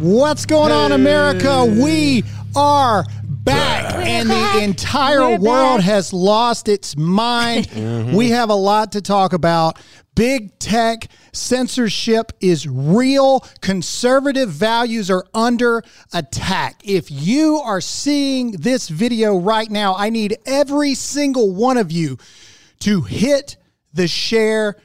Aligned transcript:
What's 0.00 0.44
going 0.44 0.72
on, 0.72 0.90
America? 0.92 1.64
We 1.64 2.24
are 2.56 3.04
back, 3.22 3.94
and 3.94 4.28
the 4.28 4.62
entire 4.62 5.20
We're 5.20 5.38
world 5.38 5.78
back. 5.78 5.84
has 5.86 6.12
lost 6.12 6.68
its 6.68 6.96
mind. 6.96 7.68
Mm-hmm. 7.74 8.16
We 8.16 8.30
have 8.30 8.50
a 8.50 8.54
lot 8.54 8.92
to 8.92 9.02
talk 9.02 9.32
about. 9.32 9.78
Big 10.14 10.58
tech 10.58 11.08
censorship 11.32 12.32
is 12.40 12.66
real. 12.66 13.40
Conservative 13.60 14.48
values 14.48 15.10
are 15.10 15.24
under 15.34 15.82
attack. 16.12 16.80
If 16.84 17.10
you 17.10 17.58
are 17.58 17.80
seeing 17.80 18.52
this 18.52 18.88
video 18.88 19.36
right 19.36 19.70
now, 19.70 19.94
I 19.96 20.10
need 20.10 20.36
every 20.46 20.94
single 20.94 21.52
one 21.54 21.76
of 21.76 21.90
you 21.92 22.16
to 22.80 23.02
hit 23.02 23.56
the 23.92 24.06
share 24.08 24.76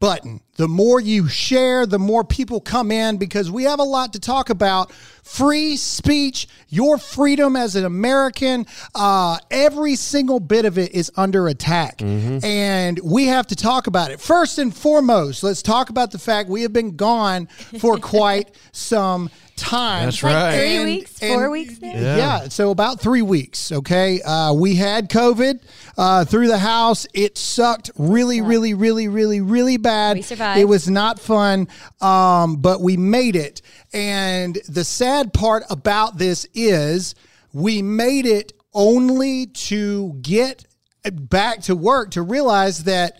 button. 0.00 0.40
The 0.58 0.66
more 0.68 1.00
you 1.00 1.28
share, 1.28 1.86
the 1.86 2.00
more 2.00 2.24
people 2.24 2.60
come 2.60 2.90
in 2.90 3.16
because 3.16 3.48
we 3.48 3.62
have 3.62 3.78
a 3.78 3.84
lot 3.84 4.12
to 4.14 4.18
talk 4.20 4.50
about. 4.50 4.90
Free 5.22 5.76
speech, 5.76 6.48
your 6.68 6.98
freedom 6.98 7.54
as 7.54 7.76
an 7.76 7.84
American, 7.84 8.66
uh, 8.94 9.38
every 9.52 9.94
single 9.94 10.40
bit 10.40 10.64
of 10.64 10.76
it 10.76 10.92
is 10.94 11.12
under 11.16 11.46
attack. 11.46 12.02
And 12.02 12.98
we 13.04 13.26
have 13.26 13.46
to 13.48 13.56
talk 13.56 13.86
about 13.86 14.10
it. 14.10 14.20
First 14.20 14.58
and 14.58 14.74
foremost, 14.74 15.42
let's 15.44 15.62
talk 15.62 15.90
about 15.90 16.10
the 16.10 16.18
fact 16.18 16.48
we 16.48 16.62
have 16.62 16.72
been 16.72 16.96
gone 16.96 17.46
for 17.78 17.96
quite 18.00 18.50
some 18.72 19.30
time. 19.56 20.04
That's 20.06 20.22
Like 20.22 20.34
right. 20.34 20.56
three 20.56 20.76
And- 20.76 20.84
weeks, 20.86 21.22
and- 21.22 21.34
four 21.34 21.50
weeks 21.50 21.80
now. 21.80 21.90
yeah. 21.92 22.48
so 22.48 22.70
about 22.70 23.00
three 23.00 23.22
weeks. 23.22 23.70
Okay, 23.72 24.22
uh, 24.22 24.52
we 24.54 24.76
had 24.76 25.10
COVID 25.10 25.60
uh, 25.98 26.24
through 26.24 26.46
the 26.46 26.58
house. 26.58 27.06
It 27.12 27.36
sucked 27.36 27.90
really, 27.98 28.40
really, 28.40 28.72
really, 28.72 29.08
really, 29.08 29.40
really 29.40 29.76
bad. 29.76 30.16
We 30.16 30.22
survived. 30.22 30.47
It 30.56 30.66
was 30.66 30.88
not 30.88 31.18
fun, 31.18 31.68
um, 32.00 32.56
but 32.56 32.80
we 32.80 32.96
made 32.96 33.36
it. 33.36 33.60
And 33.92 34.58
the 34.68 34.84
sad 34.84 35.32
part 35.32 35.64
about 35.68 36.18
this 36.18 36.46
is 36.54 37.14
we 37.52 37.82
made 37.82 38.26
it 38.26 38.52
only 38.72 39.46
to 39.46 40.14
get 40.20 40.64
back 41.12 41.62
to 41.62 41.74
work 41.74 42.12
to 42.12 42.22
realize 42.22 42.84
that 42.84 43.18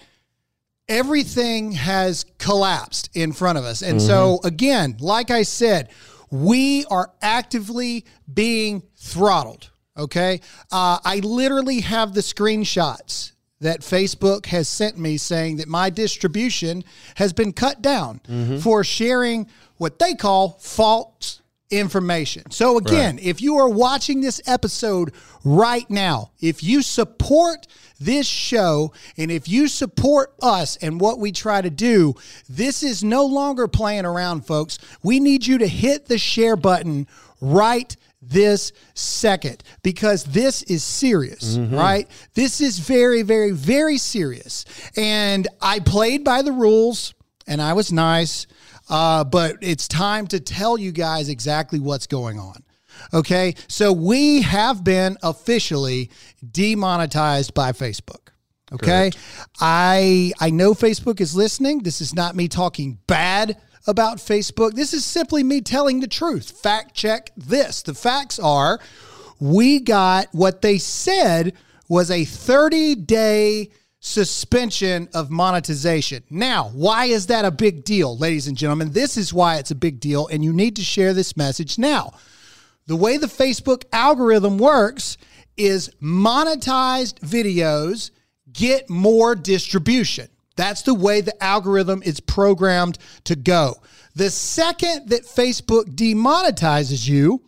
everything 0.89 1.73
has 1.73 2.25
collapsed 2.39 3.11
in 3.15 3.33
front 3.33 3.59
of 3.59 3.65
us. 3.65 3.83
And 3.83 4.01
so, 4.01 4.41
again, 4.45 4.97
like 5.01 5.31
I 5.31 5.43
said, 5.43 5.91
we 6.31 6.85
are 6.87 7.13
actively 7.23 8.05
being 8.33 8.83
throttled. 8.97 9.71
Okay. 9.97 10.41
Uh, 10.71 10.99
I 11.05 11.21
literally 11.25 11.81
have 11.81 12.15
the 12.15 12.21
screenshots 12.21 13.33
that 13.61 13.81
Facebook 13.81 14.47
has 14.47 14.69
sent 14.69 14.99
me 14.99 15.17
saying 15.17 15.57
that 15.57 15.69
my 15.69 15.91
distribution 15.91 16.85
has 17.17 17.33
been 17.33 17.53
cut 17.53 17.83
down 17.83 18.21
mm-hmm. 18.29 18.59
for 18.59 18.85
sharing 18.85 19.49
what 19.77 19.99
they 19.99 20.15
call 20.15 20.51
false 20.61 21.43
information. 21.71 22.51
So 22.51 22.79
again, 22.79 23.19
if 23.21 23.43
you 23.43 23.57
are 23.59 23.69
watching 23.69 24.21
this 24.21 24.41
episode 24.47 25.13
right 25.45 25.89
now, 25.91 26.31
if 26.41 26.63
you 26.63 26.83
support 26.83 27.67
this 28.01 28.27
show 28.27 28.93
and 29.17 29.31
if 29.31 29.49
you 29.49 29.69
support 29.69 30.35
us 30.41 30.77
and 30.77 31.01
what 31.01 31.19
we 31.19 31.33
try 31.33 31.61
to 31.61 31.71
do, 31.71 32.15
this 32.49 32.83
is 32.83 33.05
no 33.05 33.27
longer 33.27 33.69
playing 33.69 34.07
around, 34.07 34.47
folks. 34.47 34.79
We 35.03 35.21
need 35.21 35.47
you 35.47 35.59
to 35.59 35.67
hit 35.67 36.07
the 36.07 36.19
share 36.19 36.57
button 36.57 37.07
right 37.41 37.95
this 38.21 38.73
second 38.95 39.63
because 39.83 40.25
this 40.25 40.63
is 40.65 40.83
serious, 40.83 41.57
right? 41.57 42.09
This 42.35 42.61
is 42.61 42.79
very, 42.79 43.23
very, 43.23 43.53
very 43.53 43.99
serious. 43.99 44.65
And 44.97 45.47
I 45.61 45.81
played 45.81 46.25
by 46.25 46.43
the 46.43 46.53
rules 46.53 47.15
and 47.47 47.63
I 47.63 47.73
was 47.73 47.93
nice. 47.93 48.47
Uh, 48.91 49.23
but 49.23 49.57
it's 49.61 49.87
time 49.87 50.27
to 50.29 50.41
tell 50.41 50.79
you 50.79 50.93
guys 50.93 51.29
exactly 51.29 51.79
what's 51.79 52.07
going 52.07 52.39
on. 52.39 52.65
Okay. 53.13 53.55
So 53.69 53.93
we 53.93 54.43
have 54.43 54.83
been 54.83 55.17
officially 55.23 56.11
demonetized 56.51 57.55
by 57.55 57.73
Facebook. 57.73 58.29
Okay. 58.73 59.11
I 59.61 60.33
I 60.41 60.51
know 60.51 60.75
Facebook 60.75 61.21
is 61.21 61.35
listening. 61.35 61.81
This 61.81 62.01
is 62.01 62.15
not 62.15 62.37
me 62.37 62.49
talking 62.49 62.99
bad 63.07 63.57
about 63.89 64.19
Facebook. 64.19 64.75
This 64.75 64.93
is 64.93 65.05
simply 65.05 65.43
me 65.43 65.61
telling 65.61 65.99
the 65.99 66.07
truth. 66.07 66.51
Fact 66.51 66.95
check 66.95 67.33
this. 67.37 67.83
The 67.83 67.95
facts 67.95 68.39
are 68.39 68.79
we 69.41 69.81
got 69.81 70.29
what 70.33 70.63
they 70.63 70.79
said 70.79 71.55
was 71.89 72.11
a 72.11 72.25
30 72.25 72.95
day 72.97 73.71
suspension 74.01 75.09
of 75.15 75.31
monetization. 75.31 76.23
Now, 76.31 76.71
why 76.73 77.07
is 77.07 77.27
that 77.27 77.45
a 77.45 77.51
big 77.51 77.83
deal, 77.83 78.17
ladies 78.17 78.47
and 78.47 78.57
gentlemen? 78.57 78.93
This 78.93 79.17
is 79.17 79.33
why 79.33 79.57
it's 79.57 79.73
a 79.73 79.77
big 79.77 79.99
deal, 80.01 80.29
and 80.29 80.45
you 80.45 80.53
need 80.53 80.77
to 80.77 80.83
share 80.83 81.15
this 81.15 81.37
message 81.37 81.79
now. 81.79 82.13
The 82.87 82.97
way 82.97 83.17
the 83.17 83.27
Facebook 83.27 83.85
algorithm 83.93 84.59
works 84.59 85.17
is 85.57 85.91
monetized 86.01 87.19
videos 87.21 88.11
get 88.53 88.89
more 88.89 89.35
distribution. 89.35 90.29
That's 90.59 90.83
the 90.83 90.93
way 90.93 91.21
the 91.21 91.43
algorithm 91.43 92.03
is 92.03 92.19
programmed 92.19 92.99
to 93.25 93.37
go. 93.37 93.77
The 94.17 94.29
second 94.29 95.09
that 95.11 95.23
Facebook 95.23 95.95
demonetizes 95.95 97.09
you, 97.09 97.43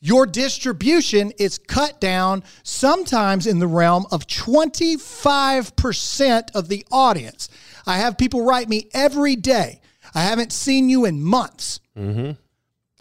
your 0.00 0.26
distribution 0.26 1.32
is 1.38 1.56
cut 1.56 1.98
down 1.98 2.44
sometimes 2.62 3.46
in 3.46 3.58
the 3.58 3.66
realm 3.66 4.04
of 4.12 4.26
25% 4.26 6.54
of 6.54 6.68
the 6.68 6.84
audience. 6.92 7.48
I 7.86 7.96
have 7.96 8.18
people 8.18 8.44
write 8.44 8.68
me 8.68 8.90
every 8.92 9.34
day. 9.34 9.80
I 10.14 10.20
haven't 10.20 10.52
seen 10.52 10.90
you 10.90 11.06
in 11.06 11.22
months. 11.22 11.80
Mm-hmm. 11.96 12.32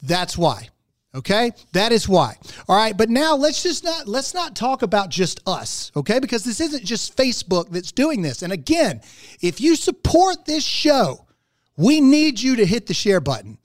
That's 0.02 0.38
why. 0.38 0.70
Okay? 1.14 1.52
That 1.74 1.92
is 1.92 2.08
why. 2.08 2.36
All 2.70 2.76
right, 2.76 2.96
but 2.96 3.10
now 3.10 3.36
let's 3.36 3.64
just 3.64 3.84
not 3.84 4.08
let's 4.08 4.34
not 4.34 4.56
talk 4.56 4.82
about 4.82 5.10
just 5.10 5.42
us, 5.46 5.92
okay? 5.96 6.20
Because 6.20 6.44
this 6.44 6.62
isn't 6.62 6.86
just 6.86 7.18
Facebook 7.18 7.70
that's 7.70 7.92
doing 7.92 8.22
this. 8.22 8.42
And 8.42 8.54
again, 8.54 9.02
if 9.42 9.60
you 9.60 9.76
support 9.76 10.46
this 10.46 10.64
show, 10.64 11.26
we 11.76 12.00
need 12.00 12.40
you 12.40 12.56
to 12.58 12.66
hit 12.66 12.88
the 12.88 12.94
share 12.94 13.20
button. 13.20 13.58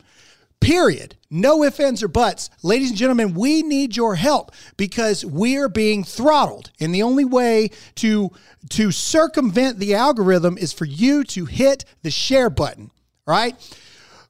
Period. 0.60 1.16
No 1.30 1.62
ifs, 1.64 1.78
ands, 1.78 2.02
or 2.02 2.08
buts. 2.08 2.50
Ladies 2.62 2.90
and 2.90 2.98
gentlemen, 2.98 3.34
we 3.34 3.62
need 3.62 3.96
your 3.96 4.14
help 4.14 4.52
because 4.76 5.24
we 5.24 5.56
are 5.58 5.68
being 5.68 6.02
throttled. 6.02 6.70
And 6.80 6.94
the 6.94 7.02
only 7.02 7.24
way 7.24 7.70
to, 7.96 8.30
to 8.70 8.90
circumvent 8.90 9.78
the 9.78 9.94
algorithm 9.94 10.56
is 10.56 10.72
for 10.72 10.86
you 10.86 11.24
to 11.24 11.44
hit 11.44 11.84
the 12.02 12.10
share 12.10 12.48
button, 12.48 12.90
right? 13.26 13.54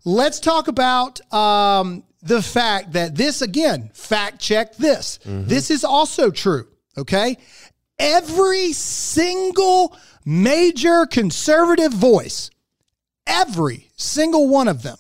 Let's 0.05 0.41
talk 0.41 0.69
about 0.69 1.21
um, 1.33 2.03
the 2.23 2.43
fact 2.43 2.93
that 2.93 3.15
this, 3.15 3.43
again, 3.43 3.91
fact 3.95 4.41
check 4.41 4.77
this. 4.77 5.19
Mm-hmm. 5.25 5.49
This 5.49 5.71
is 5.71 5.85
also 5.85 6.31
true, 6.31 6.67
okay? 6.97 7.37
Every 7.99 8.73
single 8.73 9.97
major 10.25 11.07
conservative 11.07 11.93
voice, 11.93 12.51
every 13.27 13.89
single 13.97 14.49
one 14.49 14.69
of 14.69 14.83
them, 14.83 14.99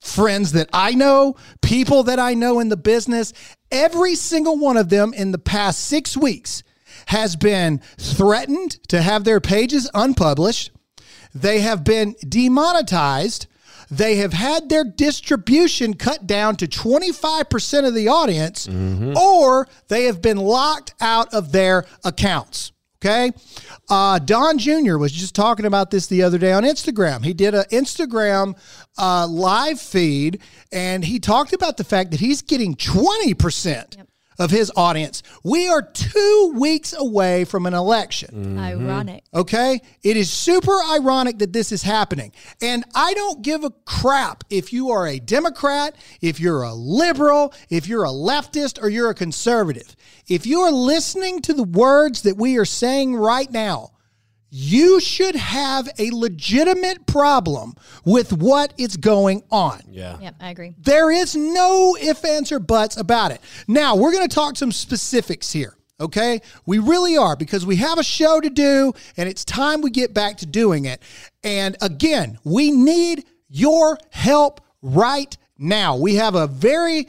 friends 0.00 0.52
that 0.52 0.68
I 0.72 0.92
know, 0.92 1.36
people 1.60 2.04
that 2.04 2.18
I 2.18 2.34
know 2.34 2.60
in 2.60 2.68
the 2.68 2.76
business, 2.76 3.32
every 3.70 4.14
single 4.14 4.58
one 4.58 4.76
of 4.76 4.90
them 4.90 5.12
in 5.14 5.32
the 5.32 5.38
past 5.38 5.80
six 5.80 6.16
weeks 6.16 6.62
has 7.06 7.36
been 7.36 7.80
threatened 7.98 8.72
to 8.88 9.02
have 9.02 9.24
their 9.24 9.40
pages 9.40 9.90
unpublished. 9.92 10.70
They 11.34 11.60
have 11.60 11.84
been 11.84 12.14
demonetized. 12.26 13.46
They 13.90 14.16
have 14.16 14.32
had 14.32 14.68
their 14.68 14.84
distribution 14.84 15.94
cut 15.94 16.26
down 16.26 16.56
to 16.56 16.66
25% 16.66 17.86
of 17.86 17.94
the 17.94 18.08
audience, 18.08 18.68
or 19.16 19.68
they 19.88 20.04
have 20.04 20.20
been 20.22 20.38
locked 20.38 20.94
out 21.00 21.32
of 21.32 21.52
their 21.52 21.84
accounts. 22.04 22.72
Okay. 23.04 23.32
Uh, 23.90 24.18
Don 24.18 24.56
Jr. 24.56 24.96
was 24.96 25.12
just 25.12 25.34
talking 25.34 25.66
about 25.66 25.90
this 25.90 26.06
the 26.06 26.22
other 26.22 26.38
day 26.38 26.52
on 26.52 26.62
Instagram. 26.62 27.22
He 27.22 27.34
did 27.34 27.54
an 27.54 27.64
Instagram 27.70 28.56
uh, 28.96 29.26
live 29.28 29.78
feed 29.78 30.40
and 30.72 31.04
he 31.04 31.18
talked 31.18 31.52
about 31.52 31.76
the 31.76 31.84
fact 31.84 32.12
that 32.12 32.20
he's 32.20 32.40
getting 32.40 32.74
20% 32.74 34.06
of 34.38 34.50
his 34.50 34.70
audience. 34.76 35.22
We 35.42 35.68
are 35.68 35.82
two 35.82 36.52
weeks 36.56 36.92
away 36.92 37.44
from 37.44 37.66
an 37.66 37.74
election. 37.74 38.30
Mm-hmm. 38.34 38.58
Ironic. 38.58 39.24
Okay. 39.32 39.80
It 40.02 40.16
is 40.16 40.32
super 40.32 40.78
ironic 40.90 41.38
that 41.38 41.52
this 41.52 41.72
is 41.72 41.82
happening. 41.82 42.32
And 42.60 42.84
I 42.94 43.14
don't 43.14 43.42
give 43.42 43.64
a 43.64 43.70
crap 43.84 44.44
if 44.50 44.72
you 44.72 44.90
are 44.90 45.06
a 45.06 45.18
Democrat, 45.18 45.94
if 46.20 46.40
you're 46.40 46.62
a 46.62 46.74
liberal, 46.74 47.52
if 47.70 47.86
you're 47.86 48.04
a 48.04 48.08
leftist, 48.08 48.82
or 48.82 48.88
you're 48.88 49.10
a 49.10 49.14
conservative. 49.14 49.96
If 50.28 50.46
you 50.46 50.60
are 50.60 50.72
listening 50.72 51.40
to 51.42 51.52
the 51.52 51.64
words 51.64 52.22
that 52.22 52.36
we 52.36 52.56
are 52.58 52.64
saying 52.64 53.16
right 53.16 53.50
now, 53.50 53.93
you 54.56 55.00
should 55.00 55.34
have 55.34 55.88
a 55.98 56.12
legitimate 56.12 57.04
problem 57.06 57.74
with 58.04 58.32
what 58.32 58.72
is 58.78 58.96
going 58.96 59.42
on. 59.50 59.80
Yeah. 59.90 60.16
Yep, 60.20 60.34
I 60.38 60.50
agree. 60.50 60.74
There 60.78 61.10
is 61.10 61.34
no 61.34 61.96
ifs, 62.00 62.24
ands, 62.24 62.52
or 62.52 62.60
buts 62.60 62.96
about 62.96 63.32
it. 63.32 63.40
Now, 63.66 63.96
we're 63.96 64.12
going 64.12 64.28
to 64.28 64.32
talk 64.32 64.56
some 64.56 64.70
specifics 64.70 65.50
here. 65.50 65.76
Okay. 65.98 66.40
We 66.66 66.78
really 66.78 67.16
are 67.16 67.34
because 67.34 67.66
we 67.66 67.74
have 67.76 67.98
a 67.98 68.04
show 68.04 68.40
to 68.40 68.48
do 68.48 68.92
and 69.16 69.28
it's 69.28 69.44
time 69.44 69.80
we 69.80 69.90
get 69.90 70.14
back 70.14 70.36
to 70.38 70.46
doing 70.46 70.84
it. 70.84 71.02
And 71.42 71.76
again, 71.82 72.38
we 72.44 72.70
need 72.70 73.24
your 73.48 73.98
help 74.10 74.60
right 74.82 75.36
now. 75.58 75.96
We 75.96 76.14
have 76.14 76.36
a 76.36 76.46
very 76.46 77.08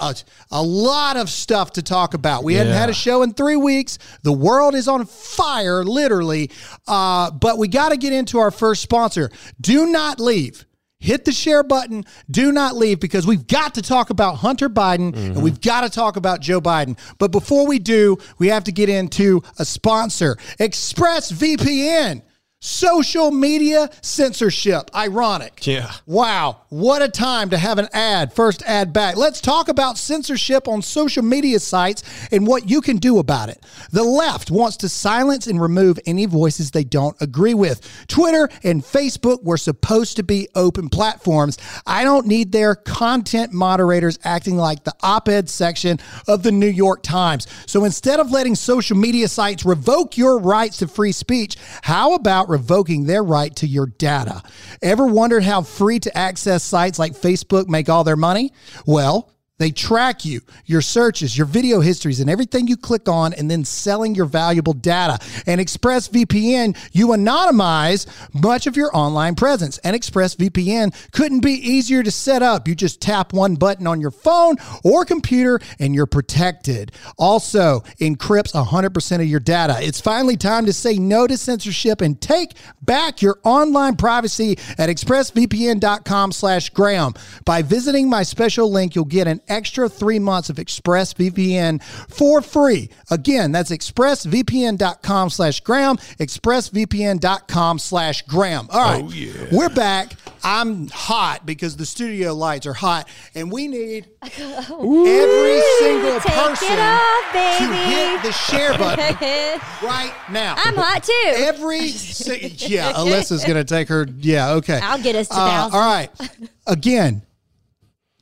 a, 0.00 0.14
a 0.50 0.62
lot 0.62 1.16
of 1.16 1.28
stuff 1.30 1.72
to 1.72 1.82
talk 1.82 2.14
about. 2.14 2.44
We 2.44 2.54
hadn't 2.54 2.72
had 2.74 2.90
a 2.90 2.94
show 2.94 3.22
in 3.22 3.32
three 3.34 3.56
weeks. 3.56 3.98
The 4.22 4.32
world 4.32 4.74
is 4.74 4.88
on 4.88 5.06
fire, 5.06 5.84
literally. 5.84 6.50
Uh, 6.86 7.30
but 7.30 7.58
we 7.58 7.68
got 7.68 7.90
to 7.90 7.96
get 7.96 8.12
into 8.12 8.38
our 8.38 8.50
first 8.50 8.82
sponsor. 8.82 9.30
Do 9.60 9.86
not 9.86 10.20
leave. 10.20 10.64
Hit 10.98 11.24
the 11.24 11.32
share 11.32 11.64
button. 11.64 12.04
Do 12.30 12.52
not 12.52 12.76
leave 12.76 13.00
because 13.00 13.26
we've 13.26 13.48
got 13.48 13.74
to 13.74 13.82
talk 13.82 14.10
about 14.10 14.36
Hunter 14.36 14.68
Biden 14.68 15.16
and 15.16 15.42
we've 15.42 15.60
got 15.60 15.80
to 15.80 15.90
talk 15.90 16.16
about 16.16 16.40
Joe 16.40 16.60
Biden. 16.60 16.96
But 17.18 17.32
before 17.32 17.66
we 17.66 17.80
do, 17.80 18.18
we 18.38 18.46
have 18.48 18.62
to 18.64 18.72
get 18.72 18.88
into 18.88 19.42
a 19.58 19.64
sponsor 19.64 20.36
ExpressVPN. 20.60 22.22
Social 22.64 23.32
media 23.32 23.90
censorship. 24.02 24.88
Ironic. 24.94 25.66
Yeah. 25.66 25.90
Wow, 26.06 26.60
what 26.68 27.02
a 27.02 27.08
time 27.08 27.50
to 27.50 27.58
have 27.58 27.78
an 27.78 27.88
ad. 27.92 28.32
First 28.32 28.62
ad 28.62 28.92
back. 28.92 29.16
Let's 29.16 29.40
talk 29.40 29.68
about 29.68 29.98
censorship 29.98 30.68
on 30.68 30.80
social 30.80 31.24
media 31.24 31.58
sites 31.58 32.04
and 32.30 32.46
what 32.46 32.70
you 32.70 32.80
can 32.80 32.98
do 32.98 33.18
about 33.18 33.48
it. 33.48 33.64
The 33.90 34.04
left 34.04 34.52
wants 34.52 34.76
to 34.76 34.88
silence 34.88 35.48
and 35.48 35.60
remove 35.60 35.98
any 36.06 36.24
voices 36.26 36.70
they 36.70 36.84
don't 36.84 37.20
agree 37.20 37.52
with. 37.52 37.80
Twitter 38.06 38.48
and 38.62 38.84
Facebook 38.84 39.42
were 39.42 39.56
supposed 39.56 40.14
to 40.18 40.22
be 40.22 40.46
open 40.54 40.88
platforms. 40.88 41.58
I 41.84 42.04
don't 42.04 42.28
need 42.28 42.52
their 42.52 42.76
content 42.76 43.52
moderators 43.52 44.20
acting 44.22 44.56
like 44.56 44.84
the 44.84 44.94
op 45.02 45.28
ed 45.28 45.50
section 45.50 45.98
of 46.28 46.44
the 46.44 46.52
New 46.52 46.68
York 46.68 47.02
Times. 47.02 47.48
So 47.66 47.84
instead 47.84 48.20
of 48.20 48.30
letting 48.30 48.54
social 48.54 48.96
media 48.96 49.26
sites 49.26 49.64
revoke 49.64 50.16
your 50.16 50.38
rights 50.38 50.76
to 50.76 50.86
free 50.86 51.10
speech, 51.10 51.56
how 51.82 52.14
about 52.14 52.51
revoking 52.52 53.04
their 53.04 53.24
right 53.24 53.54
to 53.56 53.66
your 53.66 53.86
data? 53.86 54.42
Ever 54.80 55.06
wondered 55.06 55.42
how 55.42 55.62
free 55.62 55.98
to 56.00 56.16
access 56.16 56.62
sites 56.62 56.98
like 56.98 57.14
Facebook 57.14 57.66
make 57.66 57.88
all 57.88 58.04
their 58.04 58.16
money? 58.16 58.52
Well, 58.86 59.28
they 59.62 59.70
track 59.70 60.24
you, 60.24 60.40
your 60.66 60.82
searches, 60.82 61.38
your 61.38 61.46
video 61.46 61.80
histories, 61.80 62.18
and 62.18 62.28
everything 62.28 62.66
you 62.66 62.76
click 62.76 63.08
on, 63.08 63.32
and 63.32 63.50
then 63.50 63.64
selling 63.64 64.14
your 64.14 64.26
valuable 64.26 64.72
data. 64.72 65.18
And 65.46 65.60
ExpressVPN, 65.60 66.76
you 66.92 67.08
anonymize 67.08 68.06
much 68.34 68.66
of 68.66 68.76
your 68.76 68.90
online 68.96 69.36
presence. 69.36 69.78
And 69.78 69.94
ExpressVPN 69.94 71.12
couldn't 71.12 71.40
be 71.40 71.52
easier 71.52 72.02
to 72.02 72.10
set 72.10 72.42
up. 72.42 72.66
You 72.66 72.74
just 72.74 73.00
tap 73.00 73.32
one 73.32 73.54
button 73.54 73.86
on 73.86 74.00
your 74.00 74.10
phone 74.10 74.56
or 74.82 75.04
computer, 75.04 75.60
and 75.78 75.94
you're 75.94 76.06
protected. 76.06 76.90
Also, 77.16 77.80
encrypts 78.00 78.52
100% 78.54 79.20
of 79.20 79.26
your 79.26 79.40
data. 79.40 79.76
It's 79.80 80.00
finally 80.00 80.36
time 80.36 80.66
to 80.66 80.72
say 80.72 80.98
no 80.98 81.26
to 81.26 81.36
censorship 81.36 82.00
and 82.00 82.20
take 82.20 82.54
back 82.80 83.22
your 83.22 83.38
online 83.44 83.96
privacy 83.96 84.58
at 84.78 84.88
expressvpn.com 84.88 86.32
slash 86.32 86.70
graham 86.70 87.14
by 87.44 87.62
visiting 87.62 88.10
my 88.10 88.22
special 88.24 88.70
link 88.70 88.94
you'll 88.94 89.04
get 89.04 89.28
an 89.28 89.40
extra 89.52 89.88
three 89.88 90.18
months 90.18 90.48
of 90.50 90.56
expressvpn 90.56 91.82
for 92.08 92.40
free 92.42 92.88
again 93.10 93.52
that's 93.52 93.70
expressvpn.com 93.70 95.30
slash 95.30 95.60
graham 95.60 95.96
expressvpn.com 96.18 97.78
slash 97.78 98.22
graham 98.22 98.66
all 98.70 98.80
right 98.82 99.04
Oh, 99.04 99.10
yeah. 99.10 99.32
we're 99.52 99.68
back 99.68 100.14
i'm 100.42 100.88
hot 100.88 101.44
because 101.44 101.76
the 101.76 101.86
studio 101.86 102.34
lights 102.34 102.66
are 102.66 102.72
hot 102.72 103.08
and 103.34 103.50
we 103.52 103.68
need 103.68 104.08
every 104.22 104.32
single 105.78 106.20
Take 106.20 106.26
it 106.26 106.32
person 106.32 106.78
off, 106.78 107.32
to 107.32 107.32
baby. 107.32 107.74
hit 107.94 108.22
the 108.22 108.32
share 108.32 108.76
button 108.78 109.14
right 109.82 110.12
now 110.30 110.54
I'm 110.56 110.74
hot 110.76 111.02
too. 111.02 111.12
Every 111.36 111.88
si- 111.88 112.54
yeah, 112.68 112.92
Alyssa's 112.92 113.44
gonna 113.44 113.64
take 113.64 113.88
her. 113.88 114.06
Yeah, 114.18 114.52
okay. 114.52 114.78
I'll 114.82 115.02
get 115.02 115.16
us 115.16 115.28
to 115.28 115.34
Uh, 115.36 115.70
all 115.72 115.80
right. 115.80 116.08
Again, 116.66 117.22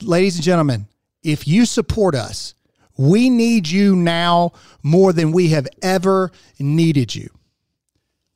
ladies 0.03 0.37
and 0.37 0.45
gentlemen, 0.45 0.87
if 1.23 1.47
you 1.47 1.67
support 1.67 2.15
us, 2.15 2.55
we 2.97 3.31
need 3.31 3.69
you 3.69 3.97
now 3.97 4.53
more 4.83 5.13
than 5.13 5.33
we 5.33 5.49
have 5.49 5.67
ever 5.83 6.31
needed 6.59 7.15
you. 7.15 7.31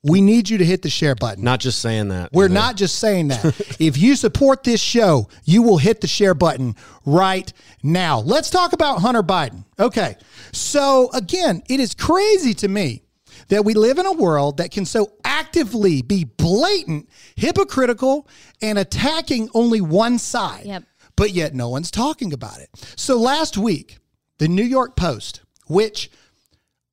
We 0.03 0.21
need 0.21 0.51
you 0.51 0.59
to 0.59 0.65
hit 0.65 0.83
the 0.83 0.91
share 0.91 1.15
button. 1.15 1.43
Not 1.43 1.61
just 1.61 1.81
saying 1.81 2.09
that. 2.09 2.31
We're 2.33 2.45
either. 2.45 2.55
not 2.55 2.77
just 2.77 2.99
saying 2.99 3.29
that. 3.29 3.45
if 3.81 3.97
you 3.97 4.17
support 4.17 4.63
this 4.63 4.81
show, 4.81 5.29
you 5.45 5.63
will 5.63 5.79
hit 5.79 6.03
the 6.03 6.07
share 6.07 6.35
button 6.35 6.77
right 7.07 7.51
now. 7.83 8.21
Let's 8.21 8.51
talk 8.51 8.75
about 8.75 9.01
Hunter 9.01 9.23
Biden. 9.23 9.65
Okay. 9.79 10.17
So, 10.53 11.11
again, 11.15 11.63
it 11.71 11.81
is 11.81 11.95
crazy 11.95 12.53
to 12.55 12.69
me 12.69 13.03
that 13.49 13.65
we 13.65 13.75
live 13.75 13.99
in 13.99 14.07
a 14.07 14.13
world 14.13 14.59
that 14.59 14.71
can 14.71 14.85
so 14.85 15.13
actively 15.25 16.03
be 16.03 16.25
blatant, 16.25 17.09
hypocritical, 17.37 18.29
and 18.63 18.79
attacking 18.79 19.49
only 19.55 19.81
one 19.81 20.19
side. 20.19 20.67
Yep. 20.67 20.85
But 21.17 21.31
yet 21.31 21.55
no 21.55 21.69
one's 21.69 21.91
talking 21.91 22.33
about 22.33 22.61
it. 22.61 22.71
So, 22.97 23.19
last 23.19 23.57
week, 23.57 23.99
the 24.39 24.49
New 24.49 24.65
York 24.65 24.97
Post, 24.97 25.43
which 25.67 26.11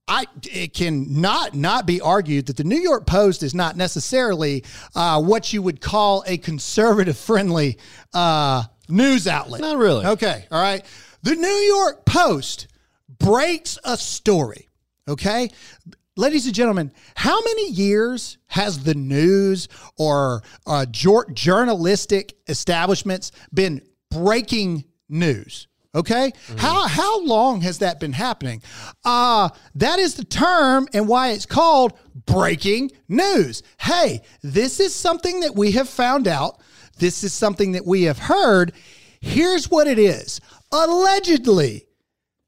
I 0.07 0.25
it 0.44 0.73
can 0.73 1.21
not 1.21 1.56
not 1.56 1.85
be 1.85 2.01
argued 2.01 2.47
that 2.47 2.57
the 2.57 2.63
New 2.63 2.79
York 2.79 3.06
Post 3.06 3.44
is 3.44 3.56
not 3.56 3.77
necessarily 3.77 4.63
uh, 4.94 5.21
what 5.21 5.53
you 5.53 5.62
would 5.62 5.79
call 5.81 6.23
a 6.27 6.38
conservative 6.38 7.18
friendly 7.18 7.77
uh, 8.13 8.63
news 8.89 9.27
outlet. 9.27 9.62
Not 9.62 9.77
really. 9.77 10.06
Okay, 10.06 10.45
all 10.51 10.62
right. 10.62 10.83
The 11.24 11.35
New 11.35 11.47
York 11.47 12.06
Post 12.06 12.67
breaks 13.19 13.77
a 13.83 13.95
story. 13.97 14.67
Okay. 15.07 15.50
Ladies 16.17 16.45
and 16.45 16.53
gentlemen, 16.53 16.91
how 17.15 17.41
many 17.41 17.71
years 17.71 18.38
has 18.47 18.83
the 18.83 18.94
news 18.94 19.69
or 19.97 20.44
uh, 20.67 20.85
jour- 20.88 21.29
journalistic 21.31 22.35
establishments 22.50 23.31
been 23.53 23.81
breaking 24.11 24.85
news? 25.09 25.67
Okay, 25.93 26.31
how 26.57 26.87
how 26.87 27.21
long 27.25 27.59
has 27.61 27.79
that 27.79 27.99
been 27.99 28.13
happening? 28.13 28.61
Uh 29.03 29.49
that 29.75 29.99
is 29.99 30.13
the 30.13 30.23
term 30.23 30.87
and 30.93 31.07
why 31.07 31.31
it's 31.31 31.45
called 31.45 31.97
breaking 32.25 32.91
news. 33.09 33.61
Hey, 33.77 34.21
this 34.41 34.79
is 34.79 34.95
something 34.95 35.41
that 35.41 35.53
we 35.53 35.71
have 35.71 35.89
found 35.89 36.29
out. 36.29 36.61
This 36.97 37.25
is 37.25 37.33
something 37.33 37.73
that 37.73 37.85
we 37.85 38.03
have 38.03 38.19
heard. 38.19 38.71
Here's 39.19 39.69
what 39.69 39.87
it 39.87 39.99
is. 39.99 40.39
Allegedly, 40.71 41.87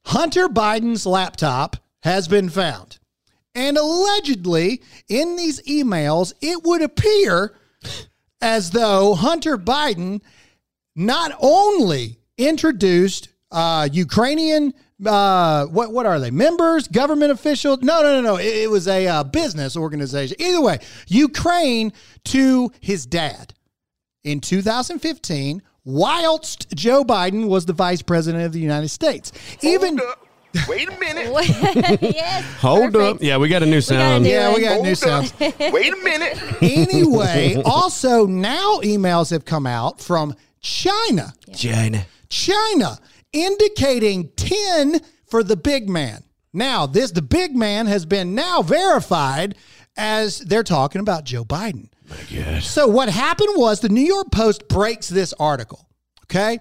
Hunter 0.05 0.47
Biden's 0.47 1.05
laptop 1.05 1.75
has 2.03 2.29
been 2.29 2.49
found. 2.49 2.99
And 3.55 3.77
allegedly, 3.77 4.81
in 5.09 5.35
these 5.35 5.61
emails, 5.63 6.33
it 6.41 6.63
would 6.63 6.81
appear 6.81 7.55
as 8.41 8.71
though 8.71 9.15
Hunter 9.15 9.57
Biden 9.57 10.21
not 10.95 11.31
only 11.39 12.19
introduced 12.37 13.29
uh, 13.51 13.87
Ukrainian, 13.91 14.73
uh, 15.05 15.65
what 15.65 15.91
what 15.91 16.05
are 16.05 16.19
they? 16.19 16.31
Members, 16.31 16.87
government 16.87 17.31
officials? 17.31 17.81
No, 17.81 18.01
no, 18.01 18.19
no, 18.19 18.21
no. 18.21 18.37
It, 18.37 18.45
it 18.63 18.69
was 18.69 18.87
a 18.87 19.07
uh, 19.07 19.23
business 19.23 19.75
organization. 19.77 20.37
Either 20.39 20.61
way, 20.61 20.79
Ukraine 21.07 21.93
to 22.25 22.71
his 22.79 23.05
dad 23.05 23.53
in 24.23 24.39
2015, 24.39 25.61
whilst 25.85 26.69
Joe 26.75 27.03
Biden 27.03 27.47
was 27.47 27.65
the 27.65 27.73
vice 27.73 28.01
president 28.01 28.45
of 28.45 28.53
the 28.53 28.59
United 28.59 28.89
States. 28.89 29.31
Even 29.61 29.99
up. 29.99 30.19
Wait 30.69 30.87
a 30.87 30.99
minute. 30.99 31.27
yes. 32.01 32.45
Hold 32.61 32.93
perfect. 32.93 33.15
up. 33.15 33.23
Yeah, 33.23 33.37
we 33.37 33.49
got 33.49 33.63
a 33.63 33.65
new 33.65 33.81
sound. 33.81 34.23
new- 34.23 34.29
yeah, 34.29 34.53
we 34.53 34.61
got 34.61 34.77
new 34.81 34.85
Hold 34.85 34.97
sounds. 34.97 35.31
up. 35.33 35.59
Wait 35.73 35.91
a 35.91 35.97
minute. 36.03 36.39
anyway, 36.61 37.61
also 37.65 38.27
now 38.27 38.79
emails 38.83 39.31
have 39.31 39.45
come 39.45 39.65
out 39.65 39.99
from 39.99 40.35
China. 40.63 41.33
China. 41.53 42.05
China 42.29 42.97
indicating 43.31 44.29
10 44.35 45.01
for 45.27 45.43
the 45.43 45.55
big 45.55 45.89
man. 45.89 46.23
Now, 46.53 46.85
this 46.85 47.11
the 47.11 47.21
big 47.21 47.55
man 47.55 47.85
has 47.87 48.05
been 48.05 48.33
now 48.35 48.61
verified 48.61 49.55
as 49.97 50.39
they're 50.39 50.63
talking 50.63 51.01
about 51.01 51.23
Joe 51.23 51.45
Biden. 51.45 51.89
So 52.61 52.87
what 52.87 53.09
happened 53.09 53.55
was 53.55 53.79
the 53.79 53.89
New 53.89 54.01
York 54.01 54.31
Post 54.31 54.67
breaks 54.67 55.09
this 55.09 55.33
article, 55.33 55.87
okay? 56.25 56.59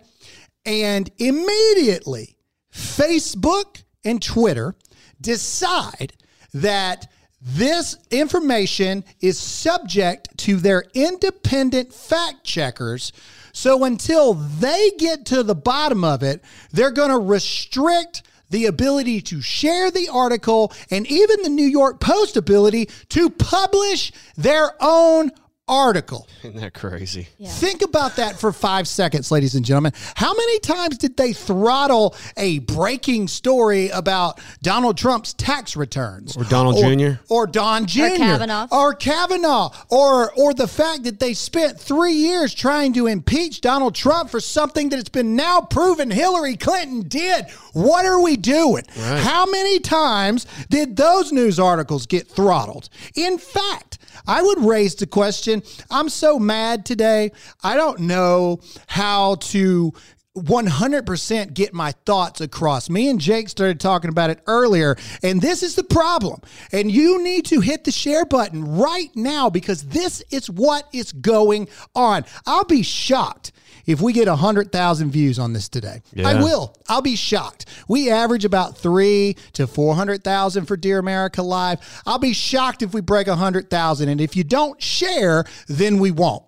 And 0.64 1.10
immediately 1.18 2.36
Facebook 2.72 3.82
and 4.04 4.22
Twitter 4.22 4.74
decide 5.20 6.14
that 6.54 7.10
this 7.40 7.96
information 8.10 9.04
is 9.20 9.38
subject 9.38 10.28
to 10.38 10.56
their 10.56 10.84
independent 10.94 11.92
fact 11.92 12.44
checkers. 12.44 13.12
So 13.52 13.84
until 13.84 14.34
they 14.34 14.90
get 14.98 15.26
to 15.26 15.42
the 15.42 15.54
bottom 15.54 16.04
of 16.04 16.22
it, 16.22 16.42
they're 16.72 16.90
going 16.90 17.10
to 17.10 17.18
restrict 17.18 18.22
the 18.50 18.66
ability 18.66 19.20
to 19.22 19.40
share 19.40 19.90
the 19.90 20.08
article 20.08 20.72
and 20.90 21.06
even 21.06 21.42
the 21.42 21.48
New 21.48 21.66
York 21.66 22.00
Post 22.00 22.36
ability 22.36 22.88
to 23.08 23.30
publish 23.30 24.12
their 24.36 24.72
own 24.80 25.30
article. 25.68 26.28
Isn't 26.42 26.60
that 26.60 26.74
crazy? 26.74 27.28
Yeah. 27.38 27.50
Think 27.50 27.82
about 27.82 28.16
that 28.16 28.38
for 28.38 28.52
five 28.52 28.88
seconds, 28.88 29.30
ladies 29.30 29.54
and 29.54 29.64
gentlemen. 29.64 29.92
How 30.16 30.34
many 30.34 30.58
times 30.60 30.98
did 30.98 31.16
they 31.16 31.32
throttle 31.32 32.14
a 32.36 32.58
breaking 32.60 33.28
story 33.28 33.88
about 33.90 34.40
Donald 34.62 34.96
Trump's 34.98 35.34
tax 35.34 35.76
returns? 35.76 36.36
Or 36.36 36.44
Donald 36.44 36.76
Jr.? 36.78 37.20
Or 37.28 37.46
Don 37.46 37.86
Jr. 37.86 38.16
Kavanaugh. 38.16 38.66
Or 38.70 38.94
Kavanaugh. 38.94 39.70
Or, 39.88 40.32
or 40.34 40.54
the 40.54 40.68
fact 40.68 41.04
that 41.04 41.20
they 41.20 41.34
spent 41.34 41.78
three 41.78 42.12
years 42.14 42.54
trying 42.54 42.92
to 42.94 43.06
impeach 43.06 43.60
Donald 43.60 43.94
Trump 43.94 44.30
for 44.30 44.40
something 44.40 44.88
that 44.90 44.98
it's 44.98 45.08
been 45.08 45.36
now 45.36 45.60
proven 45.60 46.10
Hillary 46.10 46.56
Clinton 46.56 47.08
did. 47.08 47.46
What 47.72 48.04
are 48.04 48.20
we 48.20 48.36
doing? 48.36 48.84
How 48.96 49.46
many 49.46 49.78
times 49.78 50.46
did 50.70 50.96
those 50.96 51.32
news 51.32 51.58
articles 51.58 52.06
get 52.06 52.28
throttled? 52.28 52.88
In 53.14 53.38
fact, 53.38 53.98
I 54.26 54.42
would 54.42 54.60
raise 54.60 54.94
the 54.94 55.06
question 55.06 55.51
I'm 55.90 56.08
so 56.08 56.38
mad 56.38 56.86
today. 56.86 57.32
I 57.62 57.76
don't 57.76 58.00
know 58.00 58.60
how 58.86 59.34
to 59.36 59.92
100% 60.36 61.52
get 61.52 61.74
my 61.74 61.92
thoughts 62.06 62.40
across. 62.40 62.88
Me 62.88 63.10
and 63.10 63.20
Jake 63.20 63.48
started 63.50 63.78
talking 63.80 64.08
about 64.08 64.30
it 64.30 64.40
earlier, 64.46 64.96
and 65.22 65.42
this 65.42 65.62
is 65.62 65.74
the 65.74 65.84
problem. 65.84 66.40
And 66.72 66.90
you 66.90 67.22
need 67.22 67.44
to 67.46 67.60
hit 67.60 67.84
the 67.84 67.92
share 67.92 68.24
button 68.24 68.78
right 68.78 69.10
now 69.14 69.50
because 69.50 69.82
this 69.84 70.22
is 70.30 70.48
what 70.48 70.88
is 70.92 71.12
going 71.12 71.68
on. 71.94 72.24
I'll 72.46 72.64
be 72.64 72.82
shocked 72.82 73.52
if 73.86 74.00
we 74.00 74.12
get 74.12 74.28
100,000 74.28 75.10
views 75.10 75.38
on 75.38 75.52
this 75.52 75.68
today. 75.68 76.02
I 76.24 76.42
will. 76.42 76.76
I'll 76.88 77.02
be 77.02 77.16
shocked. 77.16 77.66
We 77.88 78.10
average 78.10 78.44
about 78.44 78.76
three 78.76 79.36
to 79.54 79.66
400,000 79.66 80.66
for 80.66 80.76
Dear 80.76 80.98
America 80.98 81.42
Live. 81.42 82.02
I'll 82.06 82.18
be 82.18 82.32
shocked 82.32 82.82
if 82.82 82.94
we 82.94 83.00
break 83.00 83.26
100,000. 83.26 84.08
And 84.08 84.20
if 84.20 84.36
you 84.36 84.44
don't 84.44 84.80
share, 84.82 85.44
then 85.68 85.98
we 85.98 86.10
won't. 86.10 86.44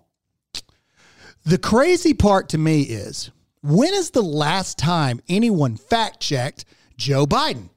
The 1.45 1.57
crazy 1.57 2.13
part 2.13 2.49
to 2.49 2.57
me 2.57 2.81
is 2.81 3.29
when 3.61 3.93
is 3.93 4.11
the 4.11 4.23
last 4.23 4.77
time 4.77 5.21
anyone 5.29 5.77
fact 5.77 6.19
checked 6.19 6.65
Joe 6.97 7.25
Biden? 7.25 7.69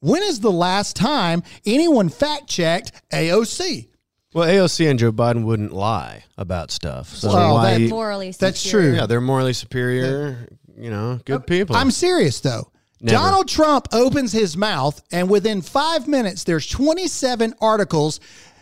When 0.00 0.22
is 0.22 0.40
the 0.40 0.52
last 0.52 0.96
time 0.96 1.42
anyone 1.64 2.08
fact 2.08 2.46
checked 2.46 2.92
AOC? 3.10 3.88
Well, 4.34 4.48
AOC 4.48 4.90
and 4.90 4.98
Joe 4.98 5.12
Biden 5.12 5.44
wouldn't 5.44 5.72
lie 5.72 6.24
about 6.36 6.70
stuff. 6.70 7.08
So 7.14 7.28
Well, 7.32 7.54
why? 7.54 7.78
that- 7.78 7.88
Morally 7.88 8.32
That's 8.32 8.58
superior. 8.60 8.90
true. 8.90 8.98
yeah, 8.98 9.06
they're 9.06 9.20
morally 9.20 9.52
superior. 9.52 10.48
You 10.76 10.90
know, 10.90 11.20
good 11.24 11.36
uh, 11.42 11.44
people. 11.44 11.76
I'm 11.76 11.90
serious 11.92 12.40
though. 12.40 12.68
Never. 13.00 13.16
Donald 13.16 13.48
Trump 13.48 13.86
opens 13.92 14.32
his 14.32 14.56
mouth, 14.56 15.00
and 15.12 15.28
within 15.30 15.60
five 15.62 16.08
minutes, 16.08 16.44
there's 16.44 16.66
27 16.66 17.54
articles. 17.60 18.18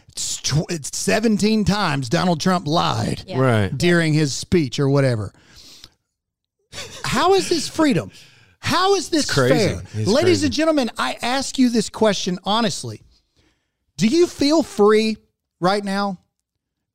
It's 0.08 0.36
tw- 0.42 0.68
it's 0.70 0.96
17 0.98 1.64
times 1.64 2.08
Donald 2.10 2.38
Trump 2.40 2.66
lied 2.66 3.24
Yeah. 3.26 3.38
right. 3.40 3.78
during 3.78 4.12
his 4.12 4.34
speech 4.34 4.78
or 4.78 4.88
whatever. 4.90 5.32
How 7.04 7.34
is 7.34 7.48
this 7.48 7.68
freedom? 7.68 8.10
How 8.60 8.94
is 8.94 9.08
this 9.08 9.30
crazy. 9.30 9.54
fair? 9.68 9.82
It's 9.94 10.08
Ladies 10.08 10.22
crazy. 10.40 10.46
and 10.46 10.54
gentlemen, 10.54 10.90
I 10.98 11.16
ask 11.22 11.58
you 11.58 11.68
this 11.70 11.88
question 11.88 12.38
honestly. 12.44 13.00
Do 13.96 14.06
you 14.08 14.26
feel 14.26 14.62
free 14.62 15.16
right 15.62 15.84
now? 15.84 16.18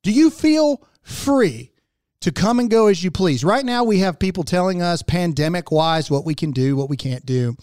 Do 0.02 0.12
you 0.12 0.30
feel 0.30 0.86
free 1.02 1.72
to 2.20 2.30
come 2.30 2.60
and 2.60 2.70
go 2.70 2.86
as 2.86 3.02
you 3.02 3.10
please? 3.10 3.42
Right 3.42 3.64
now, 3.64 3.82
we 3.82 3.98
have 4.00 4.18
people 4.18 4.44
telling 4.44 4.82
us 4.82 5.02
pandemic 5.02 5.72
wise 5.72 6.10
what 6.10 6.24
we 6.24 6.34
can 6.34 6.52
do, 6.52 6.76
what 6.76 6.88
we 6.88 6.96
can't 6.96 7.26
do. 7.26 7.56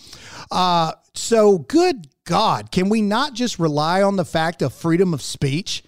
Uh, 0.51 0.93
so, 1.13 1.59
good 1.59 2.07
God, 2.25 2.71
can 2.71 2.89
we 2.89 3.01
not 3.01 3.33
just 3.33 3.59
rely 3.59 4.01
on 4.01 4.15
the 4.15 4.25
fact 4.25 4.62
of 4.62 4.74
freedom 4.74 5.13
of 5.13 5.21
speech? 5.21 5.83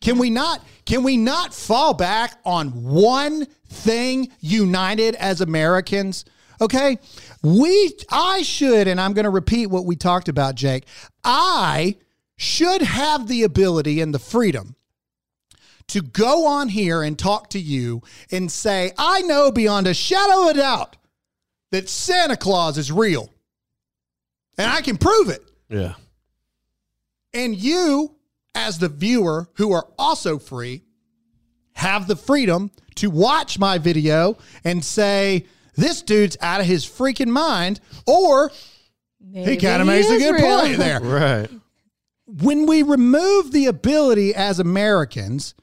Can 0.00 0.18
we 0.18 0.28
not 0.28 0.62
can 0.84 1.02
we 1.02 1.16
not 1.16 1.54
fall 1.54 1.94
back 1.94 2.38
on 2.44 2.68
one 2.84 3.46
thing 3.68 4.30
united 4.40 5.14
as 5.14 5.40
Americans? 5.40 6.24
Okay? 6.60 6.98
We 7.42 7.94
I 8.10 8.42
should 8.42 8.88
and 8.88 9.00
I'm 9.00 9.14
going 9.14 9.24
to 9.24 9.30
repeat 9.30 9.66
what 9.66 9.86
we 9.86 9.96
talked 9.96 10.28
about 10.28 10.56
Jake. 10.56 10.84
I 11.22 11.96
should 12.36 12.82
have 12.82 13.28
the 13.28 13.42
ability 13.42 14.00
and 14.00 14.12
the 14.12 14.18
freedom 14.18 14.76
to 15.88 16.00
go 16.00 16.46
on 16.46 16.68
here 16.68 17.02
and 17.02 17.18
talk 17.18 17.50
to 17.50 17.58
you 17.58 18.02
and 18.30 18.50
say, 18.50 18.92
I 18.98 19.20
know 19.22 19.52
beyond 19.52 19.86
a 19.86 19.94
shadow 19.94 20.44
of 20.44 20.56
a 20.56 20.58
doubt 20.58 20.96
that 21.70 21.88
Santa 21.88 22.36
Claus 22.36 22.78
is 22.78 22.90
real. 22.90 23.30
And 24.56 24.70
I 24.70 24.80
can 24.80 24.96
prove 24.96 25.28
it. 25.28 25.42
Yeah. 25.68 25.94
And 27.32 27.56
you, 27.56 28.14
as 28.54 28.78
the 28.78 28.88
viewer 28.88 29.48
who 29.54 29.72
are 29.72 29.88
also 29.98 30.38
free, 30.38 30.82
have 31.72 32.06
the 32.06 32.16
freedom 32.16 32.70
to 32.96 33.10
watch 33.10 33.58
my 33.58 33.78
video 33.78 34.38
and 34.62 34.84
say, 34.84 35.46
this 35.76 36.02
dude's 36.02 36.36
out 36.40 36.60
of 36.60 36.66
his 36.66 36.86
freaking 36.86 37.28
mind, 37.28 37.80
or 38.06 38.52
he 39.32 39.56
kind 39.56 39.80
of 39.80 39.88
makes 39.88 40.08
a 40.08 40.18
good 40.18 40.36
real. 40.36 40.60
point 40.60 40.78
there. 40.78 41.00
Right. 41.02 41.50
When 42.26 42.66
we 42.66 42.82
remove 42.82 43.52
the 43.52 43.66
ability 43.66 44.34
as 44.34 44.58
Americans 44.58 45.54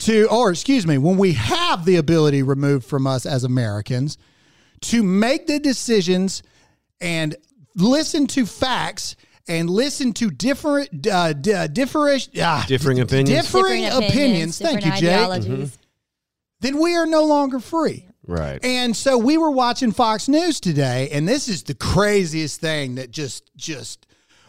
to, 0.00 0.28
or 0.30 0.50
excuse 0.50 0.86
me, 0.86 0.98
when 0.98 1.16
we 1.16 1.32
have 1.32 1.84
the 1.84 1.96
ability 1.96 2.42
removed 2.42 2.86
from 2.86 3.06
us 3.06 3.26
as 3.26 3.44
Americans 3.44 4.18
to 4.82 5.02
make 5.02 5.46
the 5.46 5.58
decisions 5.58 6.42
and 7.00 7.36
listen 7.74 8.26
to 8.28 8.46
facts 8.46 9.16
and 9.48 9.68
listen 9.68 10.12
to 10.14 10.30
different, 10.30 11.06
uh, 11.06 11.32
d- 11.32 11.52
uh, 11.52 11.66
different, 11.66 12.28
ah, 12.40 12.64
Differing 12.68 13.00
opinions. 13.00 13.44
differing, 13.44 13.82
Different 13.82 14.04
opinions. 14.10 14.58
Thank 14.58 14.76
you, 14.84 14.92
different 14.92 15.00
Jay. 15.00 15.14
ideologies. 15.14 15.78
Then 16.60 16.80
we 16.80 16.94
are 16.96 17.06
no 17.06 17.24
longer 17.24 17.60
free. 17.60 18.06
Right. 18.26 18.64
And 18.64 18.96
so 18.96 19.18
we 19.18 19.36
were 19.36 19.50
watching 19.50 19.92
Fox 19.92 20.28
News 20.28 20.60
today, 20.60 21.10
and 21.10 21.28
this 21.28 21.46
is 21.48 21.62
the 21.64 21.74
craziest 21.74 22.58
thing 22.60 22.94
that 22.94 23.10
just, 23.10 23.50
just, 23.54 24.06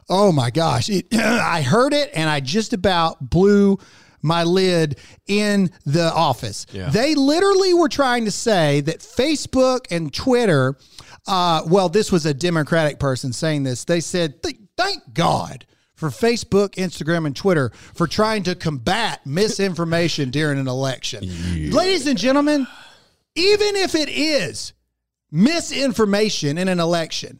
oh 0.09 0.31
my 0.31 0.49
gosh. 0.49 0.89
It, 0.89 1.07
I 1.13 1.61
heard 1.61 1.93
it 1.93 2.11
and 2.13 2.29
I 2.29 2.39
just 2.39 2.73
about 2.73 3.29
blew 3.29 3.77
my 4.21 4.43
lid 4.43 4.99
in 5.27 5.71
the 5.85 6.11
office. 6.11 6.65
Yeah. 6.71 6.89
They 6.89 7.15
literally 7.15 7.73
were 7.73 7.89
trying 7.89 8.25
to 8.25 8.31
say 8.31 8.81
that 8.81 8.99
Facebook 8.99 9.85
and 9.91 10.11
Twitter, 10.13 10.77
uh, 11.27 11.61
well, 11.67 11.89
this 11.89 12.11
was 12.11 12.25
a 12.25 12.33
Democratic 12.33 12.99
person 12.99 13.31
saying 13.33 13.63
this. 13.63 13.85
They 13.85 13.99
said, 13.99 14.41
"Th- 14.41 14.57
thank 14.77 15.13
God. 15.13 15.65
For 15.93 16.09
Facebook, 16.09 16.71
Instagram, 16.71 17.25
and 17.25 17.33
Twitter 17.33 17.71
for 17.93 18.05
trying 18.05 18.43
to 18.43 18.55
combat 18.55 19.25
misinformation 19.25 20.29
during 20.29 20.59
an 20.59 20.67
election. 20.67 21.23
Ladies 21.71 22.05
and 22.05 22.19
gentlemen, 22.19 22.67
even 23.35 23.77
if 23.77 23.95
it 23.95 24.09
is 24.09 24.73
misinformation 25.31 26.57
in 26.57 26.67
an 26.67 26.81
election, 26.81 27.39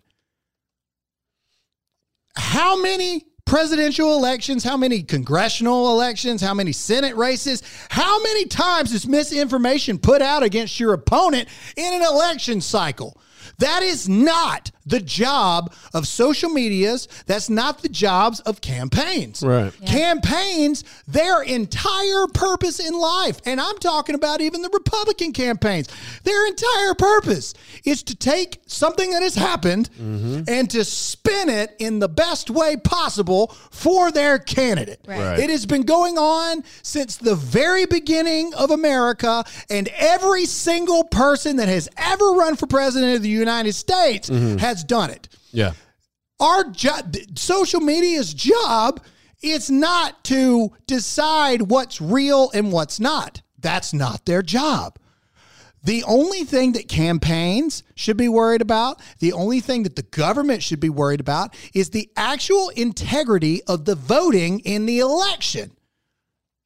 how 2.38 2.82
many 2.82 3.25
presidential 3.46 4.13
elections, 4.15 4.63
how 4.63 4.75
many 4.75 5.04
congressional 5.04 5.92
elections, 5.92 6.42
how 6.42 6.54
many 6.54 6.72
Senate 6.72 7.15
races, 7.15 7.62
how 7.89 8.22
many 8.24 8.46
times 8.46 8.92
is 8.92 9.08
misinformation 9.08 9.98
put 9.98 10.22
out 10.22 10.44
against 10.44 10.80
your 10.80 10.94
opponent 10.94 11.48
in 11.77 11.94
an 11.94 12.01
election 12.01 12.60
cycle? 12.60 13.20
That 13.60 13.84
is 13.84 14.10
not 14.10 14.72
the 14.86 15.00
job 15.00 15.74
of 15.94 16.08
social 16.08 16.50
medias. 16.50 17.08
That's 17.25 17.50
not 17.50 17.82
the 17.82 17.89
jobs 17.89 18.39
of 18.42 18.62
campaigns. 18.62 19.44
Right. 19.44 19.74
Campaigns, 19.86 20.84
their 21.08 21.42
entire 21.42 22.27
purpose 22.34 22.80
in 22.80 22.94
life, 22.94 23.42
and 23.46 23.60
I'm 23.60 23.77
talking 23.80 24.15
about 24.15 24.42
even 24.42 24.62
the 24.62 24.70
Republican 24.72 25.34
campaigns, 25.34 25.89
their 26.24 26.48
entire 26.48 26.94
purpose 26.94 27.54
is 27.84 28.04
to 28.04 28.15
take 28.15 28.62
something 28.68 29.12
that 29.12 29.22
has 29.22 29.36
happened 29.36 29.89
mm-hmm. 30.00 30.44
and 30.48 30.70
to 30.72 30.84
spin 30.84 31.50
it 31.50 31.75
in 31.80 32.00
the 32.00 32.10
best 32.10 32.50
way 32.50 32.77
possible 32.77 33.48
for 33.72 34.12
their 34.12 34.39
candidate. 34.39 35.00
Right. 35.08 35.20
Right. 35.20 35.39
It 35.39 35.50
has 35.50 35.65
been 35.65 35.84
going 35.84 36.18
on 36.18 36.63
since 36.82 37.18
the 37.18 37.36
very 37.36 37.86
beginning 37.86 38.54
of 38.54 38.72
America, 38.72 39.44
and 39.70 39.88
every 39.96 40.46
single 40.46 41.04
person 41.04 41.58
that 41.58 41.68
has 41.68 41.89
ever 41.98 42.32
run 42.32 42.56
for 42.56 42.68
president 42.68 43.15
of 43.15 43.22
the 43.22 43.30
United 43.30 43.74
States 43.74 44.30
mm-hmm. 44.30 44.58
has 44.58 44.75
done 44.84 45.10
it 45.10 45.27
Yeah. 45.51 45.74
our 46.39 46.63
job 46.65 47.15
social 47.36 47.79
media's 47.79 48.34
job 48.34 49.01
is 49.41 49.70
not 49.70 50.24
to 50.25 50.72
decide 50.88 51.63
what's 51.63 52.01
real 52.01 52.50
and 52.53 52.72
what's 52.72 53.00
not 53.00 53.41
that's 53.60 53.94
not 53.94 54.25
their 54.25 54.41
job 54.41 54.98
the 55.84 56.03
only 56.05 56.44
thing 56.44 56.72
that 56.72 56.88
campaigns 56.88 57.84
should 57.94 58.17
be 58.17 58.27
worried 58.27 58.63
about, 58.63 59.00
the 59.20 59.34
only 59.34 59.60
thing 59.60 59.84
that 59.84 59.96
the 59.96 60.01
government 60.01 60.63
should 60.63 60.79
be 60.79 60.89
worried 60.89 61.20
about 61.20 61.55
is 61.75 61.91
the 61.91 62.10
actual 62.17 62.70
integrity 62.70 63.62
of 63.65 63.86
the 63.86 63.94
voting 63.94 64.62
in 64.62 64.88
the 64.88 64.98
election. 64.98 65.75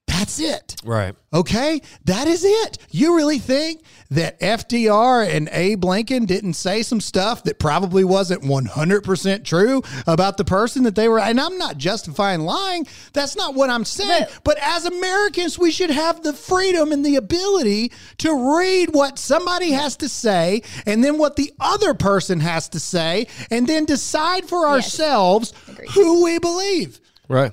That's 0.09 0.39
it. 0.39 0.75
Right. 0.83 1.15
Okay, 1.31 1.81
that 2.05 2.27
is 2.27 2.43
it. 2.43 2.79
You 2.89 3.15
really 3.15 3.37
think 3.37 3.83
that 4.09 4.39
FDR 4.39 5.29
and 5.29 5.47
Abe 5.51 5.83
Lincoln 5.85 6.25
didn't 6.25 6.53
say 6.53 6.81
some 6.81 6.99
stuff 6.99 7.43
that 7.43 7.59
probably 7.59 8.03
wasn't 8.03 8.41
100% 8.43 9.43
true 9.45 9.83
about 10.07 10.37
the 10.37 10.43
person 10.45 10.83
that 10.83 10.95
they 10.95 11.07
were? 11.07 11.19
And 11.19 11.39
I'm 11.39 11.57
not 11.59 11.77
justifying 11.77 12.41
lying. 12.41 12.87
That's 13.13 13.35
not 13.35 13.53
what 13.53 13.69
I'm 13.69 13.85
saying. 13.85 14.25
But- 14.43 14.43
But 14.43 14.57
as 14.61 14.85
Americans, 14.85 15.59
we 15.59 15.69
should 15.69 15.91
have 15.91 16.23
the 16.23 16.33
freedom 16.33 16.91
and 16.91 17.05
the 17.05 17.15
ability 17.17 17.91
to 18.17 18.55
read 18.57 18.89
what 18.91 19.19
somebody 19.19 19.71
has 19.71 19.95
to 19.97 20.09
say 20.09 20.63
and 20.87 21.03
then 21.03 21.19
what 21.19 21.35
the 21.35 21.53
other 21.59 21.93
person 21.93 22.39
has 22.39 22.67
to 22.69 22.79
say 22.79 23.27
and 23.51 23.67
then 23.67 23.85
decide 23.85 24.45
for 24.49 24.65
ourselves 24.67 25.53
Agreed. 25.69 25.89
who 25.91 26.23
we 26.23 26.39
believe. 26.39 26.99
Right. 27.27 27.51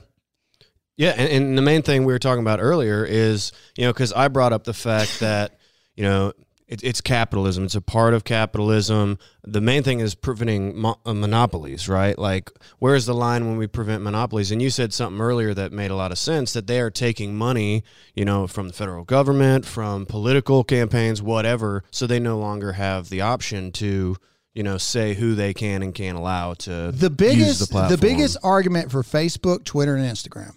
Yeah, 0.96 1.10
and, 1.16 1.30
and 1.30 1.58
the 1.58 1.62
main 1.62 1.82
thing 1.82 2.04
we 2.04 2.12
were 2.12 2.18
talking 2.18 2.40
about 2.40 2.60
earlier 2.60 3.04
is, 3.04 3.52
you 3.76 3.84
know, 3.84 3.92
because 3.92 4.12
I 4.12 4.28
brought 4.28 4.52
up 4.52 4.64
the 4.64 4.74
fact 4.74 5.20
that, 5.20 5.58
you 5.94 6.04
know, 6.04 6.32
it, 6.68 6.82
it's 6.82 7.00
capitalism. 7.00 7.64
It's 7.64 7.74
a 7.74 7.80
part 7.80 8.14
of 8.14 8.24
capitalism. 8.24 9.18
The 9.44 9.60
main 9.60 9.82
thing 9.82 10.00
is 10.00 10.14
preventing 10.14 10.76
mo- 10.76 10.98
uh, 11.06 11.14
monopolies, 11.14 11.88
right? 11.88 12.18
Like, 12.18 12.50
where's 12.78 13.06
the 13.06 13.14
line 13.14 13.46
when 13.46 13.56
we 13.56 13.66
prevent 13.66 14.02
monopolies? 14.02 14.50
And 14.50 14.60
you 14.60 14.70
said 14.70 14.92
something 14.92 15.20
earlier 15.20 15.54
that 15.54 15.70
made 15.70 15.90
a 15.90 15.96
lot 15.96 16.12
of 16.12 16.18
sense 16.18 16.52
that 16.54 16.66
they 16.66 16.80
are 16.80 16.90
taking 16.90 17.36
money, 17.36 17.84
you 18.14 18.24
know, 18.24 18.46
from 18.46 18.68
the 18.68 18.74
federal 18.74 19.04
government, 19.04 19.64
from 19.64 20.06
political 20.06 20.64
campaigns, 20.64 21.22
whatever, 21.22 21.84
so 21.90 22.06
they 22.06 22.18
no 22.18 22.38
longer 22.38 22.72
have 22.72 23.10
the 23.10 23.20
option 23.20 23.70
to, 23.72 24.16
you 24.54 24.62
know, 24.62 24.76
say 24.76 25.14
who 25.14 25.34
they 25.34 25.54
can 25.54 25.82
and 25.82 25.94
can't 25.94 26.18
allow 26.18 26.54
to 26.54 26.90
the 26.92 27.10
biggest 27.10 27.72
the 27.72 27.88
the, 27.88 27.98
biggest 27.98 28.38
argument 28.42 28.90
for 28.90 29.02
Facebook, 29.02 29.64
Twitter, 29.64 29.94
and 29.94 30.04
Instagram 30.04 30.54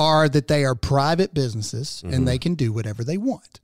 are 0.00 0.28
that 0.28 0.48
they 0.48 0.64
are 0.64 0.74
private 0.74 1.34
businesses 1.34 2.02
Mm-hmm. 2.04 2.14
and 2.14 2.26
they 2.28 2.38
can 2.38 2.54
do 2.54 2.72
whatever 2.72 3.04
they 3.04 3.18
want. 3.18 3.60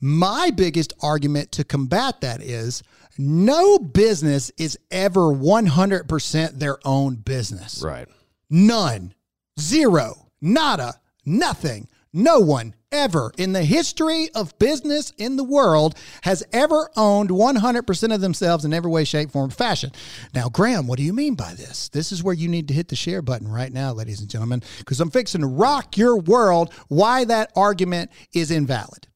My 0.00 0.50
biggest 0.50 0.92
argument 1.00 1.52
to 1.52 1.64
combat 1.64 2.20
that 2.20 2.42
is 2.42 2.82
no 3.18 3.78
business 3.78 4.50
is 4.58 4.78
ever 4.90 5.32
100% 5.32 6.58
their 6.58 6.78
own 6.84 7.14
business. 7.16 7.82
right. 7.82 8.08
None. 8.50 9.14
Zero. 9.60 10.28
Nada. 10.40 10.94
Nothing. 11.24 11.88
No 12.12 12.40
one 12.40 12.74
ever 12.90 13.32
in 13.38 13.54
the 13.54 13.64
history 13.64 14.28
of 14.34 14.58
business 14.58 15.12
in 15.16 15.36
the 15.36 15.44
world 15.44 15.94
has 16.22 16.44
ever 16.52 16.90
owned 16.94 17.30
100% 17.30 18.14
of 18.14 18.20
themselves 18.20 18.64
in 18.66 18.74
every 18.74 18.90
way, 18.90 19.04
shape, 19.04 19.30
form, 19.30 19.48
fashion. 19.50 19.90
Now, 20.34 20.50
Graham, 20.50 20.86
what 20.86 20.98
do 20.98 21.04
you 21.04 21.14
mean 21.14 21.34
by 21.34 21.54
this? 21.54 21.88
This 21.88 22.12
is 22.12 22.22
where 22.22 22.34
you 22.34 22.48
need 22.48 22.68
to 22.68 22.74
hit 22.74 22.88
the 22.88 22.96
share 22.96 23.22
button 23.22 23.48
right 23.48 23.72
now, 23.72 23.92
ladies 23.92 24.20
and 24.20 24.28
gentlemen, 24.28 24.62
because 24.78 25.00
I'm 25.00 25.10
fixing 25.10 25.40
to 25.40 25.46
rock 25.46 25.96
your 25.96 26.18
world 26.18 26.72
why 26.88 27.24
that 27.24 27.50
argument 27.56 28.10
is 28.34 28.50
invalid. 28.50 29.08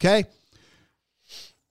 Okay? 0.00 0.24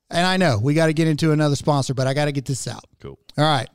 And 0.09 0.27
I 0.27 0.37
know 0.37 0.59
we 0.61 0.73
got 0.73 0.87
to 0.87 0.93
get 0.93 1.07
into 1.07 1.31
another 1.31 1.55
sponsor, 1.55 1.93
but 1.93 2.07
I 2.07 2.13
got 2.13 2.25
to 2.25 2.31
get 2.33 2.45
this 2.45 2.67
out. 2.67 2.83
Cool. 2.99 3.17
All 3.37 3.45
right. 3.45 3.69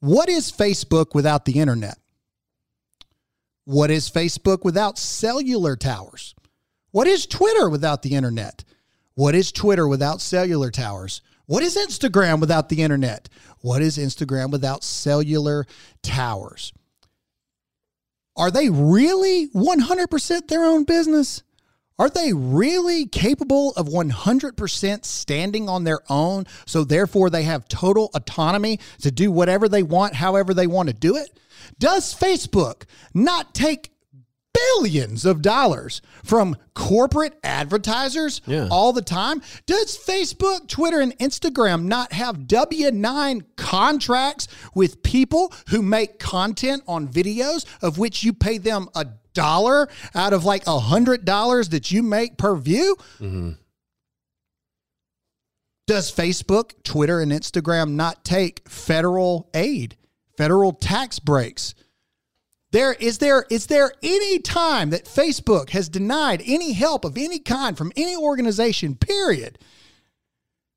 What 0.00 0.28
is 0.28 0.50
Facebook 0.50 1.14
without 1.14 1.44
the 1.44 1.58
internet? 1.60 1.98
What 3.72 3.90
is 3.90 4.10
Facebook 4.10 4.64
without 4.64 4.98
cellular 4.98 5.76
towers? 5.76 6.34
What 6.90 7.06
is 7.06 7.24
Twitter 7.24 7.70
without 7.70 8.02
the 8.02 8.14
internet? 8.14 8.64
What 9.14 9.34
is 9.34 9.50
Twitter 9.50 9.88
without 9.88 10.20
cellular 10.20 10.70
towers? 10.70 11.22
What 11.46 11.62
is 11.62 11.74
Instagram 11.74 12.38
without 12.38 12.68
the 12.68 12.82
internet? 12.82 13.30
What 13.62 13.80
is 13.80 13.96
Instagram 13.96 14.50
without 14.50 14.84
cellular 14.84 15.64
towers? 16.02 16.74
Are 18.36 18.50
they 18.50 18.68
really 18.68 19.48
100% 19.48 20.48
their 20.48 20.64
own 20.64 20.84
business? 20.84 21.42
Are 22.02 22.10
they 22.10 22.32
really 22.32 23.06
capable 23.06 23.70
of 23.74 23.86
100% 23.86 25.04
standing 25.04 25.68
on 25.68 25.84
their 25.84 26.00
own? 26.10 26.46
So, 26.66 26.82
therefore, 26.82 27.30
they 27.30 27.44
have 27.44 27.68
total 27.68 28.10
autonomy 28.12 28.80
to 29.02 29.12
do 29.12 29.30
whatever 29.30 29.68
they 29.68 29.84
want, 29.84 30.16
however 30.16 30.52
they 30.52 30.66
want 30.66 30.88
to 30.88 30.94
do 30.94 31.14
it? 31.14 31.38
Does 31.78 32.12
Facebook 32.12 32.86
not 33.14 33.54
take 33.54 33.92
billions 34.54 35.24
of 35.24 35.42
dollars 35.42 36.02
from 36.24 36.56
corporate 36.74 37.38
advertisers 37.42 38.40
Yeah. 38.46 38.68
all 38.70 38.92
the 38.92 39.02
time? 39.02 39.42
Does 39.66 39.96
Facebook, 39.98 40.68
Twitter, 40.68 41.00
and 41.00 41.16
Instagram 41.18 41.84
not 41.84 42.12
have 42.12 42.46
W 42.46 42.90
9 42.90 43.44
contracts 43.56 44.48
with 44.74 45.02
people 45.02 45.52
who 45.68 45.82
make 45.82 46.18
content 46.18 46.82
on 46.86 47.08
videos 47.08 47.64
of 47.82 47.98
which 47.98 48.22
you 48.24 48.32
pay 48.32 48.58
them 48.58 48.88
a 48.94 49.06
dollar 49.34 49.88
out 50.14 50.32
of 50.32 50.44
like 50.44 50.66
a 50.66 50.78
hundred 50.78 51.24
dollars 51.24 51.70
that 51.70 51.90
you 51.90 52.02
make 52.02 52.36
per 52.36 52.54
view? 52.56 52.96
Mm-hmm. 53.20 53.50
Does 55.86 56.12
Facebook, 56.12 56.82
Twitter, 56.84 57.20
and 57.20 57.32
Instagram 57.32 57.92
not 57.92 58.24
take 58.24 58.68
federal 58.68 59.50
aid, 59.52 59.96
federal 60.36 60.72
tax 60.72 61.18
breaks? 61.18 61.74
There 62.72 62.94
is 62.94 63.18
there 63.18 63.44
is 63.50 63.66
there 63.66 63.92
any 64.02 64.38
time 64.38 64.90
that 64.90 65.04
Facebook 65.04 65.70
has 65.70 65.88
denied 65.88 66.42
any 66.44 66.72
help 66.72 67.04
of 67.04 67.16
any 67.16 67.38
kind 67.38 67.76
from 67.76 67.92
any 67.96 68.16
organization, 68.16 68.96
period. 68.96 69.58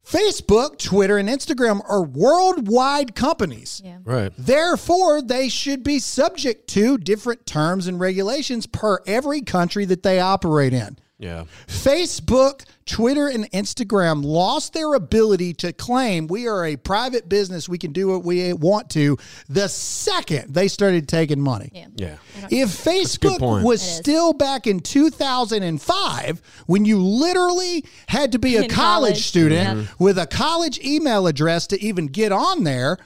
Facebook, 0.05 0.77
Twitter, 0.77 1.17
and 1.17 1.27
Instagram 1.27 1.81
are 1.89 2.03
worldwide 2.03 3.15
companies. 3.15 3.81
Yeah. 3.83 3.97
Right. 4.03 4.31
Therefore, 4.37 5.21
they 5.21 5.49
should 5.49 5.83
be 5.83 5.97
subject 5.97 6.67
to 6.71 6.99
different 6.99 7.47
terms 7.47 7.87
and 7.87 7.99
regulations 7.99 8.67
per 8.67 8.99
every 9.07 9.41
country 9.41 9.83
that 9.85 10.03
they 10.03 10.19
operate 10.19 10.73
in. 10.73 10.99
Yeah. 11.17 11.45
Facebook, 11.67 12.65
Twitter, 12.85 13.27
and 13.27 13.49
Instagram 13.51 14.23
lost 14.25 14.73
their 14.73 14.93
ability 14.95 15.53
to 15.55 15.71
claim 15.71 16.27
we 16.27 16.47
are 16.47 16.65
a 16.65 16.75
private 16.75 17.29
business. 17.29 17.69
We 17.69 17.77
can 17.77 17.93
do 17.93 18.07
what 18.09 18.25
we 18.25 18.51
want 18.53 18.89
to 18.91 19.17
the 19.47 19.69
second 19.69 20.53
they 20.53 20.67
started 20.67 21.07
taking 21.07 21.39
money. 21.39 21.69
Yeah. 21.73 21.87
Yeah. 21.95 22.17
If 22.51 22.69
Facebook 22.69 23.63
was 23.63 23.81
still 23.81 24.33
back 24.33 24.67
in 24.67 24.81
2005, 24.81 26.41
when 26.67 26.83
you 26.83 27.01
literally 27.01 27.85
had 28.07 28.33
to 28.33 28.39
be 28.39 28.57
a 28.57 28.67
college, 28.67 28.73
college, 28.73 29.25
student 29.25 29.77
yeah. 29.79 29.85
with 29.97 30.17
a 30.17 30.27
college 30.27 30.79
email 30.83 31.27
address 31.27 31.67
to 31.67 31.81
even 31.81 32.07
get 32.07 32.33
on 32.33 32.65
there, 32.65 32.97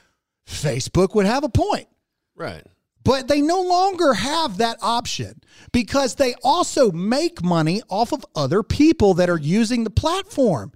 Facebook 0.48 1.14
would 1.14 1.28
have 1.28 1.44
a 1.44 1.50
point. 1.50 1.88
Right. 2.36 2.66
But 3.10 3.28
they 3.28 3.42
no 3.42 3.60
longer 3.60 4.14
have 4.14 4.58
that 4.58 4.78
option 4.84 5.42
because 5.72 6.14
they 6.14 6.36
also 6.44 6.92
make 6.92 7.44
money 7.44 7.82
off 7.90 8.14
of 8.14 8.24
other 8.36 8.62
people 8.62 9.16
that 9.16 9.32
are 9.32 9.40
using 9.40 9.84
the 9.84 9.90
platform. 9.90 10.74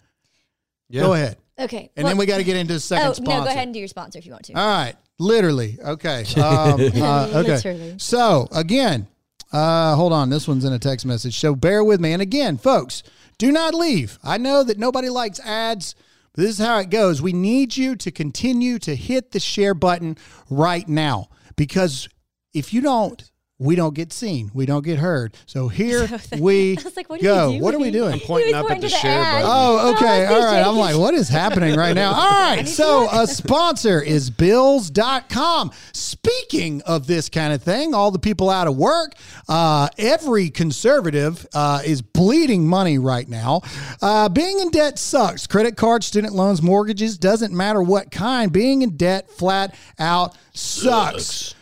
Yeah. 0.90 1.04
Go 1.04 1.14
ahead. 1.14 1.38
Okay. 1.60 1.92
And 1.96 2.08
then 2.08 2.18
we 2.18 2.26
got 2.26 2.38
to 2.38 2.44
get 2.44 2.58
into 2.58 2.74
the 2.74 2.80
second 2.80 3.10
Oh 3.10 3.14
sponsor. 3.14 3.32
no! 3.38 3.44
Go 3.44 3.52
ahead 3.52 3.66
and 3.66 3.74
do 3.76 3.78
your 3.78 3.88
sponsor 3.88 4.18
if 4.18 4.26
you 4.26 4.32
want 4.32 4.46
to. 4.46 4.54
All 4.54 4.66
right, 4.66 4.96
literally. 5.20 5.78
Okay. 5.80 6.26
Um, 6.38 6.42
uh, 7.04 7.28
okay. 7.36 7.54
Literally. 7.54 7.96
So 8.00 8.48
again, 8.52 9.06
uh, 9.52 9.94
hold 9.94 10.12
on. 10.12 10.32
This 10.32 10.48
one's 10.48 10.66
in 10.66 10.74
a 10.74 10.80
text 10.80 11.06
message, 11.06 11.38
so 11.38 11.54
bear 11.54 11.84
with 11.84 12.02
me. 12.02 12.14
And 12.14 12.22
again, 12.24 12.58
folks, 12.58 13.04
do 13.38 13.52
not 13.52 13.76
leave. 13.76 14.18
I 14.24 14.40
know 14.40 14.64
that 14.64 14.80
nobody 14.80 15.10
likes 15.10 15.40
ads. 15.42 15.94
But 16.34 16.42
this 16.42 16.60
is 16.60 16.66
how 16.66 16.80
it 16.80 16.90
goes. 16.90 17.22
We 17.22 17.32
need 17.32 17.78
you 17.78 17.96
to 17.98 18.10
continue 18.10 18.80
to 18.80 18.96
hit 18.96 19.34
the 19.34 19.40
share 19.40 19.76
button 19.76 20.18
right 20.50 20.90
now 20.90 21.30
because 21.56 22.10
if 22.54 22.74
you 22.74 22.82
don't, 22.82 23.24
we 23.60 23.76
don't 23.76 23.94
get 23.94 24.12
seen. 24.12 24.52
We 24.54 24.66
don't 24.66 24.84
get 24.84 24.98
heard. 25.00 25.36
So 25.46 25.68
here 25.68 26.08
we 26.40 26.76
like, 26.98 27.10
what 27.10 27.22
go. 27.22 27.52
you 27.52 27.62
what 27.62 27.74
are 27.74 27.80
we 27.80 27.92
doing? 27.92 28.10
doing? 28.10 28.20
He 28.20 28.26
pointing 28.26 28.54
was 28.54 28.66
up 28.66 28.66
at 28.66 28.68
pointing 28.70 28.82
the 28.82 28.90
to 28.90 28.96
share 28.96 29.22
ad. 29.24 29.44
button. 29.44 29.50
Oh, 29.56 29.94
okay. 29.96 30.26
I 30.26 30.34
All 30.34 30.44
right. 30.44 30.66
I'm 30.68 30.76
like, 30.76 30.98
what 30.98 31.14
is 31.14 31.30
happening 31.30 31.76
right 31.76 31.94
now? 31.96 32.14
All 32.14 32.56
right. 32.56 32.68
So, 32.68 33.08
a 33.12 33.28
sponsor 33.28 34.02
is 34.02 34.30
Bills.com. 34.30 35.72
Speaking 35.94 36.82
of 36.82 37.06
this 37.08 37.30
kind 37.30 37.54
of 37.54 37.62
thing, 37.62 37.94
all 37.94 38.12
the 38.12 38.20
people 38.20 38.50
out 38.50 38.68
of 38.68 38.76
work, 38.76 39.14
uh, 39.48 39.88
every 39.98 40.50
conservative 40.50 41.46
uh, 41.54 41.82
is 41.86 42.02
bleeding 42.02 42.68
money 42.68 42.98
right 42.98 43.30
now. 43.30 43.62
Uh, 44.02 44.30
being 44.30 44.60
in 44.60 44.72
debt 44.72 44.98
sucks. 44.98 45.48
Credit 45.48 45.78
cards, 45.78 46.06
student 46.08 46.34
loans, 46.34 46.62
mortgages, 46.62 47.18
doesn't 47.18 47.54
matter 47.54 47.82
what 47.82 48.10
kind. 48.12 48.52
Being 48.52 48.82
in 48.82 48.98
debt 48.98 49.30
flat 49.30 49.76
out 50.00 50.36
sucks. 50.54 51.56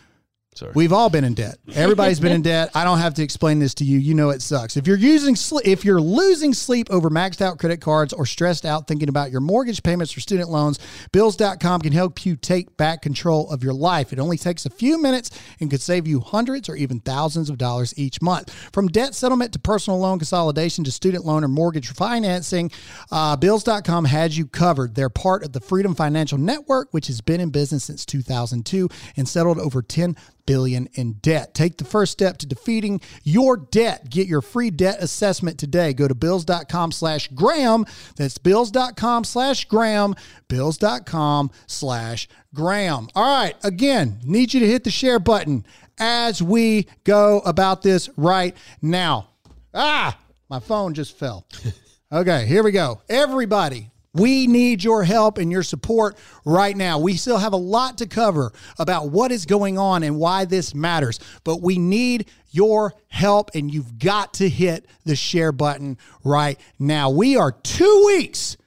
Sorry. 0.62 0.72
We've 0.74 0.92
all 0.92 1.10
been 1.10 1.24
in 1.24 1.34
debt. 1.34 1.56
Everybody's 1.74 2.20
been 2.20 2.32
in 2.32 2.42
debt. 2.42 2.70
I 2.74 2.84
don't 2.84 2.98
have 2.98 3.14
to 3.14 3.22
explain 3.22 3.58
this 3.58 3.74
to 3.74 3.84
you. 3.84 3.98
You 3.98 4.14
know 4.14 4.30
it 4.30 4.42
sucks. 4.42 4.76
If 4.76 4.86
you're 4.86 4.96
using 4.96 5.34
sl- 5.34 5.58
if 5.64 5.84
you're 5.84 6.00
losing 6.00 6.54
sleep 6.54 6.88
over 6.90 7.10
maxed 7.10 7.42
out 7.42 7.58
credit 7.58 7.80
cards 7.80 8.12
or 8.12 8.26
stressed 8.26 8.64
out 8.64 8.86
thinking 8.86 9.08
about 9.08 9.32
your 9.32 9.40
mortgage 9.40 9.82
payments 9.82 10.16
or 10.16 10.20
student 10.20 10.50
loans, 10.50 10.78
bills.com 11.10 11.80
can 11.80 11.92
help 11.92 12.24
you 12.24 12.36
take 12.36 12.76
back 12.76 13.02
control 13.02 13.50
of 13.50 13.64
your 13.64 13.72
life. 13.72 14.12
It 14.12 14.20
only 14.20 14.38
takes 14.38 14.64
a 14.64 14.70
few 14.70 15.02
minutes 15.02 15.30
and 15.58 15.68
could 15.68 15.80
save 15.80 16.06
you 16.06 16.20
hundreds 16.20 16.68
or 16.68 16.76
even 16.76 17.00
thousands 17.00 17.50
of 17.50 17.58
dollars 17.58 17.92
each 17.98 18.22
month. 18.22 18.52
From 18.72 18.86
debt 18.86 19.16
settlement 19.16 19.52
to 19.54 19.58
personal 19.58 19.98
loan 19.98 20.18
consolidation 20.18 20.84
to 20.84 20.92
student 20.92 21.24
loan 21.24 21.42
or 21.42 21.48
mortgage 21.48 21.88
financing, 21.88 22.70
uh, 23.10 23.36
bills.com 23.36 24.04
has 24.04 24.38
you 24.38 24.46
covered. 24.46 24.94
They're 24.94 25.10
part 25.10 25.44
of 25.44 25.52
the 25.52 25.60
Freedom 25.60 25.96
Financial 25.96 26.38
Network, 26.38 26.88
which 26.92 27.08
has 27.08 27.20
been 27.20 27.40
in 27.40 27.50
business 27.50 27.84
since 27.84 28.06
2002 28.06 28.88
and 29.16 29.28
settled 29.28 29.58
over 29.58 29.82
10 29.82 30.16
billion 30.52 30.86
in 30.92 31.14
debt. 31.14 31.54
Take 31.54 31.78
the 31.78 31.84
first 31.86 32.12
step 32.12 32.36
to 32.36 32.46
defeating 32.46 33.00
your 33.24 33.56
debt. 33.56 34.10
Get 34.10 34.26
your 34.26 34.42
free 34.42 34.68
debt 34.70 34.98
assessment 35.00 35.58
today. 35.58 35.94
Go 35.94 36.06
to 36.06 36.14
bills.com 36.14 36.92
slash 36.92 37.28
Graham. 37.28 37.86
That's 38.16 38.36
bills.com 38.36 39.24
slash 39.24 39.64
Graham. 39.64 40.14
Bills.com 40.48 41.50
slash 41.66 42.28
Graham. 42.54 43.08
All 43.14 43.42
right. 43.42 43.54
Again, 43.64 44.20
need 44.24 44.52
you 44.52 44.60
to 44.60 44.66
hit 44.68 44.84
the 44.84 44.90
share 44.90 45.18
button 45.18 45.64
as 45.98 46.42
we 46.42 46.86
go 47.04 47.38
about 47.46 47.80
this 47.80 48.10
right 48.18 48.54
now. 48.82 49.28
Ah, 49.72 50.18
my 50.50 50.60
phone 50.60 50.92
just 50.92 51.18
fell. 51.18 51.46
Okay, 52.12 52.44
here 52.44 52.62
we 52.62 52.72
go. 52.72 53.00
Everybody, 53.08 53.90
we 54.14 54.46
need 54.46 54.84
your 54.84 55.04
help 55.04 55.38
and 55.38 55.50
your 55.50 55.62
support 55.62 56.18
right 56.44 56.76
now. 56.76 56.98
We 56.98 57.16
still 57.16 57.38
have 57.38 57.54
a 57.54 57.58
lot 57.58 57.98
to 57.98 58.06
cover 58.06 58.52
about 58.78 59.08
what 59.10 59.32
is 59.32 59.46
going 59.46 59.78
on 59.78 60.02
and 60.02 60.18
why 60.18 60.44
this 60.44 60.74
matters, 60.74 61.18
but 61.44 61.62
we 61.62 61.78
need 61.78 62.28
your 62.50 62.92
help 63.08 63.50
and 63.54 63.72
you've 63.72 63.98
got 63.98 64.34
to 64.34 64.48
hit 64.48 64.86
the 65.04 65.16
share 65.16 65.52
button 65.52 65.96
right 66.24 66.60
now. 66.78 67.08
We 67.08 67.36
are 67.36 67.52
two 67.52 68.04
weeks, 68.06 68.58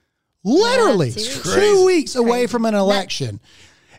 literally 0.44 1.12
two 1.12 1.22
weeks. 1.22 1.54
two 1.54 1.86
weeks 1.86 2.16
away 2.16 2.48
from 2.48 2.66
an 2.66 2.74
election. 2.74 3.40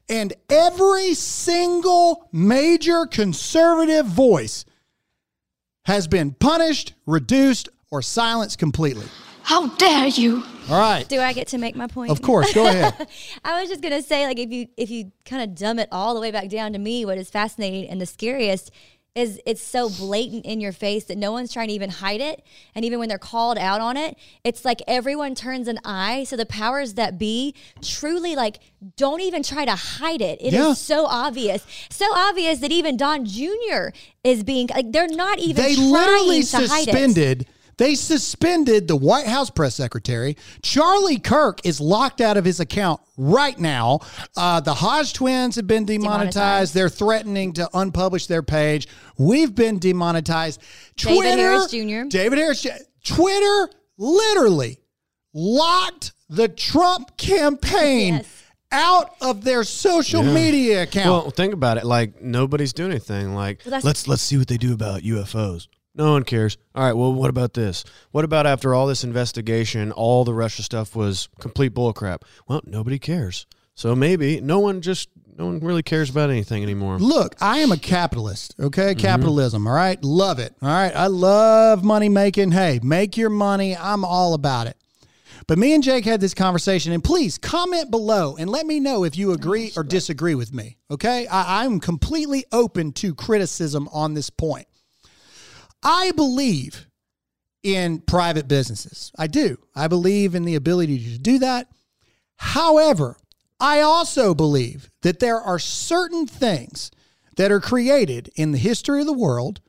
And 0.08 0.32
every 0.50 1.14
single 1.14 2.28
major 2.32 3.06
conservative 3.06 4.06
voice 4.06 4.64
has 5.84 6.08
been 6.08 6.32
punished, 6.32 6.94
reduced, 7.06 7.68
or 7.90 8.02
silenced 8.02 8.58
completely. 8.58 9.06
How 9.46 9.68
dare 9.76 10.08
you? 10.08 10.42
All 10.68 10.76
right. 10.80 11.08
Do 11.08 11.20
I 11.20 11.32
get 11.32 11.46
to 11.48 11.58
make 11.58 11.76
my 11.76 11.86
point? 11.86 12.10
Of 12.10 12.20
course, 12.20 12.52
go 12.52 12.66
ahead. 12.66 13.06
I 13.44 13.60
was 13.60 13.70
just 13.70 13.80
gonna 13.80 14.02
say, 14.02 14.26
like, 14.26 14.40
if 14.40 14.50
you 14.50 14.66
if 14.76 14.90
you 14.90 15.12
kind 15.24 15.40
of 15.40 15.54
dumb 15.54 15.78
it 15.78 15.88
all 15.92 16.14
the 16.14 16.20
way 16.20 16.32
back 16.32 16.48
down 16.48 16.72
to 16.72 16.80
me, 16.80 17.04
what 17.04 17.16
is 17.16 17.30
fascinating 17.30 17.88
and 17.88 18.00
the 18.00 18.06
scariest 18.06 18.72
is 19.14 19.40
it's 19.46 19.62
so 19.62 19.88
blatant 19.88 20.44
in 20.44 20.60
your 20.60 20.72
face 20.72 21.04
that 21.04 21.16
no 21.16 21.30
one's 21.32 21.50
trying 21.52 21.68
to 21.68 21.74
even 21.74 21.88
hide 21.88 22.20
it. 22.20 22.42
And 22.74 22.84
even 22.84 22.98
when 22.98 23.08
they're 23.08 23.16
called 23.18 23.56
out 23.56 23.80
on 23.80 23.96
it, 23.96 24.18
it's 24.44 24.62
like 24.64 24.82
everyone 24.88 25.34
turns 25.36 25.68
an 25.68 25.78
eye. 25.84 26.24
So 26.24 26.36
the 26.36 26.44
powers 26.44 26.94
that 26.94 27.16
be 27.16 27.54
truly 27.80 28.34
like 28.34 28.58
don't 28.96 29.20
even 29.20 29.42
try 29.44 29.64
to 29.64 29.74
hide 29.76 30.20
it. 30.20 30.38
It 30.42 30.48
is 30.48 30.52
Yeah. 30.54 30.72
so 30.74 31.06
obvious, 31.06 31.64
so 31.88 32.04
obvious 32.14 32.58
that 32.58 32.72
even 32.72 32.96
Don 32.96 33.24
Jr. 33.24 33.90
is 34.24 34.42
being 34.42 34.66
like 34.74 34.90
they're 34.92 35.08
not 35.08 35.38
even 35.38 35.62
they 35.64 35.76
trying 35.76 35.90
literally 35.92 36.42
to 36.42 36.56
hide 36.56 36.62
it. 36.64 36.84
suspended. 36.92 37.46
They 37.78 37.94
suspended 37.94 38.88
the 38.88 38.96
White 38.96 39.26
House 39.26 39.50
press 39.50 39.74
secretary. 39.74 40.36
Charlie 40.62 41.18
Kirk 41.18 41.60
is 41.64 41.80
locked 41.80 42.20
out 42.22 42.36
of 42.38 42.44
his 42.44 42.58
account 42.58 43.00
right 43.18 43.58
now. 43.58 44.00
Uh, 44.36 44.60
the 44.60 44.72
Hodge 44.74 45.12
twins 45.12 45.56
have 45.56 45.66
been 45.66 45.84
demonetized. 45.84 46.34
Demonetized. 46.34 46.74
They're 46.74 46.88
threatening 46.88 47.52
to 47.54 47.68
unpublish 47.74 48.28
their 48.28 48.42
page. 48.42 48.88
We've 49.18 49.54
been 49.54 49.78
demonetized. 49.78 50.62
David 50.96 51.38
Harris 51.38 51.70
Jr.. 51.70 52.08
David 52.08 52.38
Harris. 52.38 52.62
Jr. 52.62 52.70
Twitter 53.04 53.68
literally 53.98 54.78
locked 55.34 56.12
the 56.28 56.48
Trump 56.48 57.16
campaign 57.16 58.14
Yes. 58.14 58.42
out 58.72 59.10
of 59.20 59.44
their 59.44 59.64
social 59.64 60.22
media 60.22 60.82
account. 60.84 61.06
Well, 61.08 61.30
think 61.30 61.52
about 61.54 61.76
it. 61.78 61.84
Like 61.84 62.20
nobody's 62.22 62.72
doing 62.72 62.90
anything. 62.90 63.34
Like 63.34 63.60
Well, 63.66 63.80
let's 63.84 64.08
let's 64.08 64.22
see 64.22 64.38
what 64.38 64.48
they 64.48 64.56
do 64.56 64.72
about 64.72 65.02
UFOs. 65.02 65.68
No 65.96 66.12
one 66.12 66.24
cares. 66.24 66.58
All 66.74 66.84
right. 66.84 66.92
Well, 66.92 67.12
what 67.14 67.30
about 67.30 67.54
this? 67.54 67.82
What 68.10 68.24
about 68.24 68.46
after 68.46 68.74
all 68.74 68.86
this 68.86 69.02
investigation, 69.02 69.92
all 69.92 70.24
the 70.24 70.34
Russia 70.34 70.62
stuff 70.62 70.94
was 70.94 71.28
complete 71.40 71.74
bullcrap? 71.74 72.22
Well, 72.46 72.60
nobody 72.64 72.98
cares. 72.98 73.46
So 73.74 73.96
maybe 73.96 74.40
no 74.40 74.60
one 74.60 74.82
just 74.82 75.08
no 75.38 75.46
one 75.46 75.60
really 75.60 75.82
cares 75.82 76.08
about 76.10 76.30
anything 76.30 76.62
anymore. 76.62 76.98
Look, 76.98 77.34
I 77.40 77.58
am 77.58 77.72
a 77.72 77.76
capitalist, 77.76 78.54
okay? 78.58 78.92
Mm-hmm. 78.92 79.00
Capitalism, 79.00 79.66
all 79.66 79.74
right? 79.74 80.02
Love 80.02 80.38
it, 80.38 80.54
all 80.62 80.68
right? 80.68 80.94
I 80.94 81.08
love 81.08 81.84
money 81.84 82.08
making. 82.08 82.52
Hey, 82.52 82.80
make 82.82 83.16
your 83.16 83.28
money. 83.28 83.76
I'm 83.76 84.04
all 84.04 84.34
about 84.34 84.66
it. 84.66 84.76
But 85.46 85.58
me 85.58 85.74
and 85.74 85.82
Jake 85.82 86.04
had 86.04 86.20
this 86.20 86.34
conversation, 86.34 86.92
and 86.92 87.04
please 87.04 87.38
comment 87.38 87.90
below 87.90 88.36
and 88.36 88.48
let 88.50 88.66
me 88.66 88.80
know 88.80 89.04
if 89.04 89.16
you 89.16 89.32
agree 89.32 89.72
or 89.76 89.84
disagree 89.84 90.34
with 90.34 90.52
me, 90.52 90.78
okay? 90.90 91.26
I, 91.26 91.64
I'm 91.64 91.80
completely 91.80 92.46
open 92.52 92.92
to 92.94 93.14
criticism 93.14 93.88
on 93.92 94.14
this 94.14 94.30
point. 94.30 94.66
I 95.86 96.10
believe 96.10 96.88
in 97.62 98.00
private 98.00 98.48
businesses. 98.48 99.12
I 99.16 99.28
do. 99.28 99.56
I 99.74 99.86
believe 99.86 100.34
in 100.34 100.44
the 100.44 100.56
ability 100.56 101.12
to 101.12 101.18
do 101.18 101.38
that. 101.38 101.68
However, 102.36 103.16
I 103.60 103.80
also 103.80 104.34
believe 104.34 104.90
that 105.02 105.20
there 105.20 105.40
are 105.40 105.60
certain 105.60 106.26
things 106.26 106.90
that 107.36 107.52
are 107.52 107.60
created 107.60 108.30
in 108.34 108.50
the 108.50 108.58
history 108.58 109.00
of 109.00 109.06
the 109.06 109.12
world 109.12 109.60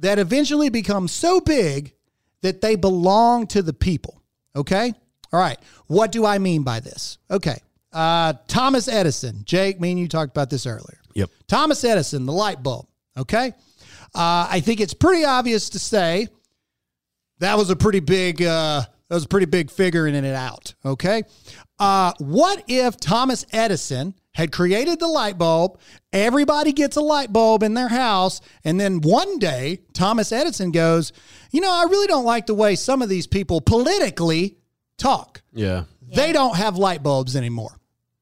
that 0.00 0.18
eventually 0.18 0.68
become 0.68 1.06
so 1.06 1.40
big 1.40 1.94
that 2.40 2.60
they 2.60 2.74
belong 2.74 3.46
to 3.46 3.62
the 3.62 3.72
people. 3.72 4.20
Okay? 4.56 4.92
All 5.32 5.40
right. 5.40 5.58
What 5.86 6.10
do 6.10 6.26
I 6.26 6.38
mean 6.38 6.64
by 6.64 6.80
this? 6.80 7.18
Okay. 7.30 7.60
Uh, 7.92 8.34
Thomas 8.48 8.88
Edison. 8.88 9.42
Jake, 9.44 9.80
me 9.80 9.92
and 9.92 10.00
you 10.00 10.08
talked 10.08 10.30
about 10.32 10.50
this 10.50 10.66
earlier. 10.66 10.98
Yep. 11.14 11.30
Thomas 11.46 11.84
Edison, 11.84 12.26
the 12.26 12.32
light 12.32 12.62
bulb. 12.62 12.88
Okay. 13.16 13.52
Uh, 14.14 14.46
I 14.50 14.60
think 14.60 14.80
it's 14.80 14.94
pretty 14.94 15.24
obvious 15.24 15.70
to 15.70 15.78
say 15.78 16.28
that 17.38 17.56
was 17.56 17.70
a 17.70 17.76
pretty 17.76 18.00
big 18.00 18.42
uh, 18.42 18.82
that 19.08 19.14
was 19.14 19.24
a 19.24 19.28
pretty 19.28 19.46
big 19.46 19.70
figuring 19.70 20.14
in 20.14 20.24
it 20.24 20.34
out. 20.34 20.74
Okay. 20.84 21.22
Uh, 21.78 22.12
what 22.18 22.62
if 22.68 22.98
Thomas 22.98 23.44
Edison 23.52 24.14
had 24.34 24.52
created 24.52 25.00
the 25.00 25.08
light 25.08 25.38
bulb? 25.38 25.78
Everybody 26.12 26.72
gets 26.72 26.96
a 26.96 27.00
light 27.00 27.32
bulb 27.32 27.62
in 27.62 27.74
their 27.74 27.88
house, 27.88 28.40
and 28.64 28.78
then 28.78 29.00
one 29.00 29.38
day 29.38 29.80
Thomas 29.92 30.30
Edison 30.30 30.70
goes, 30.70 31.12
"You 31.50 31.60
know, 31.60 31.72
I 31.72 31.84
really 31.84 32.06
don't 32.06 32.24
like 32.24 32.46
the 32.46 32.54
way 32.54 32.76
some 32.76 33.02
of 33.02 33.08
these 33.08 33.26
people 33.26 33.60
politically 33.60 34.56
talk. 34.98 35.42
Yeah. 35.52 35.84
They 36.14 36.32
don't 36.32 36.56
have 36.56 36.76
light 36.76 37.02
bulbs 37.02 37.36
anymore. 37.36 37.78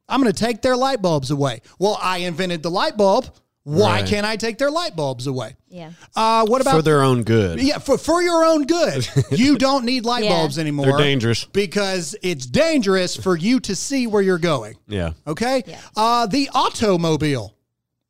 I'm 0.08 0.20
going 0.20 0.32
to 0.32 0.44
take 0.44 0.62
their 0.62 0.76
light 0.76 1.02
bulbs 1.02 1.30
away. 1.30 1.62
Well, 1.78 1.98
I 2.00 2.18
invented 2.18 2.62
the 2.62 2.70
light 2.70 2.96
bulb. 2.96 3.26
Why 3.64 4.00
Right. 4.00 4.06
can't 4.08 4.24
I 4.26 4.36
take 4.36 4.56
their 4.56 4.70
light 4.70 4.96
bulbs 4.96 5.26
away? 5.26 5.54
Yeah. 5.68 5.90
Uh, 6.16 6.46
what 6.46 6.62
about 6.62 6.76
For 6.76 6.82
their 6.82 7.02
own 7.02 7.24
good. 7.24 7.60
yeah, 7.62 7.78
for, 7.78 7.98
for 7.98 8.22
your 8.22 8.44
own 8.44 8.64
good. 8.64 9.06
You 9.30 9.58
don't 9.58 9.84
need 9.84 10.04
light 10.06 10.24
Yeah. 10.24 10.30
bulbs 10.30 10.58
anymore. 10.58 10.86
They're 10.86 10.96
dangerous. 10.98 11.44
Because 11.44 12.16
it's 12.22 12.46
dangerous 12.46 13.16
for 13.16 13.36
you 13.36 13.60
to 13.60 13.76
see 13.76 14.06
where 14.06 14.22
you're 14.22 14.38
going. 14.38 14.76
Yeah. 14.88 15.12
Okay? 15.26 15.62
Yeah. 15.66 15.78
Uh, 15.94 16.26
the 16.26 16.48
automobile. 16.54 17.54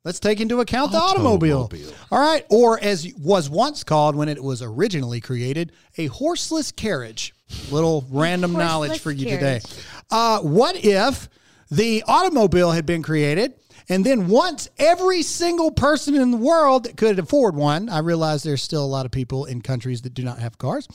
Let's 0.05 0.19
take 0.19 0.39
into 0.39 0.61
account 0.61 0.93
the 0.93 0.97
automobile. 0.97 1.63
Automobile. 1.63 1.93
All 2.11 2.19
right. 2.19 2.43
Or 2.49 2.79
as 2.81 3.07
was 3.19 3.49
once 3.49 3.83
called 3.83 4.15
when 4.15 4.29
it 4.29 4.41
was 4.41 4.61
originally 4.63 5.19
created, 5.21 5.73
a 5.97 6.07
horseless 6.07 6.71
carriage. 6.71 7.33
Little 7.69 8.07
random 8.09 8.53
knowledge 8.53 8.99
for 8.99 9.11
you 9.11 9.27
carriage. 9.27 9.63
today. 9.63 9.81
Uh, 10.09 10.39
what 10.39 10.75
if 10.83 11.29
the 11.69 12.03
automobile 12.07 12.71
had 12.71 12.85
been 12.85 13.03
created 13.03 13.53
and 13.91 14.05
then 14.05 14.29
once 14.29 14.69
every 14.79 15.21
single 15.21 15.69
person 15.69 16.15
in 16.15 16.31
the 16.31 16.37
world 16.37 16.85
that 16.85 16.95
could 16.95 17.19
afford 17.19 17.55
one, 17.55 17.89
I 17.89 17.99
realize 17.99 18.41
there's 18.41 18.63
still 18.63 18.85
a 18.85 18.87
lot 18.87 19.05
of 19.05 19.11
people 19.11 19.43
in 19.43 19.61
countries 19.61 20.03
that 20.03 20.13
do 20.13 20.23
not 20.23 20.39
have 20.39 20.57
cars. 20.57 20.87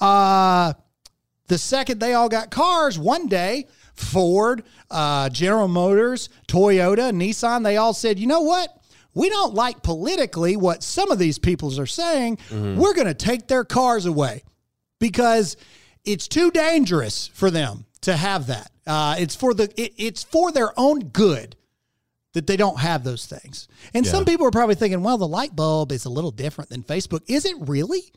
Uh, 0.00 0.74
the 1.48 1.58
second 1.58 1.98
they 1.98 2.14
all 2.14 2.28
got 2.28 2.52
cars, 2.52 3.00
one 3.00 3.26
day, 3.26 3.66
Ford, 3.94 4.62
uh, 4.92 5.28
General 5.30 5.66
Motors, 5.66 6.28
Toyota, 6.46 7.10
Nissan, 7.10 7.64
they 7.64 7.78
all 7.78 7.92
said, 7.92 8.16
you 8.16 8.28
know 8.28 8.42
what? 8.42 8.72
We 9.12 9.28
don't 9.28 9.54
like 9.54 9.82
politically 9.82 10.56
what 10.56 10.84
some 10.84 11.10
of 11.10 11.18
these 11.18 11.40
peoples 11.40 11.80
are 11.80 11.86
saying. 11.86 12.38
We're 12.78 12.94
going 12.94 13.08
to 13.08 13.14
take 13.14 13.48
their 13.48 13.64
cars 13.64 14.06
away 14.06 14.44
because 15.00 15.56
it's 16.04 16.28
too 16.28 16.52
dangerous 16.52 17.26
for 17.26 17.50
them 17.50 17.86
to 18.02 18.16
have 18.16 18.46
that. 18.46 18.70
Uh, 18.86 19.16
it's 19.18 19.34
for 19.34 19.52
the 19.52 19.64
it, 19.76 19.94
it's 19.96 20.22
for 20.22 20.52
their 20.52 20.78
own 20.78 21.00
good 21.08 21.56
that 22.36 22.46
they 22.46 22.58
don't 22.58 22.78
have 22.78 23.02
those 23.02 23.24
things. 23.24 23.66
And 23.94 24.06
some 24.06 24.26
people 24.26 24.46
are 24.46 24.50
probably 24.50 24.74
thinking, 24.74 25.02
well, 25.02 25.16
the 25.16 25.26
light 25.26 25.56
bulb 25.56 25.90
is 25.90 26.04
a 26.04 26.10
little 26.10 26.30
different 26.30 26.68
than 26.68 26.82
Facebook. 26.82 27.22
Is 27.28 27.46
it 27.46 27.56
really? 27.60 28.12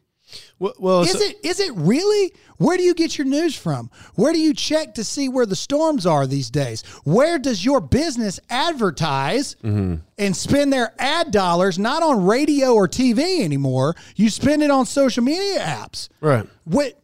Well, 0.60 0.74
well 0.78 1.02
Is 1.04 1.14
so- 1.14 1.20
it 1.22 1.38
is 1.42 1.62
it 1.62 1.72
really? 1.74 2.34
Where 2.58 2.76
do 2.76 2.84
you 2.84 2.94
get 2.94 3.18
your 3.18 3.26
news 3.26 3.56
from? 3.56 3.90
Where 4.16 4.34
do 4.34 4.40
you 4.40 4.54
check 4.54 4.96
to 4.96 5.06
see 5.06 5.30
where 5.30 5.46
the 5.46 5.56
storms 5.56 6.06
are 6.06 6.28
these 6.28 6.50
days? 6.50 6.82
Where 7.06 7.40
does 7.40 7.64
your 7.64 7.80
business 7.80 8.42
advertise 8.50 9.56
mm-hmm. 9.64 9.96
and 10.18 10.36
spend 10.36 10.74
their 10.74 10.94
ad 11.00 11.32
dollars 11.32 11.80
not 11.80 12.04
on 12.04 12.26
radio 12.26 12.74
or 12.74 12.90
TV 12.90 13.40
anymore? 13.40 13.96
You 14.18 14.30
spend 14.30 14.64
it 14.64 14.70
on 14.70 14.86
social 14.86 15.24
media 15.24 15.62
apps. 15.62 16.10
Right. 16.20 16.46
What 16.66 17.02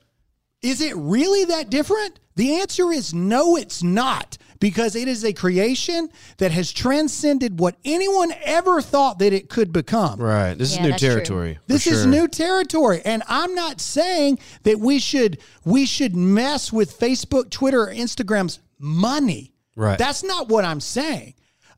is 0.62 0.82
it 0.82 0.98
really 0.98 1.46
that 1.46 1.70
different? 1.70 2.20
The 2.36 2.60
answer 2.60 2.92
is 2.92 3.14
no, 3.14 3.56
it's 3.56 3.82
not, 3.82 4.38
because 4.60 4.96
it 4.96 5.08
is 5.08 5.24
a 5.24 5.34
creation 5.34 6.10
that 6.38 6.52
has 6.52 6.72
transcended 6.72 7.60
what 7.60 7.76
anyone 7.86 8.34
ever 8.44 8.82
thought 8.82 9.20
that 9.20 9.34
it 9.34 9.50
could 9.50 9.72
become. 9.72 10.20
Right. 10.20 10.54
This 10.58 10.74
Yeah, 10.74 10.78
is 10.80 10.84
new 10.84 10.90
that's 10.92 11.02
true. 11.02 11.10
territory. 11.10 11.54
for 11.56 11.62
This 11.68 11.88
is 11.88 12.02
sure. 12.04 12.08
new 12.12 12.28
territory, 12.28 13.02
and 13.06 13.24
I'm 13.28 13.54
not 13.56 13.82
saying 13.82 14.40
that 14.64 14.80
we 14.80 15.00
should 15.00 15.40
we 15.64 15.86
should 15.86 16.16
mess 16.16 16.72
with 16.72 17.00
Facebook, 17.00 17.50
Twitter, 17.50 17.84
or 17.84 17.94
Instagram's 17.94 18.60
money. 18.80 19.54
Right. 19.76 19.98
That's 19.98 20.24
not 20.24 20.48
what 20.50 20.66
I'm 20.66 20.80
saying. 20.80 21.34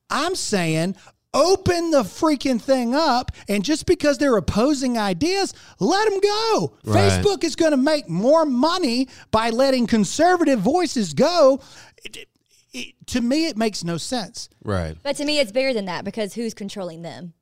I'm 0.09 0.35
saying 0.35 0.95
Open 1.33 1.91
the 1.91 2.01
freaking 2.03 2.59
thing 2.59 2.95
up, 2.95 3.31
and 3.47 3.63
just 3.63 3.85
because 3.85 4.17
they're 4.17 4.37
opposing 4.37 4.97
ideas, 4.97 5.53
let 5.79 6.09
them 6.09 6.19
go. 6.19 6.77
Right. 6.83 7.11
Facebook 7.11 7.43
is 7.43 7.55
going 7.55 7.71
to 7.71 7.77
make 7.77 8.09
more 8.09 8.45
money 8.45 9.07
by 9.29 9.51
letting 9.51 9.85
conservative 9.85 10.59
voices 10.61 11.13
go. 11.13 11.59
It- 12.77 12.87
it- 12.87 13.07
to 13.07 13.21
me, 13.21 13.47
it 13.47 13.57
makes 13.57 13.83
no 13.83 13.97
sense. 13.97 14.49
Right. 14.63 14.95
But 15.03 15.15
to 15.17 15.25
me, 15.25 15.39
it's 15.39 15.51
bigger 15.51 15.73
than 15.73 15.85
that 15.85 16.03
because 16.05 16.33
who's 16.33 16.53
controlling 16.53 17.01
them? 17.01 17.33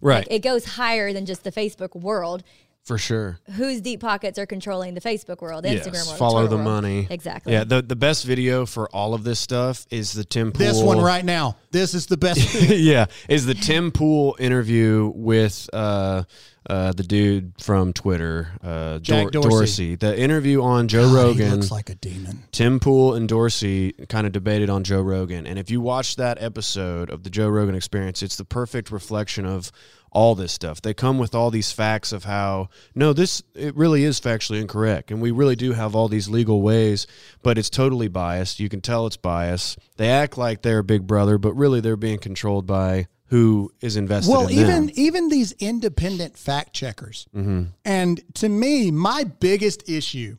Right. 0.00 0.26
It 0.30 0.40
goes 0.40 0.64
higher 0.64 1.12
than 1.12 1.26
just 1.26 1.44
the 1.44 1.52
Facebook 1.52 1.94
world. 1.94 2.42
For 2.84 2.98
sure. 2.98 3.38
Whose 3.52 3.80
deep 3.80 4.00
pockets 4.00 4.40
are 4.40 4.46
controlling 4.46 4.94
the 4.94 5.00
Facebook 5.00 5.40
world, 5.40 5.62
the 5.64 5.68
Instagram 5.68 6.04
world, 6.06 6.18
follow 6.18 6.40
Twitter 6.40 6.48
the 6.48 6.56
world? 6.56 6.82
money. 6.82 7.06
Exactly. 7.10 7.52
Yeah, 7.52 7.62
the 7.62 7.80
the 7.80 7.94
best 7.94 8.24
video 8.24 8.66
for 8.66 8.88
all 8.88 9.14
of 9.14 9.22
this 9.22 9.38
stuff 9.38 9.86
is 9.90 10.12
the 10.12 10.24
Tim 10.24 10.50
Pool. 10.50 10.66
This 10.66 10.82
one 10.82 11.00
right 11.00 11.24
now. 11.24 11.56
This 11.70 11.94
is 11.94 12.06
the 12.06 12.16
best. 12.16 12.52
yeah, 12.68 13.06
is 13.28 13.46
the 13.46 13.54
Tim 13.54 13.92
Pool 13.92 14.34
interview 14.40 15.12
with 15.14 15.70
uh, 15.72 16.24
uh, 16.68 16.92
the 16.92 17.02
dude 17.02 17.52
from 17.60 17.92
Twitter, 17.92 18.48
uh, 18.62 18.98
Jack 18.98 19.30
Dor- 19.30 19.42
Dorsey. 19.42 19.96
The 19.96 20.18
interview 20.18 20.62
on 20.62 20.88
Joe 20.88 21.08
he 21.08 21.14
Rogan. 21.14 21.56
looks 21.56 21.70
like 21.70 21.90
a 21.90 21.94
demon. 21.94 22.44
Tim 22.52 22.78
Pool 22.80 23.14
and 23.14 23.28
Dorsey 23.28 23.92
kind 24.08 24.26
of 24.26 24.32
debated 24.32 24.70
on 24.70 24.84
Joe 24.84 25.02
Rogan. 25.02 25.46
And 25.46 25.58
if 25.58 25.70
you 25.70 25.80
watch 25.80 26.16
that 26.16 26.40
episode 26.40 27.10
of 27.10 27.24
the 27.24 27.30
Joe 27.30 27.48
Rogan 27.48 27.74
experience, 27.74 28.22
it's 28.22 28.36
the 28.36 28.44
perfect 28.44 28.90
reflection 28.90 29.44
of 29.44 29.72
all 30.12 30.34
this 30.34 30.52
stuff. 30.52 30.82
They 30.82 30.92
come 30.94 31.18
with 31.18 31.34
all 31.34 31.50
these 31.50 31.72
facts 31.72 32.12
of 32.12 32.24
how, 32.24 32.68
no, 32.94 33.12
this, 33.14 33.42
it 33.54 33.74
really 33.74 34.04
is 34.04 34.20
factually 34.20 34.60
incorrect. 34.60 35.10
And 35.10 35.22
we 35.22 35.30
really 35.30 35.56
do 35.56 35.72
have 35.72 35.96
all 35.96 36.06
these 36.06 36.28
legal 36.28 36.60
ways, 36.60 37.06
but 37.42 37.56
it's 37.56 37.70
totally 37.70 38.08
biased. 38.08 38.60
You 38.60 38.68
can 38.68 38.82
tell 38.82 39.06
it's 39.06 39.16
biased. 39.16 39.78
They 39.96 40.10
act 40.10 40.36
like 40.36 40.62
they're 40.62 40.80
a 40.80 40.84
big 40.84 41.06
brother, 41.06 41.38
but 41.38 41.54
really 41.54 41.80
they're 41.80 41.96
being 41.96 42.18
controlled 42.18 42.66
by 42.66 43.06
who 43.32 43.72
is 43.80 43.96
invested 43.96 44.30
Well, 44.30 44.46
in 44.46 44.58
even 44.58 44.86
them. 44.86 44.90
even 44.94 45.28
these 45.30 45.52
independent 45.52 46.36
fact 46.36 46.74
checkers, 46.74 47.26
Mm-hmm. 47.34 47.62
and 47.82 48.20
to 48.34 48.46
me, 48.48 48.90
my 48.90 49.24
biggest 49.24 49.88
issue 49.88 50.36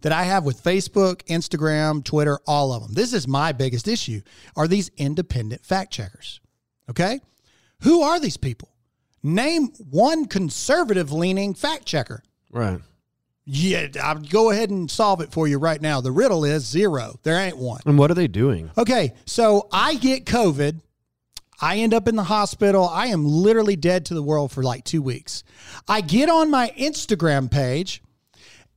that 0.00 0.10
I 0.10 0.22
have 0.22 0.44
with 0.44 0.62
Facebook, 0.64 1.22
Instagram, 1.26 2.02
Twitter, 2.02 2.38
all 2.46 2.72
of 2.72 2.82
them. 2.82 2.94
This 2.94 3.12
is 3.12 3.28
my 3.28 3.52
biggest 3.52 3.88
issue. 3.88 4.22
Are 4.56 4.66
these 4.66 4.90
independent 4.96 5.66
fact 5.66 5.92
checkers? 5.92 6.40
Okay, 6.88 7.20
who 7.82 8.00
are 8.00 8.18
these 8.18 8.38
people? 8.38 8.70
Name 9.22 9.68
one 9.90 10.24
conservative 10.24 11.12
leaning 11.12 11.52
fact 11.52 11.84
checker. 11.84 12.22
Right. 12.50 12.80
Yeah, 13.44 13.88
I'll 14.02 14.14
go 14.18 14.50
ahead 14.50 14.70
and 14.70 14.90
solve 14.90 15.20
it 15.20 15.30
for 15.30 15.46
you 15.46 15.58
right 15.58 15.80
now. 15.82 16.00
The 16.00 16.10
riddle 16.10 16.44
is 16.46 16.64
zero. 16.66 17.18
There 17.22 17.38
ain't 17.38 17.58
one. 17.58 17.80
And 17.84 17.98
what 17.98 18.10
are 18.10 18.14
they 18.14 18.28
doing? 18.28 18.70
Okay, 18.78 19.12
so 19.26 19.68
I 19.70 19.96
get 19.96 20.24
COVID. 20.24 20.80
I 21.60 21.78
end 21.78 21.94
up 21.94 22.08
in 22.08 22.16
the 22.16 22.24
hospital. 22.24 22.88
I 22.88 23.06
am 23.06 23.24
literally 23.24 23.76
dead 23.76 24.06
to 24.06 24.14
the 24.14 24.22
world 24.22 24.52
for 24.52 24.62
like 24.62 24.84
two 24.84 25.02
weeks. 25.02 25.42
I 25.88 26.00
get 26.00 26.28
on 26.28 26.50
my 26.50 26.72
Instagram 26.76 27.50
page, 27.50 28.02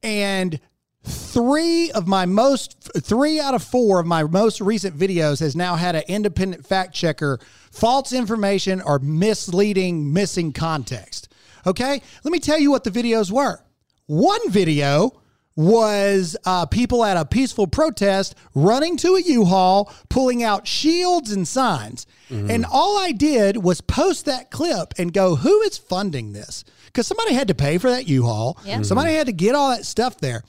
and 0.02 0.60
three 1.04 1.92
of 1.92 2.08
my 2.08 2.26
most, 2.26 2.92
three 3.02 3.40
out 3.40 3.54
of 3.54 3.64
four 3.64 4.00
of 4.00 4.06
my 4.06 4.24
most 4.24 4.62
recent 4.62 4.98
videos 4.98 5.40
has 5.40 5.56
now 5.56 5.76
had 5.76 5.96
an 5.96 6.04
independent 6.08 6.66
fact 6.66 6.94
checker 6.94 7.40
false 7.72 8.14
information 8.14 8.82
or 8.82 9.00
misleading, 9.00 10.12
missing 10.14 10.52
context. 10.52 11.32
Okay, 11.66 12.02
let 12.24 12.32
me 12.32 12.40
tell 12.40 12.60
you 12.60 12.72
what 12.72 12.84
the 12.84 12.92
videos 12.92 13.32
were. 13.32 13.60
One 14.06 14.50
video 14.50 15.22
was 15.60 16.38
uh, 16.46 16.66
people 16.68 17.04
at 17.04 17.18
a 17.18 17.26
peaceful 17.26 17.68
protest 17.68 18.34
running 18.56 18.96
to 18.96 19.16
a 19.16 19.22
U-Haul, 19.22 19.94
pulling 20.08 20.42
out 20.42 20.66
shields 20.66 21.34
and 21.34 21.46
signs. 21.46 22.08
And 22.30 22.66
all 22.66 22.98
I 22.98 23.12
did 23.12 23.58
was 23.58 23.82
post 23.82 24.24
that 24.24 24.52
clip 24.52 24.94
and 24.98 25.12
go, 25.12 25.36
who 25.36 25.62
is 25.64 25.78
funding 25.78 26.32
this? 26.32 26.64
Because 26.86 27.08
somebody 27.08 27.34
had 27.34 27.50
to 27.50 27.56
pay 27.56 27.78
for 27.78 27.90
that 27.90 28.08
U-Haul. 28.08 28.58
Yeah. 28.64 28.84
Somebody 28.84 29.14
had 29.14 29.26
to 29.26 29.34
get 29.34 29.54
all 29.54 29.72
that 29.72 29.86
stuff 29.86 30.18
there. 30.20 30.44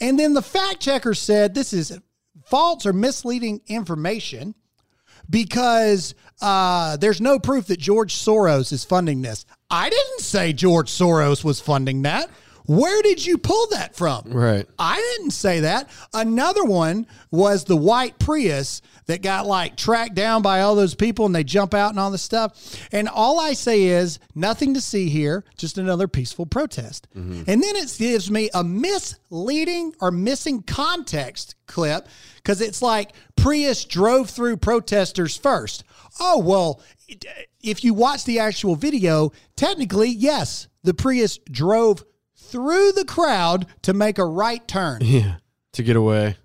And 0.00 0.16
then 0.16 0.32
the 0.32 0.42
fact 0.42 0.78
checker 0.78 1.14
said 1.14 1.54
this 1.54 1.72
is 1.72 1.98
false 2.46 2.86
or 2.86 2.92
misleading 2.92 3.62
information 3.66 4.54
because 5.28 6.14
uh, 6.40 6.98
there's 6.98 7.20
no 7.20 7.40
proof 7.40 7.66
that 7.66 7.80
George 7.80 8.14
Soros 8.14 8.72
is 8.72 8.84
funding 8.84 9.22
this. 9.22 9.44
I 9.70 9.90
didn't 9.90 10.20
say 10.20 10.52
George 10.52 10.88
Soros 10.88 11.42
was 11.42 11.60
funding 11.60 12.02
that. 12.02 12.30
Where 12.72 13.02
did 13.02 13.24
you 13.26 13.36
pull 13.36 13.66
that 13.72 13.94
from? 13.94 14.24
Right. 14.28 14.66
I 14.78 14.96
didn't 14.96 15.32
say 15.32 15.60
that. 15.60 15.90
Another 16.14 16.64
one 16.64 17.06
was 17.30 17.64
the 17.64 17.76
white 17.76 18.18
Prius 18.18 18.80
that 19.06 19.20
got 19.20 19.46
like 19.46 19.76
tracked 19.76 20.14
down 20.14 20.40
by 20.40 20.62
all 20.62 20.74
those 20.74 20.94
people 20.94 21.26
and 21.26 21.34
they 21.34 21.44
jump 21.44 21.74
out 21.74 21.90
and 21.90 22.00
all 22.00 22.10
this 22.10 22.22
stuff. 22.22 22.88
And 22.90 23.10
all 23.10 23.38
I 23.38 23.52
say 23.52 23.82
is 23.82 24.18
nothing 24.34 24.72
to 24.72 24.80
see 24.80 25.10
here, 25.10 25.44
just 25.58 25.76
another 25.76 26.08
peaceful 26.08 26.46
protest. 26.46 27.08
Mm-hmm. 27.14 27.42
And 27.46 27.62
then 27.62 27.76
it 27.76 27.94
gives 27.98 28.30
me 28.30 28.48
a 28.54 28.64
misleading 28.64 29.94
or 30.00 30.10
missing 30.10 30.62
context 30.62 31.56
clip 31.66 32.08
because 32.36 32.62
it's 32.62 32.80
like 32.80 33.12
Prius 33.36 33.84
drove 33.84 34.30
through 34.30 34.56
protesters 34.56 35.36
first. 35.36 35.84
Oh, 36.20 36.38
well, 36.38 36.80
if 37.60 37.84
you 37.84 37.92
watch 37.92 38.24
the 38.24 38.38
actual 38.38 38.76
video, 38.76 39.32
technically, 39.56 40.08
yes, 40.08 40.68
the 40.84 40.94
Prius 40.94 41.38
drove 41.50 42.02
through 42.52 42.92
the 42.92 43.04
crowd 43.04 43.66
to 43.82 43.92
make 43.92 44.18
a 44.18 44.24
right 44.24 44.66
turn. 44.68 45.00
Yeah. 45.12 45.36
To 45.72 45.82
get 45.82 45.96
away. 45.96 46.36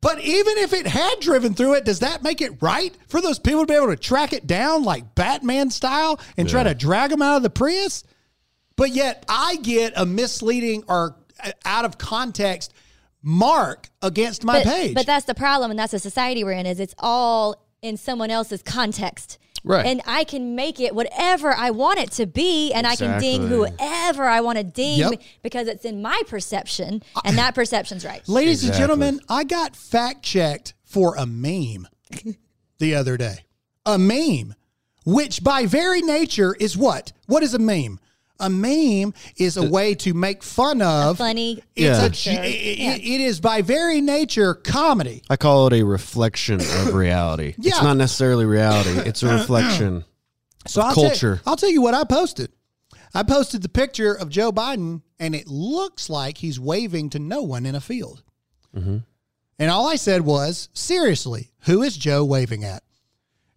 But 0.00 0.20
even 0.20 0.58
if 0.58 0.72
it 0.72 0.86
had 0.86 1.20
driven 1.20 1.54
through 1.54 1.74
it, 1.74 1.84
does 1.84 2.00
that 2.00 2.22
make 2.22 2.40
it 2.40 2.60
right 2.60 2.96
for 3.08 3.20
those 3.20 3.38
people 3.38 3.60
to 3.60 3.66
be 3.66 3.74
able 3.74 3.88
to 3.88 3.96
track 3.96 4.32
it 4.32 4.46
down 4.46 4.82
like 4.82 5.14
Batman 5.14 5.70
style 5.70 6.20
and 6.36 6.48
try 6.48 6.64
to 6.64 6.74
drag 6.74 7.10
them 7.10 7.22
out 7.22 7.36
of 7.36 7.42
the 7.42 7.50
Prius? 7.50 8.04
But 8.76 8.90
yet 8.90 9.24
I 9.28 9.56
get 9.56 9.92
a 9.96 10.06
misleading 10.06 10.84
or 10.88 11.16
uh, 11.42 11.52
out 11.64 11.84
of 11.84 11.98
context 11.98 12.72
mark 13.22 13.90
against 14.02 14.44
my 14.44 14.62
but, 14.62 14.72
page. 14.72 14.94
But 14.94 15.06
that's 15.06 15.26
the 15.26 15.34
problem, 15.34 15.70
and 15.70 15.78
that's 15.78 15.92
the 15.92 15.98
society 15.98 16.44
we're 16.44 16.52
in. 16.52 16.66
Is 16.66 16.80
it's 16.80 16.94
all 16.98 17.64
in 17.82 17.96
someone 17.96 18.30
else's 18.30 18.62
context. 18.62 19.38
Right. 19.68 19.84
And 19.84 20.00
I 20.06 20.24
can 20.24 20.56
make 20.56 20.80
it 20.80 20.94
whatever 20.94 21.52
I 21.54 21.70
want 21.72 21.98
it 21.98 22.10
to 22.12 22.26
be, 22.26 22.72
and 22.72 22.86
I 22.86 22.96
can 22.96 23.20
ding 23.20 23.46
whoever 23.46 24.24
I 24.24 24.40
want 24.40 24.56
to 24.56 24.64
ding 24.64 24.98
Yep. 24.98 25.20
because 25.42 25.68
it's 25.68 25.84
in 25.84 26.00
my 26.00 26.22
perception, 26.26 27.02
and 27.22 27.36
that 27.36 27.54
perception's 27.54 28.02
right. 28.02 28.26
Ladies 28.26 28.64
and 28.64 28.72
gentlemen, 28.72 29.20
I 29.28 29.44
got 29.44 29.76
fact 29.76 30.22
checked 30.22 30.72
for 30.84 31.16
a 31.16 31.26
meme 31.26 31.86
the 32.78 32.94
other 32.94 33.18
day. 33.18 33.44
A 33.84 33.98
meme, 33.98 34.54
which 35.04 35.44
by 35.44 35.66
very 35.66 36.00
nature 36.00 36.56
is 36.58 36.74
what? 36.74 37.12
What 37.26 37.42
is 37.42 37.52
a 37.52 37.58
meme? 37.58 38.00
A 38.40 38.48
meme 38.48 39.14
is 39.36 39.56
a 39.56 39.68
way 39.68 39.94
to 39.96 40.14
make 40.14 40.42
fun 40.44 40.80
of. 40.80 41.18
Funny. 41.18 41.62
It's 41.74 41.84
Yeah. 41.84 42.00
a, 42.04 42.08
picture. 42.10 42.30
it- 42.44 42.78
Yeah. 42.78 42.94
it 42.94 43.20
is 43.20 43.40
by 43.40 43.62
very 43.62 44.00
nature 44.00 44.54
comedy. 44.54 45.22
I 45.28 45.36
call 45.36 45.66
it 45.66 45.72
a 45.72 45.82
reflection 45.82 46.60
of 46.60 46.94
reality. 46.94 47.54
Yeah. 47.58 47.70
It's 47.72 47.82
not 47.82 47.96
necessarily 47.96 48.44
reality. 48.46 48.90
It's 49.08 49.22
a 49.22 49.28
reflection. 49.38 50.04
So 50.66 50.82
I'll 50.82 50.92
culture. 50.94 51.36
Tell, 51.36 51.52
I'll 51.52 51.56
tell 51.56 51.70
you 51.70 51.80
what 51.80 51.94
I 51.94 52.04
posted. 52.04 52.52
I 53.14 53.22
posted 53.22 53.62
the 53.62 53.70
picture 53.70 54.12
of 54.12 54.28
Joe 54.28 54.52
Biden, 54.52 55.00
and 55.18 55.34
it 55.34 55.46
looks 55.46 56.10
like 56.10 56.36
he's 56.38 56.60
waving 56.60 57.08
to 57.10 57.18
no 57.18 57.40
one 57.42 57.64
in 57.64 57.74
a 57.74 57.80
field. 57.80 58.22
Mm-hmm. 58.76 58.98
And 59.58 59.70
all 59.70 59.88
I 59.88 59.96
said 59.96 60.22
was, 60.22 60.68
seriously, 60.74 61.52
who 61.60 61.82
is 61.82 61.96
Joe 61.96 62.22
waving 62.22 62.64
at? 62.64 62.82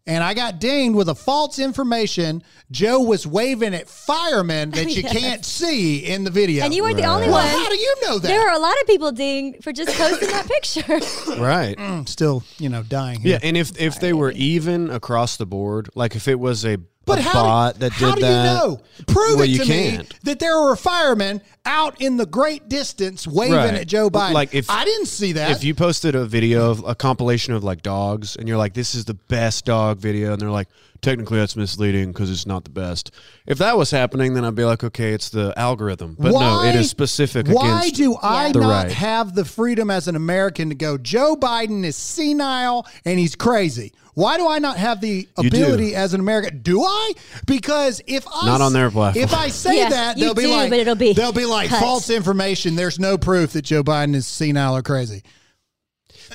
And 0.07 0.23
I 0.23 0.33
got 0.33 0.59
dinged 0.59 0.95
with 0.95 1.09
a 1.09 1.15
false 1.15 1.59
information. 1.59 2.41
Joe 2.71 3.01
was 3.01 3.27
waving 3.27 3.75
at 3.75 3.87
firemen 3.87 4.71
that 4.71 4.89
you 4.89 5.03
Yes. 5.03 5.11
can't 5.13 5.45
see 5.45 5.99
in 5.99 6.23
the 6.23 6.31
video. 6.31 6.65
And 6.65 6.73
you 6.73 6.81
weren't 6.81 6.97
the 6.97 7.05
only 7.05 7.27
well, 7.27 7.35
one. 7.35 7.47
how 7.47 7.69
do 7.69 7.75
you 7.75 7.95
know 8.03 8.17
that? 8.17 8.27
There 8.27 8.47
are 8.49 8.55
a 8.55 8.59
lot 8.59 8.73
of 8.81 8.87
people 8.87 9.11
dinged 9.11 9.63
for 9.63 9.71
just 9.71 9.95
posting 9.97 10.29
that 10.29 10.47
picture. 10.47 10.99
right. 11.41 11.79
I'm 11.79 12.07
still, 12.07 12.43
you 12.57 12.69
know, 12.69 12.81
dying. 12.83 13.19
Yeah, 13.21 13.37
and 13.43 13.55
if 13.55 13.79
if 13.79 13.99
they 13.99 14.13
were 14.13 14.31
even 14.31 14.89
across 14.89 15.37
the 15.37 15.45
board, 15.45 15.89
like 15.93 16.15
if 16.15 16.27
it 16.27 16.39
was 16.39 16.65
a, 16.65 16.77
But 17.11 17.19
a 17.19 17.21
how, 17.23 17.43
bot 17.43 17.73
do, 17.75 17.79
that 17.79 17.91
how 17.93 18.09
did 18.11 18.15
do 18.15 18.21
that, 18.21 18.53
you 18.63 18.69
know? 18.69 18.79
Prove 19.07 19.35
well, 19.35 19.41
it 19.41 19.49
you 19.49 19.63
to 19.63 19.69
me 19.69 19.99
that 20.23 20.39
there 20.39 20.59
were 20.61 20.75
firemen 20.75 21.41
out 21.65 22.01
in 22.01 22.17
the 22.17 22.25
great 22.25 22.69
distance 22.69 23.27
waving 23.27 23.55
Right. 23.55 23.73
at 23.75 23.87
Joe 23.87 24.09
Biden. 24.09 24.33
Like, 24.33 24.53
if- 24.53 24.69
I 24.69 24.83
didn't 24.85 25.05
see 25.07 25.33
that. 25.33 25.51
If 25.51 25.63
you 25.63 25.75
posted 25.75 26.15
a 26.15 26.25
video 26.25 26.71
of 26.71 26.83
a 26.85 26.95
compilation 26.95 27.53
of 27.53 27.63
like 27.63 27.81
dogs, 27.83 28.35
and 28.35 28.47
you're 28.47 28.57
like, 28.57 28.73
"This 28.73 28.95
is 28.95 29.05
the 29.05 29.13
best 29.13 29.65
dog 29.65 29.99
video," 29.99 30.33
and 30.33 30.41
they're 30.41 30.49
like, 30.49 30.67
"Technically, 31.01 31.39
that's 31.39 31.55
misleading 31.55 32.11
because 32.11 32.29
it's 32.29 32.45
not 32.45 32.63
the 32.63 32.69
best." 32.69 33.11
If 33.45 33.57
that 33.57 33.77
was 33.77 33.91
happening, 33.91 34.33
then 34.33 34.45
I'd 34.45 34.55
be 34.55 34.63
like, 34.65 34.83
"Okay, 34.83 35.13
it's 35.13 35.29
the 35.29 35.53
algorithm." 35.57 36.15
But 36.19 36.31
no, 36.31 36.63
it 36.63 36.75
is 36.75 36.89
specific. 36.89 37.47
Against. 37.47 37.61
Why 37.61 37.79
against 37.79 37.95
do 37.95 38.17
I 38.21 38.51
the 38.51 38.59
not 38.59 38.69
right. 38.69 38.91
have 38.91 39.35
the 39.35 39.45
freedom 39.45 39.89
as 39.89 40.07
an 40.07 40.15
American 40.15 40.69
to 40.69 40.75
go? 40.75 40.97
Joe 40.97 41.35
Biden 41.35 41.83
is 41.83 41.95
senile 41.95 42.85
and 43.05 43.19
he's 43.19 43.35
crazy. 43.35 43.93
Why 44.13 44.37
do 44.37 44.47
I 44.47 44.59
not 44.59 44.77
have 44.77 44.99
the 44.99 45.27
ability 45.37 45.95
as 45.95 46.13
an 46.13 46.19
American? 46.19 46.59
Do 46.59 46.83
I? 46.83 47.13
Because 47.45 48.01
if 48.07 48.25
I 48.27 48.45
Not 48.45 48.59
on 48.61 48.73
their 48.73 48.91
platform. 48.91 49.23
If 49.23 49.33
I 49.33 49.47
say 49.47 49.77
Yeah, 49.77 49.89
that, 49.89 50.17
they'll 50.17 50.33
be 50.33 50.43
do, 50.43 50.49
like, 50.49 50.69
but 50.69 50.79
it'll 50.79 50.95
be 50.95 51.13
they'll 51.13 51.31
be 51.31 51.45
like 51.45 51.69
cut. 51.69 51.79
false 51.79 52.09
information. 52.09 52.75
There's 52.75 52.99
no 52.99 53.17
proof 53.17 53.53
that 53.53 53.61
Joe 53.63 53.83
Biden 53.83 54.13
is 54.13 54.27
senile 54.27 54.75
or 54.75 54.81
crazy. 54.81 55.23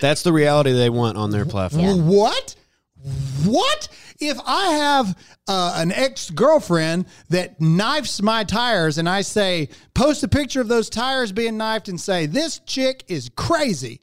That's 0.01 0.23
the 0.23 0.33
reality 0.33 0.73
they 0.73 0.91
want 0.91 1.17
on 1.17 1.31
their 1.31 1.45
platform. 1.45 2.07
What? 2.07 2.55
What 3.45 3.89
if 4.19 4.39
I 4.45 4.73
have 4.73 5.17
uh, 5.47 5.75
an 5.77 5.93
ex 5.93 6.31
girlfriend 6.31 7.07
that 7.29 7.61
knifes 7.61 8.21
my 8.21 8.45
tires 8.45 8.99
and 8.99 9.09
I 9.09 9.23
say, 9.23 9.69
post 9.95 10.23
a 10.25 10.29
picture 10.29 10.61
of 10.61 10.69
those 10.69 10.91
tires 10.91 11.33
being 11.33 11.57
knifed 11.57 11.89
and 11.89 12.01
say, 12.01 12.27
this 12.27 12.59
chick 12.61 13.05
is 13.09 13.31
crazy? 13.37 14.01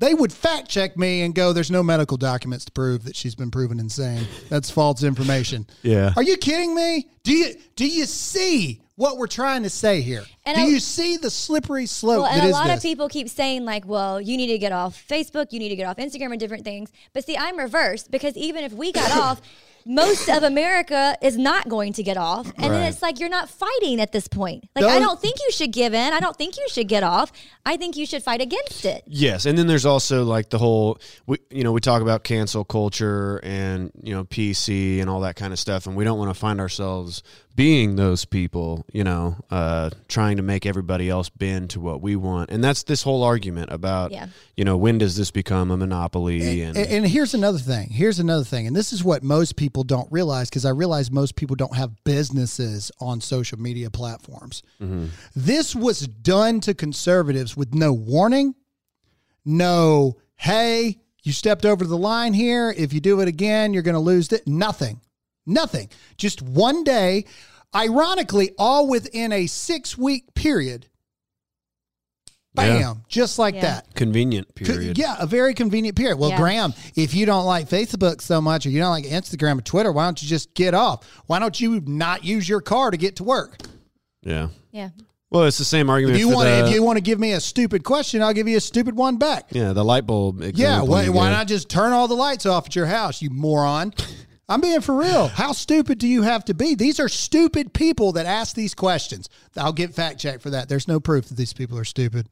They 0.00 0.14
would 0.14 0.32
fact 0.32 0.68
check 0.68 0.96
me 0.96 1.22
and 1.22 1.34
go, 1.34 1.52
there's 1.52 1.70
no 1.70 1.82
medical 1.82 2.16
documents 2.16 2.64
to 2.66 2.72
prove 2.72 3.04
that 3.04 3.16
she's 3.16 3.34
been 3.34 3.50
proven 3.50 3.80
insane. 3.80 4.28
That's 4.48 4.70
false 4.70 5.02
information. 5.02 5.66
Yeah. 5.82 6.12
Are 6.14 6.22
you 6.22 6.36
kidding 6.36 6.74
me? 6.74 7.08
Do 7.24 7.32
you 7.32 7.54
do 7.74 7.86
you 7.86 8.04
see 8.04 8.80
what 8.98 9.16
we're 9.16 9.28
trying 9.28 9.62
to 9.62 9.70
say 9.70 10.00
here? 10.00 10.24
And 10.44 10.56
do 10.56 10.62
I- 10.64 10.66
you 10.66 10.80
see 10.80 11.16
the 11.16 11.30
slippery 11.30 11.86
slope 11.86 12.22
Well, 12.22 12.30
that 12.32 12.42
and 12.42 12.48
a 12.50 12.52
lot 12.52 12.66
this? 12.66 12.78
of 12.78 12.82
people 12.82 13.08
keep 13.08 13.28
saying 13.28 13.64
like, 13.64 13.86
"Well, 13.86 14.20
you 14.20 14.36
need 14.36 14.48
to 14.48 14.58
get 14.58 14.72
off 14.72 15.00
Facebook, 15.08 15.52
you 15.52 15.60
need 15.60 15.68
to 15.68 15.76
get 15.76 15.86
off 15.86 15.98
Instagram, 15.98 16.32
and 16.32 16.40
different 16.40 16.64
things." 16.64 16.90
But 17.14 17.24
see, 17.24 17.36
I'm 17.36 17.56
reversed 17.56 18.10
because 18.10 18.36
even 18.36 18.64
if 18.64 18.72
we 18.72 18.90
got 18.90 19.10
off, 19.16 19.40
most 19.86 20.28
of 20.28 20.42
America 20.42 21.16
is 21.22 21.38
not 21.38 21.68
going 21.68 21.92
to 21.94 22.02
get 22.02 22.16
off, 22.16 22.52
and 22.58 22.72
then 22.74 22.82
it's 22.88 23.00
like 23.00 23.20
you're 23.20 23.28
not 23.30 23.48
fighting 23.48 24.00
at 24.00 24.10
this 24.12 24.26
point. 24.28 24.68
Like, 24.74 24.82
No. 24.84 24.88
I 24.90 24.98
don't 24.98 25.18
think 25.18 25.36
you 25.46 25.50
should 25.52 25.72
give 25.72 25.94
in. 25.94 26.12
I 26.12 26.18
don't 26.20 26.36
think 26.36 26.56
you 26.58 26.66
should 26.68 26.88
get 26.88 27.02
off. 27.04 27.32
I 27.64 27.76
think 27.78 27.96
you 27.96 28.04
should 28.04 28.22
fight 28.22 28.40
against 28.42 28.84
it. 28.84 29.04
Yes, 29.06 29.46
and 29.46 29.56
then 29.56 29.66
there's 29.66 29.86
also 29.86 30.24
like 30.24 30.50
the 30.50 30.58
whole 30.58 30.98
we 31.26 31.38
you 31.50 31.62
know 31.62 31.70
we 31.72 31.80
talk 31.80 32.02
about 32.02 32.24
cancel 32.24 32.64
culture 32.64 33.38
and 33.44 33.92
you 34.02 34.12
know 34.14 34.24
PC 34.24 35.00
and 35.00 35.08
all 35.08 35.20
that 35.20 35.36
kind 35.36 35.52
of 35.52 35.58
stuff, 35.58 35.86
and 35.86 35.94
we 35.96 36.04
don't 36.04 36.18
want 36.18 36.30
to 36.30 36.38
find 36.38 36.60
ourselves 36.60 37.22
being 37.58 37.96
those 37.96 38.24
people, 38.24 38.86
you 38.92 39.02
know, 39.02 39.34
uh, 39.50 39.90
trying 40.06 40.36
to 40.36 40.44
make 40.44 40.64
everybody 40.64 41.10
else 41.10 41.28
bend 41.28 41.70
to 41.70 41.80
what 41.80 42.00
we 42.00 42.14
want, 42.14 42.50
and 42.50 42.62
that's 42.62 42.84
this 42.84 43.02
whole 43.02 43.24
argument 43.24 43.72
about 43.72 44.12
Yeah. 44.12 44.28
you 44.56 44.64
know 44.64 44.76
when 44.76 44.98
does 44.98 45.16
this 45.16 45.32
become 45.32 45.72
a 45.72 45.76
monopoly 45.76 46.62
and, 46.62 46.76
And, 46.76 46.86
and 46.88 47.06
here's 47.08 47.34
another 47.34 47.58
thing. 47.58 47.88
Here's 47.90 48.20
another 48.20 48.44
thing. 48.44 48.68
And 48.68 48.76
this 48.76 48.92
is 48.92 49.02
what 49.02 49.24
most 49.24 49.56
people 49.56 49.82
don't 49.82 50.06
realize 50.12 50.48
because 50.48 50.64
I 50.64 50.70
realize 50.70 51.10
most 51.10 51.34
people 51.34 51.56
don't 51.56 51.74
have 51.74 51.90
businesses 52.04 52.92
on 53.00 53.20
social 53.20 53.58
media 53.58 53.90
platforms. 53.90 54.62
This 55.34 55.74
was 55.74 56.06
done 56.06 56.60
to 56.60 56.74
conservatives 56.74 57.56
with 57.56 57.74
no 57.74 57.92
warning, 57.92 58.54
no, 59.44 60.16
hey, 60.36 60.98
you 61.24 61.32
stepped 61.32 61.64
over 61.66 61.84
the 61.84 61.98
line 61.98 62.34
here. 62.34 62.72
If 62.76 62.92
you 62.92 63.00
do 63.00 63.20
it 63.20 63.26
again, 63.26 63.72
you're 63.74 63.82
going 63.82 63.94
to 63.94 63.98
lose 64.00 64.30
it. 64.32 64.46
Nothing. 64.46 65.00
Nothing. 65.48 65.88
Just 66.16 66.42
one 66.42 66.84
day, 66.84 67.24
ironically, 67.74 68.52
all 68.58 68.86
within 68.88 69.32
a 69.32 69.46
six 69.46 69.96
week 69.98 70.34
period. 70.34 70.86
Bam. 72.54 72.80
Yeah. 72.80 72.94
Just 73.08 73.38
like 73.38 73.54
Yeah. 73.54 73.60
that. 73.62 73.94
convenient 73.94 74.48
Co- 74.56 74.64
period. 74.64 74.98
Yeah, 74.98 75.16
a 75.20 75.26
very 75.26 75.54
convenient 75.54 75.96
period. 75.96 76.18
Well, 76.18 76.30
Yeah. 76.30 76.38
Graham, 76.38 76.74
if 76.96 77.14
you 77.14 77.24
don't 77.26 77.44
like 77.44 77.68
Facebook 77.68 78.20
so 78.20 78.40
much 78.40 78.66
or 78.66 78.70
you 78.70 78.80
don't 78.80 78.90
like 78.90 79.04
Instagram 79.04 79.58
or 79.58 79.62
Twitter, 79.62 79.92
why 79.92 80.04
don't 80.04 80.20
you 80.22 80.28
just 80.28 80.54
get 80.54 80.74
off? 80.74 81.04
Why 81.26 81.38
don't 81.38 81.60
you 81.60 81.82
not 81.86 82.24
use 82.24 82.48
your 82.48 82.60
car 82.60 82.90
to 82.90 82.96
get 82.96 83.16
to 83.16 83.24
work? 83.24 83.58
Yeah. 84.22 84.48
Yeah. 84.72 84.90
Well, 85.30 85.44
it's 85.44 85.58
the 85.58 85.64
same 85.64 85.90
argument. 85.90 86.16
If 86.16 86.20
you 86.20 86.30
for 86.30 86.36
want, 86.36 86.48
the, 86.48 86.66
if 86.66 86.74
you 86.74 86.82
want 86.82 86.96
to 86.96 87.02
give 87.02 87.20
me 87.20 87.32
a 87.32 87.40
stupid 87.40 87.84
question, 87.84 88.22
I'll 88.22 88.32
give 88.32 88.48
you 88.48 88.56
a 88.56 88.60
stupid 88.60 88.96
one 88.96 89.18
back. 89.18 89.48
yeah, 89.50 89.72
the 89.74 89.84
light 89.84 90.06
bulb. 90.06 90.42
Yeah, 90.54 90.80
why, 90.80 91.10
why 91.10 91.30
not 91.30 91.46
just 91.48 91.68
turn 91.68 91.92
all 91.92 92.08
the 92.08 92.14
lights 92.14 92.46
off 92.46 92.66
at 92.66 92.74
your 92.74 92.86
house, 92.86 93.20
you 93.20 93.28
moron? 93.30 93.92
I'm 94.48 94.60
being 94.60 94.80
for 94.80 94.94
real. 94.94 95.28
How 95.34 95.52
stupid 95.52 95.98
do 95.98 96.08
you 96.08 96.22
have 96.22 96.44
to 96.46 96.54
be? 96.54 96.74
These 96.74 97.00
are 97.00 97.08
stupid 97.08 97.72
people 97.72 98.12
that 98.12 98.26
ask 98.26 98.54
these 98.54 98.74
questions. 98.74 99.28
I'll 99.56 99.72
get 99.72 99.94
fact 99.94 100.18
checked 100.18 100.42
for 100.42 100.50
that. 100.50 100.68
There's 100.68 100.88
no 100.88 101.00
proof 101.00 101.28
that 101.28 101.36
these 101.36 101.52
people 101.52 101.78
are 101.78 101.84
stupid. 101.84 102.28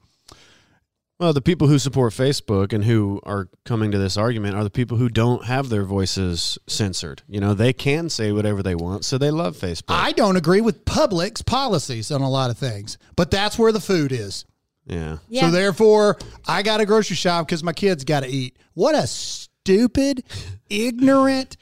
Well, 1.19 1.33
the 1.33 1.41
people 1.41 1.67
who 1.67 1.79
support 1.79 2.13
Facebook 2.13 2.75
and 2.75 2.85
who 2.85 3.21
are 3.25 3.49
coming 3.65 3.91
to 3.91 3.99
this 3.99 4.19
argument 4.19 4.55
are 4.55 4.65
the 4.65 4.71
people 4.71 4.99
who 4.99 5.09
don't 5.09 5.47
have 5.47 5.71
their 5.71 5.85
voices 5.85 6.59
censored. 6.67 7.23
You 7.27 7.41
know, 7.41 7.55
they 7.55 7.73
can 7.73 8.11
say 8.11 8.33
whatever 8.33 8.63
they 8.63 8.75
want, 8.75 9.07
so 9.07 9.17
they 9.17 9.31
love 9.31 9.57
Facebook. 9.57 9.85
I 9.89 10.13
don't 10.13 10.37
agree 10.37 10.61
with 10.61 10.85
Publix 10.85 11.45
policies 11.45 12.11
on 12.11 12.21
a 12.21 12.29
lot 12.29 12.51
of 12.51 12.59
things, 12.59 12.99
but 13.17 13.31
that's 13.31 13.59
where 13.59 13.73
the 13.73 13.81
food 13.81 14.13
is. 14.13 14.45
yeah. 14.85 15.17
Yeah. 15.31 15.43
So 15.43 15.51
therefore, 15.53 16.19
I 16.47 16.63
got 16.63 16.81
a 16.81 16.87
grocery 16.87 17.17
shop 17.17 17.47
because 17.47 17.65
my 17.65 17.73
kids 17.73 18.05
got 18.05 18.21
to 18.23 18.29
eat. 18.29 18.59
What 18.75 18.95
a 18.95 19.07
stupid, 19.07 20.23
ignorant 20.69 21.57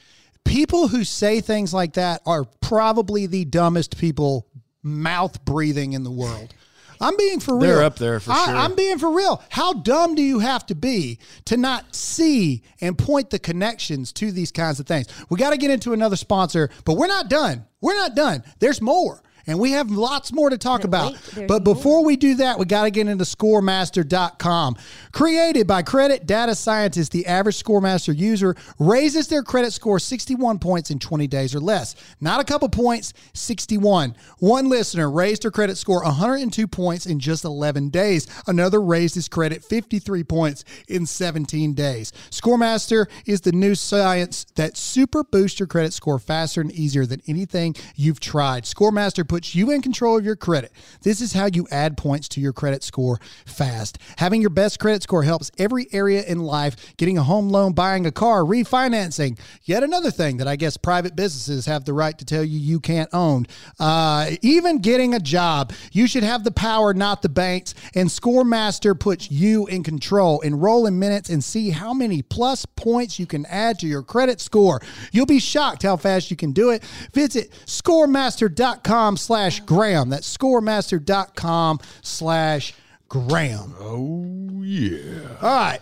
people 0.45 0.87
who 0.87 1.03
say 1.03 1.41
things 1.41 1.73
like 1.73 1.93
that 1.93 2.21
are 2.25 2.45
probably 2.61 3.25
the 3.25 3.43
dumbest 3.45 3.97
people 3.97 4.47
mouth 4.81 5.43
breathing 5.43 5.93
in 5.93 6.03
the 6.03 6.11
world. 6.11 6.53
I'm 7.01 7.17
being 7.17 7.39
for 7.39 7.57
real. 7.57 7.75
They're 7.75 7.83
up 7.83 7.97
there 7.97 8.19
for 8.19 8.31
I, 8.31 8.45
sure. 8.45 8.55
I'm 8.55 8.75
being 8.75 8.99
for 8.99 9.11
real. 9.11 9.43
How 9.49 9.73
dumb 9.73 10.15
do 10.15 10.21
you 10.21 10.39
have 10.39 10.65
to 10.67 10.75
be 10.75 11.19
to 11.45 11.57
not 11.57 11.93
see 11.93 12.63
and 12.79 12.97
point 12.97 13.29
the 13.29 13.39
connections 13.39 14.13
to 14.13 14.31
these 14.31 14.51
kinds 14.51 14.79
of 14.79 14.87
things? 14.87 15.07
We 15.29 15.37
got 15.37 15.49
to 15.49 15.57
get 15.57 15.71
into 15.71 15.93
another 15.93 16.15
sponsor, 16.15 16.69
but 16.85 16.93
we're 16.93 17.07
not 17.07 17.29
done. 17.29 17.65
We're 17.81 17.95
not 17.95 18.15
done. 18.15 18.43
There's 18.59 18.81
more. 18.81 19.21
And 19.47 19.59
we 19.59 19.71
have 19.71 19.91
lots 19.91 20.33
more 20.33 20.49
to 20.49 20.57
talk 20.57 20.83
about. 20.83 21.15
wait, 21.35 21.47
but 21.47 21.63
before 21.63 22.03
we 22.03 22.15
do 22.15 22.35
that, 22.35 22.57
we 22.57 22.65
got 22.65 22.83
to 22.83 22.91
get 22.91 23.07
into 23.07 23.23
scoremaster.com. 23.23 24.77
Created 25.11 25.67
by 25.67 25.81
credit 25.83 26.25
data 26.25 26.55
scientists, 26.55 27.09
the 27.09 27.25
average 27.27 27.61
Scoremaster 27.61 28.15
user 28.15 28.55
raises 28.79 29.27
their 29.27 29.43
credit 29.43 29.71
score 29.71 29.99
61 29.99 30.59
points 30.59 30.89
in 30.91 30.99
20 30.99 31.27
days 31.27 31.53
or 31.53 31.59
less. 31.59 31.95
Not 32.19 32.39
a 32.39 32.43
couple 32.43 32.69
points, 32.69 33.13
61. 33.33 34.15
One 34.39 34.69
listener 34.69 35.09
raised 35.09 35.43
her 35.43 35.51
credit 35.51 35.77
score 35.77 36.03
102 36.03 36.67
points 36.67 37.05
in 37.05 37.19
just 37.19 37.45
11 37.45 37.89
days. 37.89 38.27
Another 38.47 38.81
raised 38.81 39.15
his 39.15 39.27
credit 39.27 39.63
53 39.63 40.23
points 40.23 40.63
in 40.87 41.05
17 41.05 41.73
days. 41.73 42.11
Scoremaster 42.31 43.07
is 43.25 43.41
the 43.41 43.51
new 43.51 43.75
science 43.75 44.45
that 44.55 44.77
super 44.77 45.23
boosts 45.23 45.59
your 45.59 45.67
credit 45.67 45.93
score 45.93 46.19
faster 46.19 46.61
and 46.61 46.71
easier 46.71 47.05
than 47.05 47.21
anything 47.27 47.75
you've 47.95 48.19
tried. 48.19 48.63
Scoremaster 48.63 49.27
puts 49.35 49.53
you 49.53 49.69
in 49.71 49.81
control 49.81 50.17
of 50.17 50.23
your 50.23 50.37
credit. 50.37 50.71
This 51.01 51.19
is 51.19 51.33
how 51.33 51.47
you 51.47 51.67
add 51.69 51.97
points 51.97 52.29
to 52.29 52.39
your 52.39 52.53
credit 52.53 52.83
score 52.83 53.19
fast. 53.45 53.97
Having 54.17 54.39
your 54.39 54.49
best 54.49 54.79
credit 54.79 55.03
score 55.03 55.23
helps 55.23 55.51
every 55.57 55.87
area 55.91 56.23
in 56.23 56.39
life 56.39 56.95
getting 56.95 57.17
a 57.17 57.23
home 57.23 57.49
loan, 57.49 57.73
buying 57.73 58.05
a 58.05 58.13
car, 58.13 58.43
refinancing. 58.43 59.37
Yet 59.63 59.83
another 59.83 60.09
thing 60.09 60.37
that 60.37 60.47
I 60.47 60.55
guess 60.55 60.77
private 60.77 61.17
businesses 61.17 61.65
have 61.65 61.83
the 61.83 61.91
right 61.91 62.17
to 62.17 62.23
tell 62.23 62.45
you 62.45 62.57
you 62.57 62.79
can't 62.79 63.09
own. 63.11 63.45
Uh, 63.77 64.31
even 64.41 64.79
getting 64.79 65.13
a 65.13 65.19
job. 65.19 65.73
You 65.91 66.07
should 66.07 66.23
have 66.23 66.45
the 66.45 66.51
power, 66.51 66.93
not 66.93 67.21
the 67.21 67.27
banks. 67.27 67.75
And 67.93 68.07
Scoremaster 68.07 68.97
puts 68.97 69.29
you 69.29 69.67
in 69.67 69.83
control. 69.83 70.39
Enroll 70.39 70.85
in 70.85 70.97
minutes 70.97 71.29
and 71.29 71.43
see 71.43 71.71
how 71.71 71.93
many 71.93 72.21
plus 72.21 72.65
points 72.65 73.19
you 73.19 73.25
can 73.25 73.45
add 73.47 73.79
to 73.79 73.85
your 73.85 74.01
credit 74.01 74.39
score. 74.39 74.79
You'll 75.11 75.25
be 75.25 75.39
shocked 75.39 75.83
how 75.83 75.97
fast 75.97 76.31
you 76.31 76.37
can 76.37 76.53
do 76.53 76.69
it. 76.69 76.85
Visit 77.11 77.51
scoremaster.com 77.65 79.17
slash 79.25 79.59
Graham. 79.61 80.09
That's 80.09 80.35
scoremaster.com 80.37 81.79
slash 82.01 82.73
Graham. 83.09 83.75
Oh 83.79 84.61
yeah. 84.63 85.37
All 85.41 85.55
right. 85.55 85.81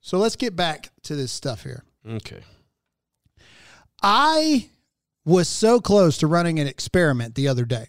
So 0.00 0.18
let's 0.18 0.36
get 0.36 0.54
back 0.54 0.90
to 1.02 1.16
this 1.16 1.32
stuff 1.32 1.62
here. 1.64 1.84
Okay. 2.08 2.40
I 4.02 4.68
was 5.24 5.48
so 5.48 5.80
close 5.80 6.18
to 6.18 6.26
running 6.26 6.60
an 6.60 6.68
experiment 6.68 7.34
the 7.34 7.48
other 7.48 7.64
day 7.64 7.88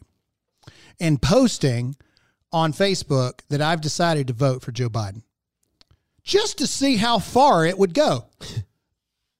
and 1.00 1.22
posting 1.22 1.96
on 2.52 2.74
Facebook 2.74 3.42
that 3.50 3.62
I've 3.62 3.82
decided 3.82 4.28
to 4.28 4.34
vote 4.34 4.64
for 4.64 4.72
Joe 4.72 4.90
Biden 4.90 5.22
just 6.24 6.58
to 6.58 6.68
see 6.68 6.98
how 6.98 7.20
far 7.20 7.66
it 7.66 7.78
would 7.78 7.94
go. 7.94 8.26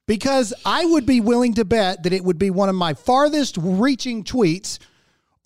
Because 0.08 0.54
I 0.66 0.86
would 0.86 1.06
be 1.06 1.20
willing 1.20 1.56
to 1.56 1.66
bet 1.66 2.04
that 2.04 2.14
it 2.14 2.24
would 2.24 2.40
be 2.40 2.50
one 2.50 2.70
of 2.70 2.76
my 2.76 2.94
farthest 2.94 3.58
reaching 3.60 4.24
tweets 4.24 4.80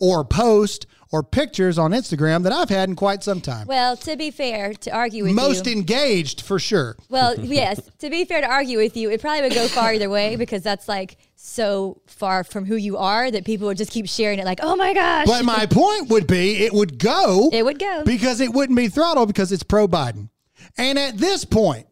or 0.02 0.26
post 0.26 0.88
or 1.12 1.22
pictures 1.24 1.78
on 1.78 1.92
Instagram 1.92 2.44
that 2.44 2.52
I've 2.52 2.70
had 2.70 2.90
in 2.90 2.96
quite 2.96 3.24
some 3.24 3.40
time. 3.40 3.68
Well, 3.68 3.96
to 3.98 4.16
be 4.18 4.32
fair, 4.32 4.74
to 4.74 4.92
argue 4.92 5.24
with 5.24 5.32
you. 5.32 5.36
Most 5.36 5.68
you. 5.68 5.74
engaged 5.74 6.42
for 6.42 6.58
sure. 6.58 6.98
well, 7.10 7.38
yes, 7.40 7.80
to 8.00 8.10
be 8.10 8.26
fair 8.26 8.42
to 8.42 8.48
argue 8.48 8.78
with 8.78 8.98
you, 8.98 9.12
it 9.12 9.22
probably 9.22 9.42
would 9.44 9.54
go 9.54 9.68
far 9.68 9.94
either 9.94 10.10
way 10.10 10.36
because 10.38 10.64
that's 10.64 10.88
like 10.88 11.18
so 11.36 12.02
far 12.08 12.44
from 12.44 12.66
who 12.66 12.76
you 12.76 12.98
are 12.98 13.30
that 13.30 13.46
people 13.46 13.68
would 13.68 13.78
just 13.78 13.92
keep 13.92 14.08
sharing 14.08 14.40
it 14.40 14.46
like, 14.46 14.60
oh 14.64 14.76
my 14.76 14.94
gosh. 14.94 15.28
But 15.28 15.46
my 15.46 15.66
point 15.66 16.10
would 16.10 16.28
be 16.28 16.64
it 16.64 16.74
would 16.74 16.98
go. 16.98 17.50
It 17.52 17.64
would 17.64 17.80
go. 17.80 18.04
Because 18.06 18.40
it 18.40 18.54
wouldn't 18.54 18.78
be 18.78 18.88
throttled 18.88 19.28
because 19.28 19.52
it's 19.52 19.64
pro 19.64 19.88
Biden. 19.88 20.30
And 20.78 20.98
at 20.98 21.18
this 21.18 21.46
point, 21.46 21.88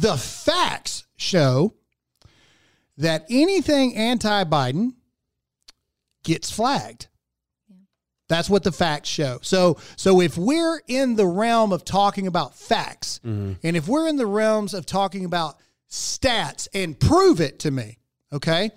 the 0.00 0.16
facts 0.16 1.06
show 1.16 1.74
that 2.98 3.24
anything 3.30 3.94
anti 3.94 4.44
Biden 4.44 4.94
gets 6.26 6.50
flagged. 6.50 7.06
That's 8.28 8.50
what 8.50 8.64
the 8.64 8.72
facts 8.72 9.08
show. 9.08 9.38
So, 9.42 9.78
so 9.96 10.20
if 10.20 10.36
we're 10.36 10.82
in 10.88 11.14
the 11.14 11.26
realm 11.26 11.72
of 11.72 11.84
talking 11.84 12.26
about 12.26 12.56
facts, 12.56 13.20
and 13.24 13.56
if 13.62 13.86
we're 13.88 14.08
in 14.08 14.16
the 14.16 14.26
realms 14.26 14.74
of 14.74 14.84
talking 14.84 15.24
about 15.24 15.54
stats 15.88 16.66
and 16.74 16.98
prove 16.98 17.40
it 17.40 17.60
to 17.60 17.70
me, 17.70 17.98
okay? 18.32 18.70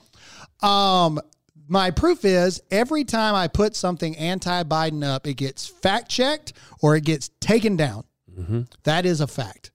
Um, 0.61 1.19
my 1.67 1.89
proof 1.89 2.25
is 2.25 2.61
every 2.69 3.03
time 3.03 3.33
I 3.33 3.47
put 3.47 3.75
something 3.75 4.15
anti-Biden 4.17 5.03
up, 5.03 5.25
it 5.25 5.33
gets 5.35 5.65
fact 5.65 6.09
checked 6.09 6.53
or 6.81 6.95
it 6.95 7.03
gets 7.03 7.29
taken 7.41 7.75
down. 7.75 8.03
That 8.83 9.05
is 9.07 9.19
a 9.19 9.27
fact. 9.27 9.71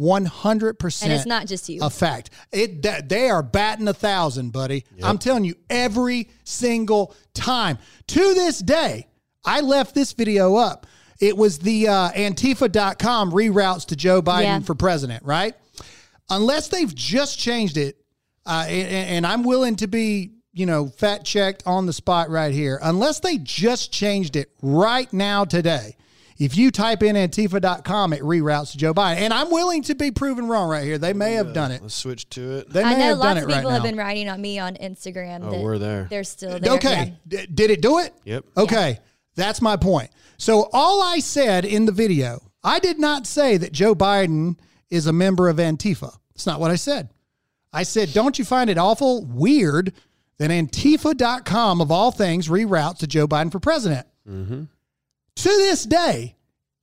One 0.00 0.24
hundred 0.24 0.78
percent. 0.78 1.12
And 1.12 1.18
it's 1.18 1.26
not 1.28 1.46
just 1.46 1.68
you. 1.68 1.80
A 1.82 1.90
fact. 1.90 2.30
It 2.52 2.80
that 2.84 3.10
they 3.10 3.28
are 3.28 3.42
batting 3.42 3.86
a 3.86 3.92
thousand, 3.92 4.50
buddy. 4.50 4.86
I'm 5.02 5.18
telling 5.18 5.44
you, 5.44 5.56
every 5.68 6.30
single 6.42 7.14
time. 7.34 7.76
To 8.06 8.18
this 8.34 8.60
day, 8.60 9.08
I 9.44 9.60
left 9.60 9.94
this 9.94 10.12
video 10.12 10.56
up. 10.56 10.86
It 11.20 11.36
was 11.36 11.58
the 11.58 11.88
uh, 11.88 12.10
Antifa.com 12.12 13.30
reroutes 13.30 13.84
to 13.88 13.96
Joe 13.96 14.22
Biden 14.22 14.42
Yeah. 14.44 14.60
for 14.60 14.74
president, 14.74 15.22
right? 15.22 15.54
Unless 16.30 16.68
they've 16.68 16.94
just 16.94 17.38
changed 17.38 17.76
it, 17.76 17.98
uh, 18.46 18.64
and, 18.68 18.88
and 18.88 19.26
I'm 19.26 19.42
willing 19.42 19.76
to 19.76 19.86
be, 19.86 20.30
you 20.54 20.64
know, 20.64 20.86
fact 20.88 21.24
checked 21.26 21.64
on 21.66 21.84
the 21.84 21.92
spot 21.92 22.30
right 22.30 22.54
here. 22.54 22.78
Unless 22.82 23.20
they 23.20 23.36
just 23.36 23.92
changed 23.92 24.36
it 24.36 24.50
right 24.62 25.12
now 25.12 25.44
today, 25.44 25.94
if 26.40 26.56
you 26.56 26.70
type 26.70 27.02
in 27.02 27.14
Antifa.com, 27.16 28.12
it 28.14 28.22
reroutes 28.22 28.72
to 28.72 28.78
Joe 28.78 28.94
Biden. 28.94 29.18
And 29.18 29.32
I'm 29.32 29.50
willing 29.50 29.82
to 29.84 29.94
be 29.94 30.10
proven 30.10 30.48
wrong 30.48 30.68
right 30.70 30.82
here. 30.82 30.98
They 30.98 31.12
may 31.12 31.34
have 31.34 31.52
done 31.52 31.70
it. 31.70 31.82
Let's 31.82 31.94
switch 31.94 32.28
to 32.30 32.56
it. 32.58 32.70
They 32.70 32.82
may 32.82 32.88
I 32.88 32.92
know 32.94 32.98
have 33.04 33.18
done 33.18 33.18
lots 33.18 33.40
it 33.40 33.42
of 33.44 33.48
right 33.50 33.56
people 33.56 33.70
have 33.70 33.82
now. 33.82 33.88
been 33.90 33.96
writing 33.98 34.28
on 34.28 34.40
me 34.40 34.58
on 34.58 34.74
Instagram. 34.76 35.40
Oh, 35.44 35.50
that 35.50 35.60
we're 35.60 35.78
there. 35.78 36.06
They're 36.10 36.24
still 36.24 36.58
there. 36.58 36.72
Okay. 36.72 37.14
D- 37.28 37.46
did 37.46 37.70
it 37.70 37.82
do 37.82 37.98
it? 37.98 38.14
Yep. 38.24 38.44
Okay. 38.56 38.98
That's 39.36 39.60
my 39.62 39.76
point. 39.76 40.10
So 40.38 40.68
all 40.72 41.02
I 41.02 41.18
said 41.20 41.64
in 41.64 41.84
the 41.84 41.92
video, 41.92 42.40
I 42.64 42.78
did 42.78 42.98
not 42.98 43.26
say 43.26 43.58
that 43.58 43.72
Joe 43.72 43.94
Biden 43.94 44.58
is 44.88 45.06
a 45.06 45.12
member 45.12 45.48
of 45.48 45.58
Antifa. 45.58 46.16
That's 46.34 46.46
not 46.46 46.58
what 46.58 46.70
I 46.70 46.76
said. 46.76 47.10
I 47.72 47.82
said, 47.84 48.12
don't 48.12 48.38
you 48.38 48.44
find 48.44 48.68
it 48.70 48.78
awful 48.78 49.24
weird 49.26 49.92
that 50.38 50.50
Antifa.com, 50.50 51.80
of 51.80 51.92
all 51.92 52.10
things, 52.10 52.48
reroutes 52.48 52.98
to 52.98 53.06
Joe 53.06 53.28
Biden 53.28 53.52
for 53.52 53.60
president? 53.60 54.06
Mm-hmm. 54.28 54.64
To 55.36 55.48
this 55.48 55.84
day, 55.84 56.36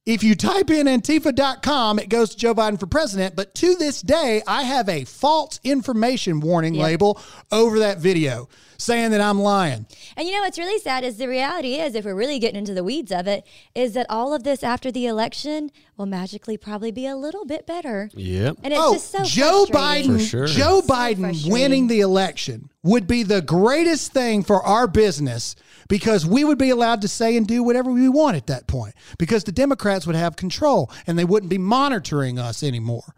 if 0.06 0.24
you 0.24 0.36
type 0.36 0.70
in 0.70 0.88
Antifa.com, 0.88 2.00
it 2.00 2.10
goes 2.10 2.30
to 2.32 2.38
Joe 2.38 2.56
Biden 2.56 2.80
for 2.80 2.88
president. 2.88 3.36
But 3.36 3.54
to 3.56 3.76
this 3.76 4.02
day, 4.02 4.42
I 4.48 4.64
have 4.64 4.88
a 4.90 5.04
false 5.04 5.60
information 5.64 6.40
warning 6.40 6.76
Yep. 6.76 6.84
label 6.84 7.22
over 7.52 7.80
that 7.80 8.00
video 8.00 8.48
saying 8.80 9.12
that 9.12 9.20
I'm 9.22 9.40
lying. 9.40 9.86
And 10.16 10.28
you 10.28 10.34
know 10.36 10.42
what's 10.42 10.58
really 10.60 10.80
sad 10.80 11.04
is 11.04 11.18
the 11.18 11.28
reality 11.28 11.76
is, 11.76 11.94
if 11.96 12.06
we're 12.06 12.16
really 12.16 12.40
getting 12.40 12.58
into 12.60 12.74
the 12.74 12.84
weeds 12.84 13.12
of 13.12 13.28
it, 13.28 13.46
is 13.76 13.94
that 13.96 14.06
all 14.10 14.34
of 14.34 14.44
this 14.44 14.64
after 14.64 14.92
the 14.92 15.08
election 15.08 15.72
will 15.98 16.06
magically 16.06 16.58
probably 16.58 16.92
be 16.92 17.06
a 17.08 17.16
little 17.16 17.44
bit 17.44 17.66
better. 17.66 18.10
Yep. 18.14 18.58
And 18.64 18.74
it's 18.74 18.82
oh, 18.82 18.94
just 18.94 19.12
so 19.12 19.24
Joe. 19.24 19.66
Biden, 19.70 20.18
For 20.18 20.20
sure. 20.20 20.48
Joe 20.48 20.82
Biden 20.82 21.20
frustrating. 21.20 21.52
winning 21.52 21.88
the 21.88 22.00
election 22.02 22.70
would 22.88 23.06
be 23.08 23.24
the 23.24 23.42
greatest 23.42 24.14
thing 24.14 24.44
for 24.44 24.64
our 24.64 24.88
business 24.88 25.56
because 25.90 26.26
we 26.26 26.44
would 26.44 26.58
be 26.58 26.70
allowed 26.70 27.02
to 27.02 27.08
say 27.08 27.38
and 27.38 27.48
do 27.48 27.62
whatever 27.62 27.92
we 27.92 28.10
want 28.10 28.38
at 28.38 28.48
that 28.48 28.68
point 28.68 28.96
because 29.18 29.44
the 29.44 29.52
Democrats 29.52 30.08
would 30.08 30.16
have 30.16 30.36
control 30.36 30.92
and 31.06 31.20
they 31.20 31.26
wouldn't 31.26 31.50
be 31.50 31.58
monitoring 31.58 32.40
us 32.40 32.64
anymore. 32.64 33.14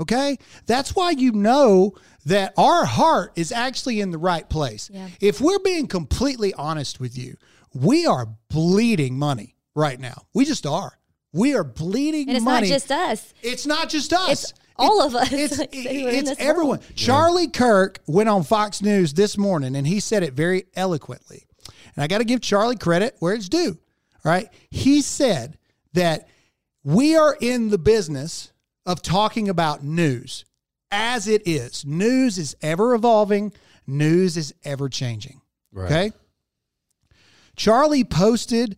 Okay? 0.00 0.38
That's 0.66 0.96
why 0.96 1.10
you 1.12 1.32
know 1.32 1.94
that 2.26 2.52
our 2.56 2.84
heart 2.84 3.32
is 3.36 3.52
actually 3.52 4.00
in 4.00 4.10
the 4.10 4.18
right 4.18 4.48
place. 4.48 4.90
Yeah. 4.92 5.08
If 5.20 5.40
we're 5.40 5.60
being 5.60 5.86
completely 5.86 6.52
honest 6.54 6.98
with 6.98 7.16
you, 7.16 7.36
we 7.72 8.06
are 8.06 8.26
bleeding 8.50 9.18
money 9.18 9.54
right 9.76 9.98
now. 10.00 10.26
We 10.34 10.44
just 10.44 10.66
are. 10.66 10.98
We 11.32 11.54
are 11.54 11.64
bleeding 11.64 12.26
money. 12.26 12.30
And 12.30 12.36
it's 12.36 12.44
money. 12.44 12.68
not 12.68 12.74
just 12.74 12.92
us. 12.92 13.34
It's 13.42 13.66
not 13.66 13.88
just 13.88 14.12
us. 14.12 14.44
It's 14.44 14.54
all 14.76 15.02
of 15.02 15.14
us, 15.14 15.32
It's, 15.32 15.58
like, 15.58 15.74
who 15.74 16.06
are 16.06 16.10
in 16.10 16.26
it's 16.28 16.40
everyone. 16.40 16.78
world. 16.78 16.96
Charlie 16.96 17.48
Kirk 17.48 18.00
went 18.06 18.28
on 18.28 18.42
Fox 18.42 18.82
News 18.82 19.14
this 19.14 19.36
morning 19.38 19.76
and 19.76 19.86
he 19.86 20.00
said 20.00 20.22
it 20.22 20.34
very 20.34 20.64
eloquently. 20.74 21.46
And 21.94 22.02
I 22.02 22.06
got 22.08 22.18
to 22.18 22.24
give 22.24 22.40
Charlie 22.40 22.76
credit 22.76 23.16
where 23.20 23.34
it's 23.34 23.48
due. 23.48 23.78
All 24.24 24.32
right. 24.32 24.48
He 24.70 25.00
said 25.00 25.58
that 25.92 26.28
we 26.82 27.16
are 27.16 27.36
in 27.40 27.70
the 27.70 27.78
business 27.78 28.52
of 28.84 29.00
talking 29.00 29.48
about 29.48 29.84
news 29.84 30.44
as 30.90 31.28
it 31.28 31.42
is. 31.46 31.84
News 31.84 32.36
is 32.38 32.56
ever 32.62 32.94
evolving, 32.94 33.52
news 33.86 34.36
is 34.36 34.54
ever 34.64 34.88
changing. 34.88 35.40
Right. 35.72 35.86
Okay. 35.86 36.12
Charlie 37.56 38.04
posted 38.04 38.76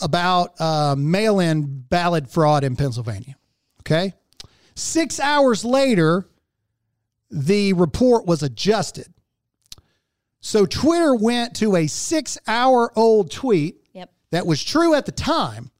about 0.00 0.60
uh, 0.60 0.94
mail 0.96 1.40
in 1.40 1.80
ballot 1.88 2.28
fraud 2.30 2.64
in 2.64 2.76
Pennsylvania. 2.76 3.36
Okay. 3.80 4.14
Six 4.74 5.20
hours 5.20 5.64
later, 5.64 6.28
the 7.30 7.72
report 7.72 8.26
was 8.26 8.42
adjusted. 8.42 9.06
So 10.40 10.66
Twitter 10.66 11.14
went 11.14 11.54
to 11.56 11.76
a 11.76 11.86
six 11.86 12.36
hour 12.46 12.92
old 12.96 13.30
tweet 13.30 13.76
Yep. 13.94 14.10
that 14.30 14.46
was 14.46 14.62
true 14.62 14.94
at 14.94 15.06
the 15.06 15.12
time 15.12 15.70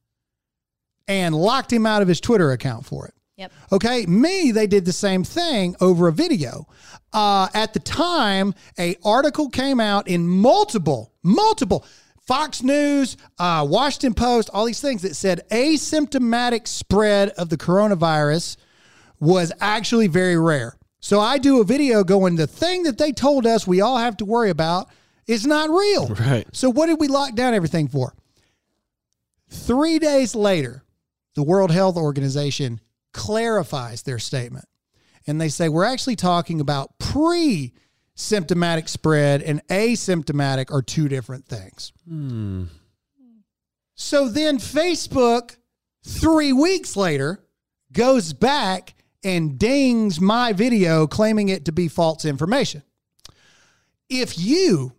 and 1.06 1.34
locked 1.34 1.72
him 1.72 1.84
out 1.86 2.02
of 2.02 2.08
his 2.08 2.20
Twitter 2.20 2.52
account 2.52 2.86
for 2.86 3.06
it. 3.06 3.14
Yep. 3.36 3.52
Okay, 3.72 4.06
me, 4.06 4.52
they 4.52 4.66
did 4.66 4.84
the 4.84 4.92
same 4.92 5.24
thing 5.24 5.74
over 5.80 6.08
a 6.08 6.12
video. 6.12 6.66
Uh, 7.12 7.48
at 7.52 7.74
the 7.74 7.80
time, 7.80 8.54
a 8.78 8.96
article 9.04 9.48
came 9.48 9.80
out 9.80 10.06
in 10.08 10.26
multiple, 10.26 11.12
multiple 11.22 11.84
Fox 12.20 12.62
News, 12.62 13.16
uh, 13.38 13.66
Washington 13.68 14.14
Post, 14.14 14.48
all 14.54 14.64
these 14.64 14.80
things 14.80 15.02
that 15.02 15.14
said 15.14 15.42
asymptomatic 15.50 16.66
spread 16.66 17.30
of 17.30 17.50
the 17.50 17.56
coronavirus 17.58 18.56
was 19.20 19.52
actually 19.60 20.06
very 20.08 20.36
rare. 20.36 20.76
So 21.00 21.20
I 21.20 21.38
do 21.38 21.60
a 21.60 21.64
video 21.64 22.02
going, 22.02 22.36
the 22.36 22.46
thing 22.46 22.84
that 22.84 22.98
they 22.98 23.12
told 23.12 23.46
us 23.46 23.66
we 23.66 23.80
all 23.80 23.98
have 23.98 24.16
to 24.18 24.24
worry 24.24 24.50
about 24.50 24.88
is 25.26 25.46
not 25.46 25.70
real. 25.70 26.08
Right. 26.08 26.46
So 26.52 26.70
what 26.70 26.86
did 26.86 27.00
we 27.00 27.08
lock 27.08 27.34
down 27.34 27.54
everything 27.54 27.88
for? 27.88 28.14
Three 29.50 29.98
days 29.98 30.34
later, 30.34 30.82
the 31.34 31.42
World 31.42 31.70
Health 31.70 31.96
Organization 31.96 32.80
clarifies 33.12 34.02
their 34.02 34.18
statement. 34.18 34.66
And 35.26 35.40
they 35.40 35.48
say, 35.48 35.68
we're 35.68 35.84
actually 35.84 36.16
talking 36.16 36.60
about 36.60 36.98
pre 36.98 37.72
symptomatic 38.14 38.88
spread 38.88 39.42
and 39.42 39.66
asymptomatic 39.68 40.72
are 40.72 40.82
two 40.82 41.08
different 41.08 41.46
things. 41.46 41.92
Hmm. 42.08 42.64
So 43.94 44.28
then 44.28 44.58
Facebook, 44.58 45.56
three 46.02 46.52
weeks 46.52 46.96
later, 46.96 47.44
goes 47.92 48.32
back 48.32 48.94
and 49.24 49.58
dings 49.58 50.20
my 50.20 50.52
video 50.52 51.06
claiming 51.06 51.48
it 51.48 51.64
to 51.64 51.72
be 51.72 51.88
false 51.88 52.24
information. 52.24 52.82
If 54.08 54.38
you 54.38 54.92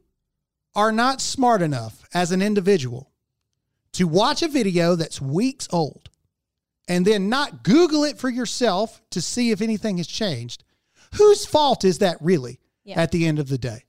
are 0.76 0.92
not 0.92 1.22
smart 1.22 1.62
enough 1.62 2.04
as 2.14 2.32
an 2.32 2.42
individual 2.42 3.12
to 3.94 4.08
watch 4.08 4.42
a 4.42 4.48
video 4.48 4.96
that's 4.96 5.22
weeks 5.22 5.68
old 5.72 6.10
and 6.88 7.06
then 7.06 7.30
not 7.30 7.64
Google 7.64 8.04
it 8.04 8.18
for 8.18 8.30
yourself 8.30 9.02
to 9.12 9.22
see 9.22 9.52
if 9.52 9.62
anything 9.62 9.98
has 9.98 10.08
changed, 10.08 10.64
whose 11.14 11.46
fault 11.46 11.86
is 11.86 12.00
that 12.00 12.18
really 12.20 12.60
Yeah. 12.84 13.00
at 13.00 13.12
the 13.12 13.26
end 13.26 13.40
of 13.40 13.48
the 13.48 13.58
day? 13.58 13.84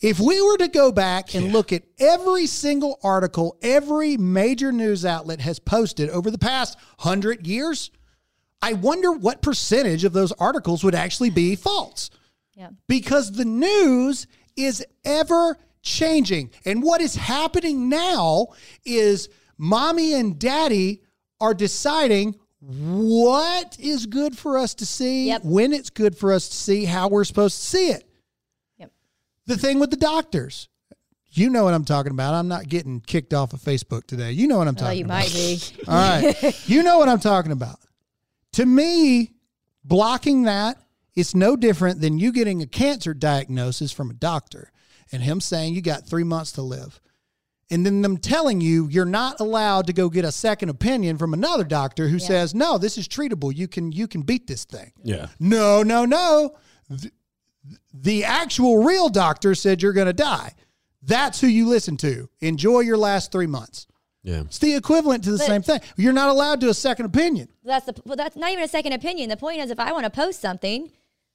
If 0.00 0.18
we 0.18 0.40
were 0.40 0.56
to 0.56 0.68
go 0.68 0.90
back 0.92 1.34
and 1.34 1.52
look 1.52 1.74
at 1.74 1.82
every 1.98 2.46
single 2.46 2.98
article 3.02 3.58
every 3.60 4.16
major 4.16 4.72
news 4.72 5.04
outlet 5.04 5.40
has 5.42 5.58
posted 5.58 6.08
over 6.08 6.30
the 6.30 6.38
past 6.38 6.78
hundred 7.00 7.46
years, 7.46 7.90
I 8.62 8.74
wonder 8.74 9.12
what 9.12 9.42
percentage 9.42 10.04
of 10.04 10.12
those 10.12 10.32
articles 10.32 10.84
would 10.84 10.94
actually 10.94 11.30
be 11.30 11.56
false 11.56 12.10
Yeah. 12.56 12.70
because 12.88 13.32
the 13.32 13.44
news 13.44 14.26
is 14.56 14.84
ever 15.04 15.56
changing. 15.82 16.50
And 16.66 16.82
what 16.82 17.00
is 17.00 17.14
happening 17.14 17.88
now 17.88 18.48
is 18.84 19.28
mommy 19.56 20.12
and 20.14 20.38
daddy 20.38 21.02
are 21.40 21.54
deciding 21.54 22.34
what 22.60 23.76
is 23.80 24.04
good 24.04 24.36
for 24.36 24.58
us 24.58 24.74
to 24.74 24.84
see, 24.86 25.28
Yep. 25.28 25.44
when 25.44 25.72
it's 25.72 25.88
good 25.88 26.16
for 26.16 26.32
us 26.32 26.48
to 26.50 26.54
see, 26.54 26.84
how 26.84 27.08
we're 27.08 27.24
supposed 27.24 27.58
to 27.60 27.66
see 27.66 27.88
it. 27.88 28.06
Yep. 28.78 28.92
The 29.46 29.56
thing 29.56 29.78
with 29.80 29.90
the 29.90 29.96
doctors. 29.96 30.68
You 31.32 31.48
know 31.48 31.64
what 31.64 31.72
I'm 31.74 31.84
talking 31.84 32.10
about. 32.12 32.34
I'm 32.34 32.48
not 32.48 32.68
getting 32.68 33.00
kicked 33.00 33.32
off 33.32 33.52
of 33.54 33.60
Facebook 33.62 34.04
today. 34.06 34.32
You 34.32 34.48
know 34.48 34.58
what 34.58 34.66
I'm 34.68 34.74
talking. 34.74 34.88
Oh, 34.88 34.98
you 34.98 35.04
about. 35.04 35.18
might 35.22 35.32
be. 35.32 35.60
All 35.88 35.94
right. 35.94 36.60
you 36.68 36.82
know 36.82 36.98
what 36.98 37.08
I'm 37.08 37.20
talking 37.20 37.52
about. 37.52 37.78
To 38.54 38.66
me, 38.66 39.32
blocking 39.84 40.44
that 40.44 40.76
is 41.14 41.34
no 41.34 41.56
different 41.56 42.00
than 42.00 42.18
you 42.18 42.32
getting 42.32 42.62
a 42.62 42.66
cancer 42.66 43.14
diagnosis 43.14 43.92
from 43.92 44.10
a 44.10 44.14
doctor 44.14 44.70
and 45.12 45.22
him 45.22 45.40
saying 45.40 45.74
you 45.74 45.82
got 45.82 46.06
three 46.06 46.24
months 46.24 46.52
to 46.52 46.62
live. 46.62 47.00
And 47.72 47.86
then 47.86 48.02
them 48.02 48.18
telling 48.18 48.60
you 48.60 48.88
you're 48.88 49.04
not 49.04 49.38
allowed 49.38 49.86
to 49.86 49.92
go 49.92 50.08
get 50.08 50.24
a 50.24 50.32
second 50.32 50.70
opinion 50.70 51.18
from 51.18 51.32
another 51.32 51.62
doctor 51.62 52.08
who 52.08 52.18
says, 52.18 52.52
no, 52.52 52.78
this 52.78 52.98
is 52.98 53.06
treatable. 53.06 53.54
You 53.54 53.68
can 53.68 53.92
you 53.92 54.08
can 54.08 54.22
beat 54.22 54.48
this 54.48 54.64
thing. 54.64 54.92
Yeah. 55.04 55.28
No, 55.38 55.84
no, 55.84 56.04
no. 56.04 56.56
The, 56.88 57.12
the 57.94 58.24
actual 58.24 58.82
real 58.82 59.08
doctor 59.08 59.54
said 59.54 59.82
you're 59.82 59.92
going 59.92 60.08
to 60.08 60.12
die. 60.12 60.54
That's 61.02 61.40
who 61.40 61.46
you 61.46 61.68
listen 61.68 61.96
to. 61.98 62.28
Enjoy 62.40 62.80
your 62.80 62.98
last 62.98 63.30
three 63.30 63.46
months. 63.46 63.86
Yeah. 64.22 64.40
It's 64.42 64.58
the 64.58 64.74
equivalent 64.74 65.24
to 65.24 65.32
the 65.32 65.38
But- 65.38 65.46
same 65.46 65.62
thing. 65.62 65.80
You're 65.96 66.12
not 66.12 66.28
allowed 66.28 66.60
to 66.60 66.68
a 66.68 66.74
second 66.74 67.06
opinion. 67.06 67.48
That's 67.64 67.86
the 67.86 67.94
well. 68.04 68.16
That's 68.16 68.36
not 68.36 68.50
even 68.50 68.62
a 68.64 68.68
second 68.68 68.92
opinion. 68.92 69.28
The 69.30 69.36
point 69.36 69.60
is, 69.60 69.70
if 69.70 69.80
I 69.80 69.92
want 69.92 70.04
to 70.04 70.10
post 70.10 70.40
something, 70.40 70.90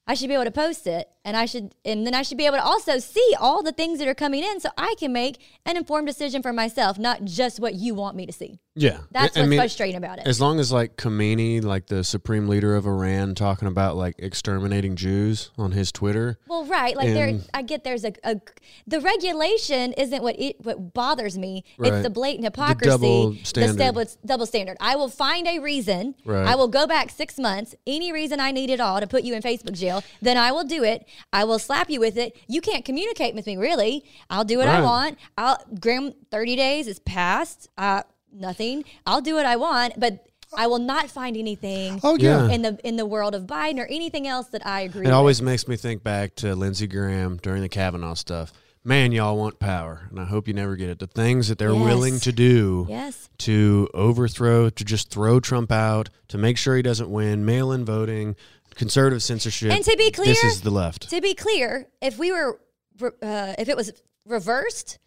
I 0.08 0.14
should 0.14 0.28
be 0.28 0.36
able 0.36 0.46
to 0.46 0.52
post 0.52 0.86
it. 0.86 1.10
And 1.26 1.36
I 1.36 1.46
should, 1.46 1.74
and 1.84 2.06
then 2.08 2.14
I 2.14 2.22
should 2.22 2.38
be 2.38 2.46
able 2.46 2.58
to 2.58 2.64
also 2.64 3.00
see 3.00 3.36
all 3.40 3.62
the 3.64 3.72
things 3.74 4.00
that 4.00 4.08
are 4.08 4.14
coming 4.16 4.44
in, 4.44 4.60
so 4.62 4.70
I 4.78 4.96
can 4.98 5.12
make 5.12 5.40
an 5.66 5.76
informed 5.76 6.08
decision 6.08 6.42
for 6.42 6.54
myself, 6.54 6.98
not 6.98 7.26
just 7.26 7.60
what 7.60 7.74
you 7.74 7.96
want 7.96 8.16
me 8.16 8.26
to 8.28 8.32
see. 8.32 8.60
Yeah, 8.78 9.00
That's 9.12 9.36
I- 9.36 9.42
what's 9.42 9.50
mean, 9.50 9.60
frustrating 9.60 9.96
about 9.96 10.20
it. 10.20 10.28
As 10.28 10.40
long 10.42 10.60
as 10.60 10.72
like 10.72 10.98
Khomeini, 10.98 11.64
like 11.64 11.88
the 11.88 12.04
supreme 12.04 12.48
leader 12.48 12.76
of 12.76 12.86
Iran, 12.86 13.34
talking 13.34 13.68
about 13.70 13.96
like 13.96 14.16
exterminating 14.20 14.96
Jews 14.98 15.50
on 15.58 15.72
his 15.72 15.92
Twitter. 15.92 16.38
Well, 16.48 16.66
right, 16.66 16.96
like 16.96 17.08
there, 17.08 17.40
I 17.54 17.62
get 17.62 17.84
there's 17.86 18.04
a, 18.04 18.14
a 18.24 18.40
the 18.86 19.00
regulation 19.00 19.94
isn't 19.94 20.22
what 20.22 20.36
it 20.38 20.58
what 20.64 20.94
bothers 20.94 21.38
me. 21.38 21.64
Right. 21.78 21.94
It's 21.94 22.04
the 22.04 22.10
blatant 22.10 22.44
hypocrisy, 22.44 22.90
The 22.90 22.98
double 22.98 23.32
the 23.32 23.46
standard. 23.46 23.78
double, 23.78 24.06
double 24.26 24.46
standard. 24.46 24.78
I 24.82 24.96
will 24.98 25.10
find 25.10 25.48
a 25.48 25.60
reason. 25.60 26.16
Right. 26.26 26.46
I 26.46 26.56
will 26.56 26.68
go 26.68 26.86
back 26.86 27.10
six 27.10 27.40
months, 27.40 27.76
any 27.88 28.12
reason 28.12 28.40
I 28.42 28.52
need 28.52 28.70
at 28.70 28.82
all 28.82 29.00
to 29.00 29.08
put 29.08 29.24
you 29.24 29.34
in 29.36 29.42
Facebook 29.42 29.72
jail. 29.74 30.04
Then 30.22 30.38
I 30.38 30.52
will 30.52 30.66
do 30.66 30.84
it. 30.84 31.08
I 31.34 31.44
will 31.44 31.60
slap 31.60 31.90
you 31.90 32.00
with 32.00 32.18
it. 32.18 32.36
You 32.48 32.62
can't 32.62 32.86
communicate 32.86 33.36
with 33.36 33.46
me, 33.48 33.58
really. 33.58 34.04
I'll 34.30 34.44
do 34.46 34.58
what 34.58 34.68
I 34.68 34.82
want. 34.82 35.18
I'll 35.38 35.58
Graham. 35.80 36.14
Thirty 36.32 36.56
days 36.56 36.88
is 36.88 37.00
passed. 37.00 37.70
Uh, 37.78 38.04
nothing. 38.34 38.84
I'll 39.06 39.22
do 39.22 39.36
what 39.36 39.46
I 39.46 39.56
want, 39.56 40.00
but. 40.00 40.26
I 40.56 40.68
will 40.68 40.80
not 40.80 41.10
find 41.10 41.36
anything 41.36 42.00
Oh, 42.04 42.16
yeah. 42.16 42.46
Yeah. 42.48 42.54
in 42.54 42.62
the 42.62 42.80
in 42.88 42.96
the 42.96 43.06
world 43.06 43.34
of 43.36 43.44
Biden 43.44 43.78
or 43.80 43.86
anything 43.88 44.26
else 44.26 44.48
that 44.50 44.66
I 44.66 44.82
agree 44.82 45.00
with. 45.00 45.08
It 45.08 45.10
with. 45.10 45.14
always 45.16 45.42
makes 45.42 45.68
me 45.68 45.76
think 45.76 46.02
back 46.04 46.36
to 46.36 46.56
Lindsey 46.56 46.88
Graham 46.88 47.38
during 47.42 47.62
the 47.62 47.68
Kavanaugh 47.68 48.14
stuff. 48.14 48.54
Man, 48.84 49.12
y'all 49.12 49.36
want 49.36 49.60
power, 49.60 50.08
and 50.12 50.20
I 50.20 50.26
hope 50.26 50.48
you 50.48 50.54
never 50.54 50.76
get 50.78 50.90
it. 50.90 51.00
The 51.00 51.08
things 51.08 51.48
that 51.50 51.58
they're 51.58 51.74
Yes. 51.74 51.84
willing 51.84 52.20
to 52.22 52.32
do 52.32 52.86
Yes. 52.88 53.28
to 53.40 53.90
overthrow, 53.96 54.70
to 54.70 54.86
just 54.86 55.10
throw 55.10 55.40
Trump 55.42 55.72
out, 55.72 56.10
to 56.30 56.38
make 56.38 56.58
sure 56.58 56.76
he 56.78 56.84
doesn't 56.84 57.10
win, 57.10 57.44
mail-in 57.44 57.84
voting, 57.84 58.36
conservative 58.76 59.24
censorship. 59.24 59.72
And 59.72 59.84
to 59.84 59.96
be 59.98 60.12
clear, 60.12 60.28
this 60.28 60.40
clear- 60.42 60.52
is 60.52 60.62
the 60.62 60.70
left. 60.72 61.10
To 61.10 61.22
be 61.22 61.34
clear, 61.34 61.88
if 62.02 62.18
we 62.18 62.32
were, 62.32 62.60
uh, 63.02 63.54
if 63.58 63.70
it 63.70 63.76
was 63.78 63.92
reversed, 64.26 65.00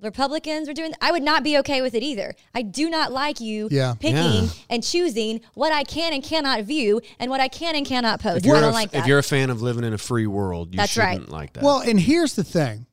Republicans 0.00 0.68
were 0.68 0.74
doing, 0.74 0.92
I 1.00 1.10
would 1.10 1.24
not 1.24 1.42
be 1.42 1.58
okay 1.58 1.82
with 1.82 1.94
it 1.94 2.04
either. 2.04 2.34
I 2.54 2.62
do 2.62 2.88
not 2.88 3.10
like 3.12 3.40
you 3.40 3.68
Yeah. 3.70 3.94
picking 3.98 4.16
Yeah. 4.44 4.48
and 4.70 4.84
choosing 4.84 5.40
what 5.54 5.72
I 5.72 5.82
can 5.82 6.12
and 6.12 6.22
cannot 6.22 6.62
view 6.62 7.00
and 7.18 7.30
what 7.30 7.40
I 7.40 7.48
can 7.48 7.74
and 7.74 7.84
cannot 7.84 8.20
post. 8.20 8.38
If 8.38 8.46
you're, 8.46 8.60
don't 8.60 8.72
like 8.72 8.92
that. 8.92 9.00
if 9.00 9.06
you're 9.08 9.18
a 9.18 9.22
fan 9.24 9.50
of 9.50 9.60
living 9.60 9.82
in 9.82 9.92
a 9.92 9.98
free 9.98 10.28
world, 10.28 10.72
you 10.72 10.76
That's 10.76 10.92
shouldn't 10.92 11.22
right. 11.22 11.28
like 11.28 11.52
that. 11.54 11.64
Well, 11.64 11.80
and 11.80 11.98
here's 11.98 12.34
the 12.34 12.44
thing, 12.44 12.86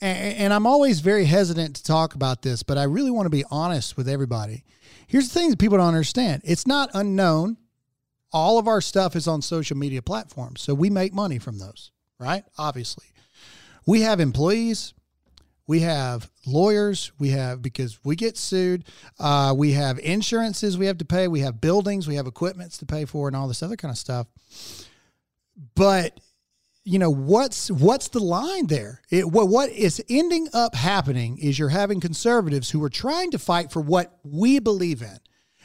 and, 0.00 0.36
and 0.36 0.52
I'm 0.52 0.66
always 0.66 1.00
very 1.00 1.24
hesitant 1.24 1.74
to 1.76 1.82
talk 1.82 2.14
about 2.14 2.42
this, 2.42 2.62
but 2.62 2.78
I 2.78 2.84
really 2.84 3.10
want 3.10 3.26
to 3.26 3.30
be 3.30 3.44
honest 3.50 3.96
with 3.96 4.08
everybody. 4.08 4.62
Here's 5.08 5.28
the 5.32 5.38
thing 5.40 5.50
that 5.50 5.58
people 5.58 5.78
don't 5.78 5.88
understand 5.88 6.42
it's 6.44 6.66
not 6.66 6.90
unknown. 6.94 7.56
All 8.32 8.58
of 8.58 8.66
our 8.66 8.80
stuff 8.80 9.14
is 9.14 9.28
on 9.28 9.42
social 9.42 9.76
media 9.76 10.02
platforms, 10.02 10.60
so 10.62 10.74
we 10.74 10.90
make 10.90 11.12
money 11.12 11.38
from 11.38 11.58
those, 11.58 11.92
right? 12.18 12.44
Obviously. 12.58 13.06
We 13.86 14.02
have 14.02 14.20
employees, 14.20 14.94
we 15.66 15.80
have 15.80 16.30
lawyers, 16.46 17.12
we 17.18 17.30
have 17.30 17.62
because 17.62 17.98
we 18.04 18.16
get 18.16 18.36
sued, 18.36 18.84
uh, 19.18 19.54
we 19.56 19.72
have 19.72 19.98
insurances 19.98 20.78
we 20.78 20.86
have 20.86 20.98
to 20.98 21.04
pay, 21.04 21.28
we 21.28 21.40
have 21.40 21.60
buildings, 21.60 22.06
we 22.06 22.16
have 22.16 22.26
equipments 22.26 22.78
to 22.78 22.86
pay 22.86 23.04
for, 23.04 23.28
and 23.28 23.36
all 23.36 23.48
this 23.48 23.62
other 23.62 23.76
kind 23.76 23.90
of 23.92 23.98
stuff. 23.98 24.26
But 25.74 26.18
you 26.84 26.98
know 26.98 27.10
what's 27.10 27.70
what's 27.70 28.08
the 28.08 28.18
line 28.18 28.66
there 28.66 29.00
it, 29.08 29.30
what, 29.30 29.48
what 29.48 29.70
is 29.70 30.02
ending 30.08 30.48
up 30.52 30.74
happening 30.74 31.38
is 31.38 31.58
you're 31.58 31.68
having 31.68 32.00
conservatives 32.00 32.70
who 32.70 32.82
are 32.82 32.90
trying 32.90 33.30
to 33.30 33.38
fight 33.38 33.70
for 33.70 33.80
what 33.80 34.18
we 34.24 34.58
believe 34.58 35.00
in 35.00 35.18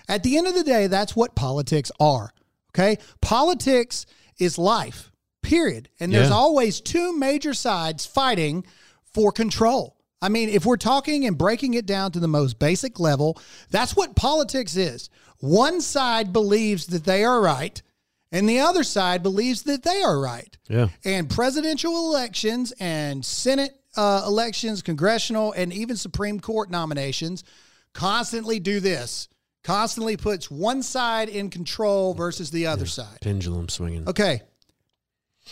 at 0.08 0.22
the 0.24 0.38
end 0.38 0.46
of 0.46 0.54
the 0.54 0.64
day 0.64 0.86
that's 0.86 1.16
what 1.16 1.36
politics 1.36 1.92
are 2.00 2.32
okay 2.78 2.98
politics 3.22 4.06
is 4.40 4.58
life 4.58 5.12
period 5.42 5.90
and 6.00 6.14
there's 6.14 6.30
Yeah. 6.30 6.36
always 6.36 6.82
two 6.82 7.18
major 7.18 7.54
sides 7.54 8.06
fighting 8.06 8.66
for 9.14 9.32
control 9.32 9.96
i 10.22 10.30
mean 10.30 10.50
if 10.50 10.66
we're 10.66 10.78
talking 10.78 11.26
and 11.26 11.38
breaking 11.38 11.74
it 11.74 11.86
down 11.86 12.12
to 12.12 12.20
the 12.20 12.28
most 12.28 12.60
basic 12.60 13.00
level 13.00 13.40
that's 13.72 13.96
what 13.96 14.16
politics 14.16 14.76
is 14.76 15.10
one 15.40 15.82
side 15.82 16.34
believes 16.34 16.88
that 16.88 17.06
they 17.06 17.24
are 17.24 17.42
right 17.42 17.82
and 18.32 18.50
the 18.50 18.60
other 18.60 18.84
side 18.84 19.24
believes 19.24 19.64
that 19.64 19.84
they 19.84 20.02
are 20.02 20.20
right 20.20 20.58
yeah. 20.68 20.88
and 21.06 21.30
presidential 21.30 21.96
elections 22.10 22.74
and 22.80 23.24
Senate 23.24 23.72
uh, 23.96 24.24
elections, 24.28 24.84
congressional, 24.84 25.52
and 25.54 25.74
even 25.74 25.98
Supreme 25.98 26.40
Court 26.40 26.70
nominations 26.70 27.44
constantly 27.94 28.60
do 28.60 28.80
this. 28.80 29.28
Constantly 29.68 30.16
puts 30.16 30.50
one 30.50 30.82
side 30.82 31.28
in 31.28 31.50
control 31.50 32.14
versus 32.14 32.52
the 32.52 32.68
other 32.68 32.86
side. 32.86 33.20
Pendulum 33.20 33.68
swinging. 33.68 34.08
Okay. 34.08 34.42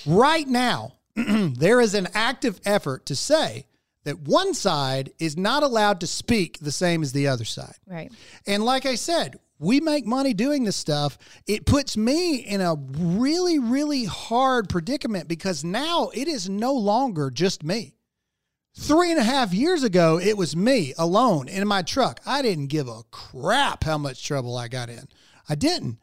Right 0.05 0.47
now, 0.47 0.93
there 1.15 1.81
is 1.81 1.93
an 1.93 2.07
active 2.13 2.61
effort 2.63 3.05
to 3.07 3.15
say 3.17 3.65
that 4.05 4.19
one 4.21 4.53
side 4.53 5.11
is 5.19 5.35
not 5.35 5.63
allowed 5.63 5.99
to 5.99 6.07
speak 6.07 6.59
the 6.59 6.71
same 6.71 7.03
as 7.03 7.11
the 7.11 7.27
other 7.27 7.43
side. 7.43 7.75
right. 7.85 8.09
And 8.47 8.63
like 8.63 8.85
I 8.85 8.95
said, 8.95 9.37
we 9.59 9.81
make 9.81 10.05
money 10.05 10.33
doing 10.33 10.63
this 10.63 10.77
stuff. 10.77 11.17
It 11.45 11.65
puts 11.65 11.97
me 11.97 12.35
in 12.37 12.61
a 12.61 12.75
really, 12.75 13.59
really 13.59 14.05
hard 14.05 14.69
predicament 14.69 15.27
because 15.27 15.65
now 15.65 16.09
it 16.13 16.29
is 16.29 16.47
no 16.47 16.73
longer 16.73 17.29
just 17.29 17.65
me. 17.65 17.94
Three 18.77 19.11
and 19.11 19.19
a 19.19 19.23
half 19.23 19.53
years 19.53 19.83
ago, 19.83 20.19
it 20.19 20.35
was 20.37 20.55
me 20.55 20.93
alone 20.97 21.47
in 21.47 21.65
my 21.65 21.81
truck. 21.81 22.19
I 22.25 22.41
didn't 22.41 22.67
give 22.67 22.89
a 22.89 23.03
crap 23.09 23.85
how 23.85 23.97
much 23.97 24.25
trouble 24.25 24.57
I 24.57 24.67
got 24.67 24.89
in. 24.89 25.07
I 25.47 25.55
didn't. 25.55 25.99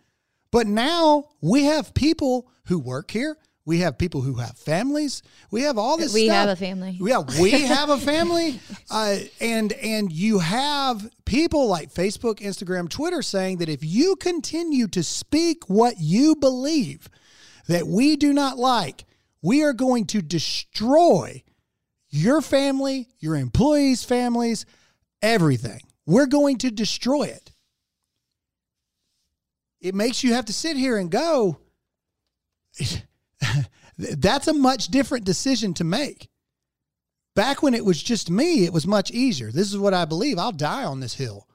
But 0.51 0.67
now 0.67 1.29
we 1.43 1.65
have 1.65 1.93
people 1.93 2.51
who 2.67 2.79
work 2.79 3.11
here. 3.11 3.37
We 3.65 3.81
have 3.81 3.99
people 3.99 4.23
who 4.23 4.35
have 4.35 4.57
families. 4.57 5.23
We 5.51 5.63
have 5.63 5.79
all 5.79 5.97
this. 5.97 6.15
We 6.15 6.27
stuff. 6.27 6.37
have 6.37 6.49
a 6.49 6.57
family. 6.57 6.99
Yeah, 7.01 7.23
we 7.41 7.51
have 7.51 7.91
a 7.91 7.99
family, 7.99 8.59
uh, 8.91 9.19
and 9.41 9.73
and 9.75 10.11
you 10.11 10.41
have 10.41 11.09
people 11.25 11.69
like 11.69 11.93
Facebook, 11.93 12.41
Instagram, 12.41 12.89
Twitter 12.89 13.23
saying 13.23 13.59
that 13.59 13.69
if 13.69 13.85
you 13.85 14.17
continue 14.17 14.89
to 14.89 15.05
speak 15.05 15.69
what 15.69 15.97
you 16.01 16.35
believe 16.35 17.09
that 17.69 17.87
we 17.87 18.17
do 18.17 18.33
not 18.33 18.59
like, 18.59 19.05
we 19.43 19.63
are 19.63 19.73
going 19.73 20.07
to 20.07 20.23
destroy 20.23 21.43
your 22.13 22.41
family, 22.43 23.09
your 23.19 23.35
employees' 23.35 24.05
families, 24.05 24.67
everything. 25.21 25.81
We're 26.07 26.27
going 26.27 26.59
to 26.59 26.71
destroy 26.71 27.25
it. 27.25 27.51
It 29.81 29.95
makes 29.97 30.23
you 30.23 30.35
have 30.35 30.45
to 30.45 30.53
sit 30.53 30.77
here 30.77 30.97
and 30.97 31.11
go. 31.11 31.59
That's 33.99 34.47
a 34.47 34.55
much 34.55 34.89
different 34.89 35.25
decision 35.25 35.75
to 35.75 35.85
make. 35.85 36.29
Back 37.35 37.63
when 37.63 37.75
it 37.75 37.85
was 37.85 38.01
just 38.01 38.31
me, 38.31 38.65
it 38.65 38.73
was 38.73 38.87
much 38.87 39.11
easier. 39.11 39.51
This 39.51 39.73
is 39.73 39.79
what 39.79 39.95
I 39.95 40.05
believe. 40.05 40.39
I'll 40.39 40.53
die 40.53 40.85
on 40.85 41.01
this 41.01 41.15
hill. 41.15 41.49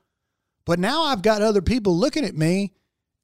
But 0.65 0.79
now 0.79 1.03
I've 1.03 1.21
got 1.21 1.41
other 1.41 1.61
people 1.61 1.95
looking 1.95 2.25
at 2.25 2.35
me 2.35 2.73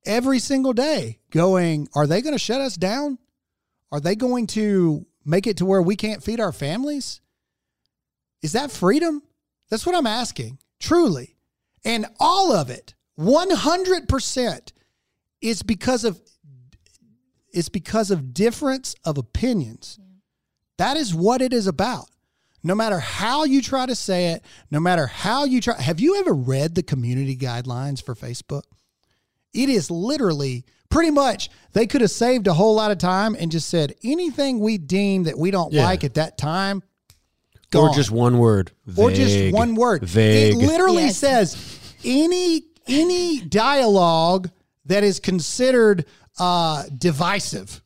every 0.06 0.40
single 0.40 0.74
day 0.74 1.20
going, 1.32 1.90
Are 1.96 2.08
they 2.08 2.22
going 2.22 2.36
to 2.36 2.40
shut 2.40 2.62
us 2.62 2.76
down? 2.76 3.18
Are 3.92 4.00
they 4.00 4.16
going 4.16 4.48
to 4.48 5.06
make 5.26 5.48
it 5.48 5.58
to 5.58 5.66
where 5.66 5.82
we 5.82 5.96
can't 5.96 6.24
feed 6.24 6.40
our 6.40 6.52
families? 6.52 7.22
Is 8.44 8.52
that 8.52 8.70
freedom? 8.72 9.24
That's 9.72 9.86
what 9.86 9.96
I'm 9.96 10.06
asking, 10.06 10.60
truly. 10.80 11.36
And 11.84 12.06
all 12.20 12.52
of 12.52 12.70
it, 12.70 12.94
100%, 13.20 14.72
is 15.42 15.64
because 15.64 16.04
of 16.04 16.22
it's 17.52 17.70
because 17.70 18.10
of 18.10 18.34
difference 18.34 18.96
of 19.06 19.18
opinions. 19.18 20.00
That 20.78 20.98
is 20.98 21.14
what 21.14 21.40
it 21.42 21.54
is 21.54 21.68
about. 21.68 22.08
No 22.64 22.74
matter 22.74 22.98
how 23.00 23.44
you 23.44 23.62
try 23.62 23.86
to 23.86 23.94
say 23.94 24.30
it, 24.32 24.44
no 24.72 24.80
matter 24.80 25.06
how 25.06 25.44
you 25.46 25.62
try. 25.62 25.80
Have 25.80 26.00
you 26.00 26.18
ever 26.20 26.34
read 26.34 26.74
the 26.74 26.82
community 26.82 27.36
guidelines 27.38 28.02
for 28.04 28.16
Facebook? 28.16 28.64
It 29.54 29.70
is 29.70 29.92
literally 29.92 30.66
pretty 30.90 31.12
much 31.12 31.50
they 31.74 31.86
could 31.86 32.02
have 32.02 32.10
saved 32.10 32.48
a 32.48 32.54
whole 32.54 32.74
lot 32.74 32.90
of 32.90 32.98
time 32.98 33.36
and 33.38 33.52
just 33.52 33.70
said 33.70 33.94
anything 34.04 34.60
we 34.60 34.78
deem 34.80 35.24
that 35.24 35.38
we 35.38 35.52
don't 35.52 35.74
Yeah. 35.74 35.84
like 35.84 36.04
at 36.04 36.16
that 36.16 36.38
time. 36.40 36.82
Or 37.76 37.94
just 37.94 38.12
one 38.12 38.38
word. 38.38 38.72
or 38.98 39.12
just 39.12 39.54
one 39.54 39.76
word. 39.76 40.04
Vague. 40.04 40.56
It 40.56 40.58
literally 40.58 41.04
Yes. 41.06 41.18
says 41.18 41.80
any 42.04 42.64
any 42.88 43.40
dialogue 43.42 44.50
that 44.86 45.04
is 45.04 45.20
considered 45.20 46.06
uh, 46.40 46.84
divisive. 46.98 47.82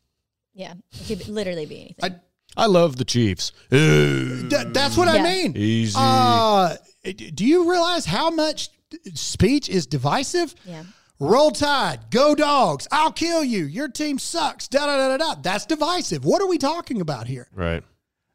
Yeah. 0.54 0.74
It 0.92 1.06
could 1.06 1.28
literally 1.28 1.66
be 1.66 1.80
anything. 2.00 2.20
I 2.56 2.66
love 2.66 2.96
the 2.96 3.04
Chiefs. 3.04 3.52
Ooh, 3.72 4.48
Th- 4.48 4.66
that's 4.72 4.96
what 4.96 5.06
I 5.06 5.22
mean. 5.22 5.56
Easy. 5.56 5.94
Uh, 5.96 6.74
do 7.04 7.46
you 7.46 7.70
realize 7.70 8.04
how 8.04 8.30
much 8.30 8.70
speech 9.14 9.68
is 9.68 9.86
divisive? 9.86 10.54
Yeah. 10.64 10.82
Roll 11.20 11.50
Tide, 11.52 12.10
go 12.10 12.34
dogs, 12.34 12.86
I'll 12.92 13.12
kill 13.12 13.42
you, 13.44 13.64
your 13.64 13.88
team 13.88 14.18
sucks, 14.18 14.66
da 14.68 14.86
da 14.86 14.96
da 14.96 15.16
da 15.16 15.34
da. 15.34 15.40
That's 15.40 15.66
divisive. 15.66 16.24
What 16.24 16.40
are 16.42 16.46
we 16.48 16.58
talking 16.58 17.00
about 17.00 17.26
here? 17.26 17.48
right. 17.54 17.82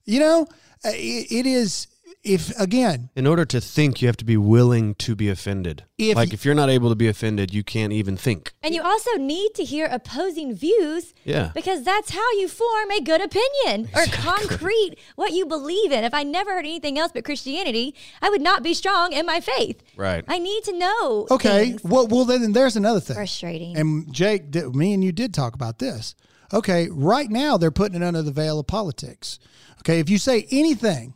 You 0.06 0.20
know, 0.20 0.48
Uh, 0.86 0.90
it, 0.94 1.32
it 1.32 1.46
is 1.46 1.88
if 2.24 2.58
again, 2.58 3.10
In 3.16 3.28
order 3.28 3.44
to 3.44 3.60
think, 3.60 4.02
you 4.02 4.08
have 4.08 4.16
to 4.18 4.26
be 4.26 4.38
willing 4.38 4.96
to 4.96 5.16
be 5.16 5.30
offended. 5.30 5.84
If 5.98 6.16
like 6.16 6.34
if 6.34 6.46
you're 6.46 6.56
not 6.56 6.70
able 6.70 6.90
to 6.90 6.96
be 6.96 7.10
offended, 7.10 7.54
you 7.54 7.64
can't 7.64 7.92
even 7.92 8.16
think. 8.16 8.54
And 8.64 8.74
you 8.74 8.82
also 8.82 9.18
need 9.18 9.54
to 9.56 9.64
hear 9.66 9.88
opposing 9.92 10.56
views 10.56 11.14
Yeah. 11.26 11.52
because 11.54 11.84
that's 11.84 12.12
how 12.12 12.32
you 12.40 12.48
form 12.48 12.92
a 12.92 13.02
good 13.02 13.22
opinion 13.22 13.90
or 13.94 14.06
concrete 14.06 14.96
what 15.18 15.34
you 15.34 15.46
believe 15.46 15.92
in. 15.92 16.06
If 16.06 16.14
I 16.14 16.24
never 16.24 16.54
heard 16.54 16.66
anything 16.66 16.98
else 16.98 17.12
but 17.14 17.26
Christianity, 17.26 17.94
I 18.22 18.30
would 18.30 18.42
not 18.42 18.64
be 18.64 18.74
strong 18.74 19.12
in 19.12 19.26
my 19.26 19.42
faith. 19.42 19.84
Right. 19.98 20.24
I 20.28 20.40
need 20.40 20.64
to 20.64 20.78
know. 20.78 21.28
okay, 21.30 21.72
things. 21.72 21.84
well, 21.84 22.08
well, 22.08 22.24
then 22.26 22.54
there's 22.54 22.78
another 22.78 23.02
thing. 23.02 23.16
Frustrating. 23.16 23.76
And 23.76 24.12
Jake, 24.14 24.50
did, 24.50 24.74
me 24.76 24.94
and 24.94 25.04
you 25.04 25.12
did 25.12 25.34
talk 25.34 25.56
about 25.56 25.80
this. 25.80 26.16
Okay, 26.52 26.90
right 26.92 27.30
now 27.30 27.58
they're 27.58 27.72
putting 27.72 28.02
it 28.02 28.06
under 28.06 28.22
the 28.22 28.32
veil 28.32 28.60
of 28.60 28.68
politics. 28.68 29.40
Okay, 29.80 30.00
if 30.00 30.10
you 30.10 30.18
say 30.18 30.48
anything 30.52 31.14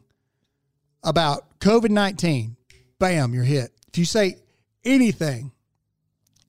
about 1.04 1.60
COVID 1.60 1.90
19, 1.90 2.56
bam, 3.00 3.34
you're 3.34 3.44
hit. 3.44 3.72
If 3.88 3.98
you 3.98 4.06
say 4.06 4.38
anything 4.84 5.52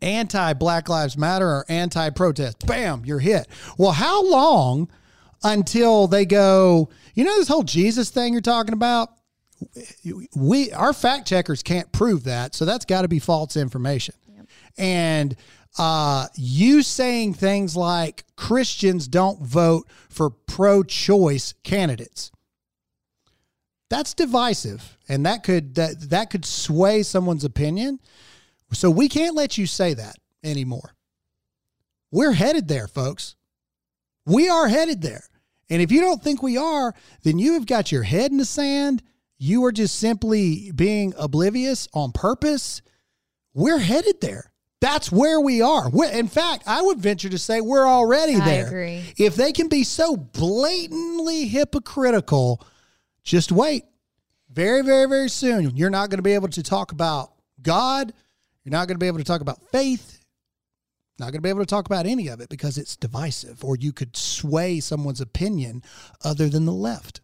anti 0.02 0.52
Black 0.54 0.88
Lives 0.88 1.16
Matter 1.16 1.46
or 1.46 1.64
anti 1.68 2.10
protest, 2.10 2.66
bam, 2.66 3.04
you're 3.04 3.18
hit. 3.18 3.46
Well, 3.76 3.92
how 3.92 4.24
long 4.24 4.90
until 5.42 6.06
they 6.06 6.24
go, 6.24 6.88
you 7.14 7.24
know, 7.24 7.36
this 7.38 7.48
whole 7.48 7.62
Jesus 7.62 8.10
thing 8.10 8.32
you're 8.32 8.42
talking 8.42 8.74
about? 8.74 9.10
we 10.36 10.72
our 10.72 10.92
fact 10.92 11.26
checkers 11.26 11.62
can't 11.62 11.90
prove 11.92 12.24
that, 12.24 12.54
so 12.54 12.64
that's 12.64 12.84
got 12.84 13.02
to 13.02 13.08
be 13.08 13.18
false 13.18 13.56
information. 13.56 14.14
And 14.76 15.34
uh, 15.78 16.26
you 16.34 16.82
saying 16.82 17.34
things 17.34 17.76
like 17.76 18.24
Christians 18.36 19.08
don't 19.08 19.40
vote 19.40 19.88
for 20.08 20.30
pro-choice 20.30 21.54
candidates. 21.62 22.30
That's 23.90 24.12
divisive, 24.12 24.98
and 25.08 25.24
that 25.24 25.42
could 25.44 25.76
that 25.76 26.10
that 26.10 26.30
could 26.30 26.44
sway 26.44 27.02
someone's 27.02 27.44
opinion. 27.44 28.00
So 28.72 28.90
we 28.90 29.08
can't 29.08 29.34
let 29.34 29.56
you 29.56 29.66
say 29.66 29.94
that 29.94 30.16
anymore. 30.44 30.94
We're 32.10 32.32
headed 32.32 32.68
there, 32.68 32.86
folks. 32.86 33.34
We 34.26 34.48
are 34.50 34.68
headed 34.68 35.00
there. 35.00 35.24
And 35.70 35.80
if 35.80 35.90
you 35.90 36.00
don't 36.00 36.22
think 36.22 36.42
we 36.42 36.56
are, 36.56 36.94
then 37.22 37.38
you 37.38 37.54
have 37.54 37.66
got 37.66 37.92
your 37.92 38.02
head 38.02 38.30
in 38.30 38.38
the 38.38 38.44
sand. 38.44 39.02
You 39.38 39.64
are 39.64 39.72
just 39.72 39.98
simply 39.98 40.70
being 40.74 41.14
oblivious 41.18 41.88
on 41.94 42.12
purpose. 42.12 42.82
We're 43.54 43.78
headed 43.78 44.20
there. 44.20 44.50
That's 44.80 45.10
where 45.10 45.40
we 45.40 45.60
are. 45.60 45.90
We're, 45.90 46.10
in 46.10 46.28
fact, 46.28 46.62
I 46.66 46.82
would 46.82 46.98
venture 46.98 47.28
to 47.28 47.38
say 47.38 47.60
we're 47.60 47.86
already 47.86 48.36
I 48.36 48.44
there. 48.44 48.66
agree. 48.66 49.02
If 49.18 49.34
they 49.34 49.52
can 49.52 49.68
be 49.68 49.82
so 49.82 50.16
blatantly 50.16 51.48
hypocritical, 51.48 52.64
just 53.24 53.50
wait. 53.50 53.84
Very, 54.50 54.82
very, 54.82 55.08
very 55.08 55.28
soon, 55.28 55.76
you're 55.76 55.90
not 55.90 56.10
going 56.10 56.18
to 56.18 56.22
be 56.22 56.32
able 56.32 56.48
to 56.48 56.62
talk 56.62 56.92
about 56.92 57.32
God. 57.60 58.12
You're 58.64 58.70
not 58.72 58.88
going 58.88 58.96
to 58.96 59.02
be 59.02 59.06
able 59.06 59.18
to 59.18 59.24
talk 59.24 59.40
about 59.40 59.60
faith. 59.70 60.24
Not 61.18 61.26
going 61.26 61.38
to 61.38 61.42
be 61.42 61.48
able 61.48 61.60
to 61.60 61.66
talk 61.66 61.86
about 61.86 62.06
any 62.06 62.28
of 62.28 62.40
it 62.40 62.48
because 62.48 62.78
it's 62.78 62.96
divisive, 62.96 63.64
or 63.64 63.76
you 63.76 63.92
could 63.92 64.16
sway 64.16 64.78
someone's 64.78 65.20
opinion 65.20 65.82
other 66.24 66.48
than 66.48 66.64
the 66.64 66.72
left. 66.72 67.20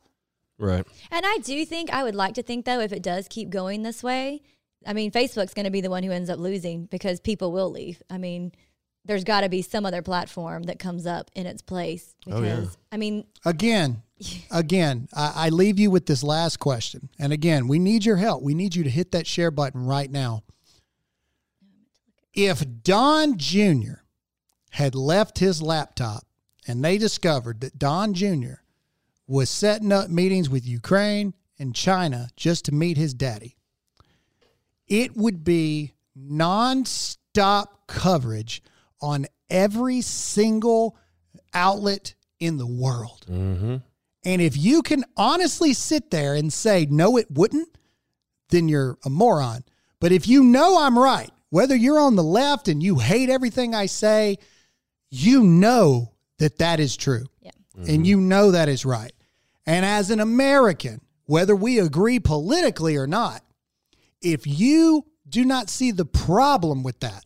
Right. 0.59 0.85
And 1.11 1.25
I 1.25 1.39
do 1.43 1.65
think 1.65 1.93
I 1.93 2.03
would 2.03 2.15
like 2.15 2.35
to 2.35 2.43
think 2.43 2.65
though, 2.65 2.81
if 2.81 2.93
it 2.93 3.03
does 3.03 3.29
keep 3.29 3.51
going 3.51 3.83
this 3.83 4.03
way, 4.03 4.43
I 4.87 4.93
mean, 4.93 5.11
Facebook's 5.11 5.55
going 5.55 5.65
to 5.65 5.71
be 5.71 5.81
the 5.81 5.91
one 5.91 6.03
who 6.03 6.11
ends 6.11 6.31
up 6.31 6.39
losing 6.39 6.87
because 6.87 7.21
people 7.21 7.53
will 7.53 7.71
leave. 7.71 8.03
I 8.11 8.19
mean, 8.19 8.53
there's 9.05 9.25
got 9.25 9.43
to 9.43 9.49
be 9.49 9.63
some 9.63 9.85
other 9.85 10.03
platform 10.03 10.65
that 10.65 10.79
comes 10.79 11.07
up 11.07 11.31
in 11.35 11.47
its 11.47 11.63
place 11.63 12.15
because 12.25 12.41
Oh, 12.41 12.45
yeah. 12.45 12.65
I 12.91 12.97
mean, 12.97 13.27
Again, 13.45 14.03
again, 14.51 15.09
I, 15.15 15.33
I 15.37 15.49
leave 15.51 15.79
you 15.79 15.91
with 15.91 16.07
this 16.07 16.23
last 16.23 16.59
question. 16.59 17.11
And 17.19 17.33
again, 17.33 17.69
we 17.69 17.79
need 17.79 18.05
your 18.05 18.17
help. 18.17 18.43
We 18.43 18.55
need 18.55 18.75
you 18.75 18.85
to 18.85 18.91
hit 18.91 19.13
that 19.13 19.27
share 19.27 19.51
button 19.51 19.85
right 19.85 20.11
now. 20.11 20.43
If 22.33 22.65
Don 22.83 23.39
Jr. 23.39 24.03
had 24.71 24.95
left 24.95 25.39
his 25.39 25.63
laptop 25.63 26.25
and 26.67 26.85
they 26.85 26.99
discovered 26.99 27.61
that 27.61 27.79
Don 27.79 28.15
Jr. 28.15 28.55
was 29.27 29.51
setting 29.51 29.93
up 29.93 30.11
meetings 30.11 30.49
with 30.51 30.67
Ukraine 30.67 31.35
and 31.59 31.75
China 31.75 32.29
just 32.37 32.65
to 32.65 32.73
meet 32.73 32.97
his 32.97 33.15
daddy, 33.15 33.57
it 34.89 35.17
would 35.17 35.45
be 35.45 35.93
nonstop 36.19 37.67
coverage 37.87 38.63
on 39.01 39.27
every 39.51 40.01
single 40.01 40.97
outlet 41.53 42.15
in 42.41 42.57
the 42.57 42.67
world. 42.67 43.25
Mm-hmm. 43.29 43.77
And 44.25 44.43
if 44.43 44.57
you 44.57 44.83
can 44.83 45.05
honestly 45.17 45.75
sit 45.75 46.11
there 46.11 46.35
and 46.35 46.53
say, 46.53 46.87
no, 46.91 47.17
it 47.19 47.31
wouldn't, 47.31 47.69
then 48.49 48.69
you're 48.69 48.99
a 49.05 49.11
moron. 49.11 49.65
But 50.01 50.13
if 50.13 50.27
you 50.27 50.43
know 50.45 50.79
I'm 50.81 50.99
right, 50.99 51.31
whether 51.51 51.77
you're 51.77 52.01
on 52.01 52.17
the 52.17 52.23
left 52.23 52.69
and 52.69 52.83
you 52.83 52.99
hate 52.99 53.29
everything 53.29 53.75
I 53.75 53.87
say, 53.87 54.39
you 55.11 55.45
know 55.45 56.13
that 56.39 56.59
that 56.59 56.81
is 56.81 56.97
true. 56.97 57.27
Yeah. 57.41 57.51
And 57.87 58.07
you 58.07 58.21
know 58.21 58.51
that 58.53 58.69
is 58.69 58.85
right. 58.85 59.13
And 59.67 59.85
as 59.85 60.11
an 60.11 60.21
American, 60.21 61.01
whether 61.27 61.55
we 61.57 61.79
agree 61.79 62.21
politically 62.21 62.97
or 62.97 63.07
not, 63.07 63.43
if 64.25 64.47
you 64.47 65.05
do 65.29 65.45
not 65.45 65.71
see 65.71 65.91
the 65.91 66.05
problem 66.05 66.83
with 66.83 67.01
that, 67.01 67.25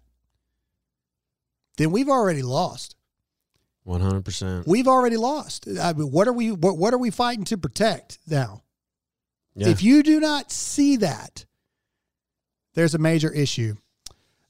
then 1.76 1.90
we've 1.90 2.08
already 2.08 2.42
lost. 2.42 2.96
One 3.84 4.00
hundred 4.00 4.24
percent. 4.24 4.66
We've 4.66 4.88
already 4.88 5.16
lost. 5.16 5.66
I 5.80 5.92
mean, 5.94 6.10
what 6.10 6.28
are 6.28 6.32
we 6.32 6.52
what, 6.52 6.76
what 6.76 6.92
are 6.92 6.98
we 6.98 7.10
fighting 7.10 7.44
to 7.44 7.56
protect 7.56 8.18
now? 8.28 8.62
Yeah. 9.54 9.68
If 9.68 9.82
you 9.82 10.02
do 10.02 10.20
not 10.20 10.52
see 10.52 10.96
that, 10.96 11.46
there's 12.74 12.94
a 12.94 12.98
major 12.98 13.32
issue. 13.32 13.76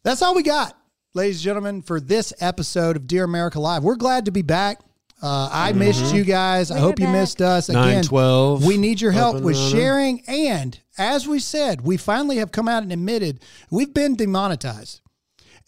That's 0.02 0.22
all 0.22 0.34
we 0.34 0.42
got, 0.42 0.76
ladies 1.14 1.36
and 1.36 1.44
gentlemen, 1.44 1.82
for 1.82 2.00
this 2.00 2.32
episode 2.40 2.96
of 2.96 3.06
Dear 3.06 3.24
America 3.24 3.60
Live. 3.60 3.84
We're 3.84 3.96
glad 3.96 4.24
to 4.24 4.30
be 4.30 4.42
back. 4.42 4.80
Uh, 5.20 5.48
I 5.50 5.72
missed 5.72 6.14
you 6.14 6.24
guys. 6.24 6.70
I 6.70 6.76
We're 6.76 6.80
hope 6.80 7.00
you 7.00 7.08
missed 7.08 7.42
us. 7.42 7.68
Again, 7.68 7.82
912, 7.82 8.64
we 8.64 8.76
need 8.78 9.00
your 9.00 9.10
help 9.10 9.40
with 9.40 9.56
running. 9.56 9.72
sharing. 9.72 10.22
And 10.28 10.80
as 10.96 11.26
we 11.26 11.40
said, 11.40 11.80
we 11.80 11.96
finally 11.96 12.36
have 12.36 12.52
come 12.52 12.68
out 12.68 12.82
and 12.84 12.92
admitted 12.92 13.40
we've 13.70 13.92
been 13.92 14.14
demonetized. 14.14 15.00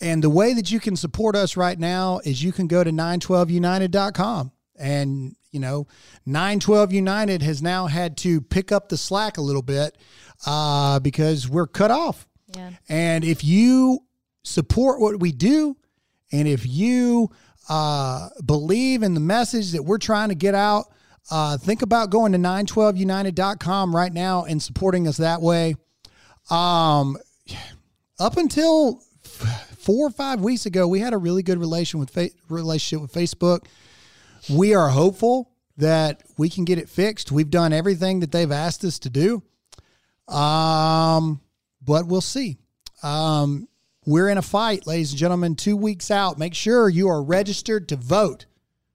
And 0.01 0.23
the 0.25 0.31
way 0.31 0.55
that 0.55 0.71
you 0.71 0.81
can 0.81 0.97
support 0.97 1.37
us 1.37 1.57
right 1.57 1.79
now 1.79 2.21
is 2.25 2.43
you 2.43 2.53
can 2.53 2.69
go 2.69 2.83
to 2.83 2.91
912united.com. 2.91 4.53
And, 4.79 5.37
you 5.51 5.61
know, 5.61 5.89
912 6.25 6.93
United 6.93 7.43
has 7.43 7.61
now 7.61 7.87
had 7.87 8.17
to 8.19 8.41
pick 8.41 8.73
up 8.73 8.89
the 8.89 8.97
slack 8.97 9.37
a 9.37 9.43
little 9.43 9.63
bit 9.63 9.99
uh, 10.47 11.01
because 11.01 11.49
we're 11.49 11.67
cut 11.67 11.91
off. 11.91 12.27
yeah. 12.57 12.71
And 12.89 13.25
if 13.25 13.45
you 13.45 14.01
support 14.43 15.01
what 15.01 15.21
we 15.21 15.33
do, 15.33 15.77
and 16.33 16.49
if 16.49 16.67
you 16.67 17.31
uh, 17.71 18.29
believe 18.45 19.05
in 19.05 19.15
the 19.15 19.21
message 19.21 19.71
that 19.71 19.85
we're 19.85 19.99
trying 19.99 20.29
to 20.31 20.35
get 20.35 20.57
out, 20.57 20.87
uh, 21.31 21.57
think 21.57 21.83
about 21.83 22.11
going 22.11 22.33
to 22.33 22.39
912united.com 22.39 23.95
right 23.95 24.13
now 24.13 24.45
and 24.45 24.61
supporting 24.61 25.07
us 25.07 25.19
that 25.19 25.41
way. 25.41 25.77
Um, 26.51 27.17
up 28.19 28.37
until 28.37 29.01
four 29.23 30.09
or 30.09 30.11
five 30.11 30.41
weeks 30.41 30.67
ago, 30.67 30.89
we 30.89 30.99
had 30.99 31.13
a 31.13 31.17
really 31.17 31.45
good 31.45 31.59
relation 31.59 32.01
with 32.01 32.11
fa- 32.11 32.31
relationship 32.49 33.03
with 33.03 33.13
Facebook. 33.13 33.67
We 34.53 34.75
are 34.75 34.89
hopeful 34.89 35.53
that 35.77 36.25
we 36.37 36.49
can 36.51 36.65
get 36.65 36.79
it 36.79 36.89
fixed. 36.89 37.31
We've 37.31 37.51
done 37.51 37.73
everything 37.73 38.19
that 38.21 38.33
they've 38.33 38.51
asked 38.51 38.85
us 38.85 38.99
to 39.01 39.11
do. 39.11 39.45
Um, 40.27 41.41
but 41.81 42.09
we'll 42.09 42.21
see. 42.21 42.59
Um, 43.05 43.69
we're 44.11 44.29
in 44.29 44.39
a 44.39 44.43
fight, 44.43 44.87
ladies 44.87 45.13
and 45.13 45.19
gentlemen, 45.19 45.55
two 45.55 45.77
weeks 45.77 46.11
out. 46.11 46.37
Make 46.37 46.55
sure 46.55 46.89
you 46.89 47.09
are 47.09 47.23
registered 47.23 47.89
to 47.91 47.97
vote. 47.97 48.47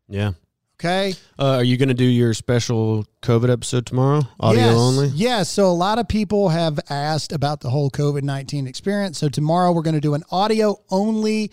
Yeah. 0.10 0.34
Okay. 0.78 1.14
Uh, 1.40 1.56
are 1.56 1.64
you 1.64 1.78
going 1.78 1.88
to 1.88 1.96
do 1.96 2.04
your 2.04 2.34
special 2.34 3.06
COVID 3.22 3.50
episode 3.50 3.86
tomorrow? 3.86 4.24
Audio 4.42 4.62
yes. 4.62 4.76
only? 4.76 5.08
Yes. 5.08 5.50
So 5.50 5.68
a 5.68 5.72
lot 5.72 6.00
of 6.00 6.10
people 6.10 6.50
have 6.50 6.82
asked 6.90 7.32
about 7.32 7.62
the 7.62 7.70
whole 7.70 7.90
COVID 7.90 8.24
19 8.24 8.68
experience. 8.68 9.18
So 9.18 9.30
tomorrow 9.30 9.72
we're 9.72 9.84
going 9.84 9.96
to 9.96 10.02
do 10.02 10.16
an 10.16 10.24
audio 10.32 10.76
only 10.90 11.50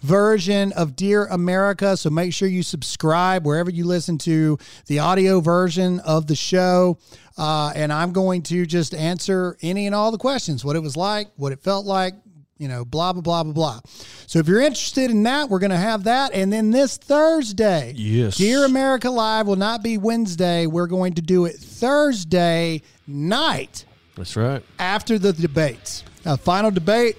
version 0.00 0.72
of 0.72 0.96
Dear 0.96 1.26
America. 1.26 1.96
So 1.96 2.10
make 2.10 2.32
sure 2.32 2.48
you 2.48 2.64
subscribe 2.64 3.46
wherever 3.46 3.70
you 3.70 3.84
listen 3.84 4.18
to 4.18 4.58
the 4.86 4.98
audio 4.98 5.38
version 5.38 6.00
of 6.00 6.26
the 6.26 6.34
show. 6.34 6.98
Uh, 7.38 7.72
and 7.76 7.92
I'm 7.92 8.12
going 8.12 8.42
to 8.42 8.66
just 8.66 8.92
answer 8.92 9.56
any 9.62 9.86
and 9.86 9.94
all 9.94 10.10
the 10.10 10.18
questions 10.18 10.64
what 10.64 10.74
it 10.74 10.80
was 10.80 10.96
like, 10.96 11.28
what 11.36 11.52
it 11.52 11.60
felt 11.60 11.86
like, 11.86 12.14
you 12.58 12.68
know, 12.68 12.84
blah, 12.84 13.12
blah, 13.12 13.22
blah, 13.22 13.42
blah, 13.42 13.52
blah. 13.52 13.80
So 14.26 14.38
if 14.38 14.46
you're 14.48 14.60
interested 14.60 15.10
in 15.10 15.22
that, 15.24 15.48
we're 15.50 15.58
going 15.58 15.70
to 15.70 15.76
have 15.76 16.04
that. 16.04 16.32
And 16.32 16.52
then 16.52 16.70
this 16.70 16.96
Thursday, 16.96 17.92
Yes. 17.96 18.36
Dear 18.36 18.64
America 18.64 19.10
Live 19.10 19.46
will 19.46 19.56
not 19.56 19.82
be 19.82 19.98
Wednesday. 19.98 20.66
We're 20.66 20.86
going 20.86 21.14
to 21.14 21.22
do 21.22 21.46
it 21.46 21.56
Thursday 21.56 22.82
night 23.06 23.84
That's 24.16 24.36
right. 24.36 24.62
after 24.78 25.18
the 25.18 25.32
debates. 25.32 26.04
Uh, 26.24 26.36
final 26.36 26.70
debate. 26.70 27.16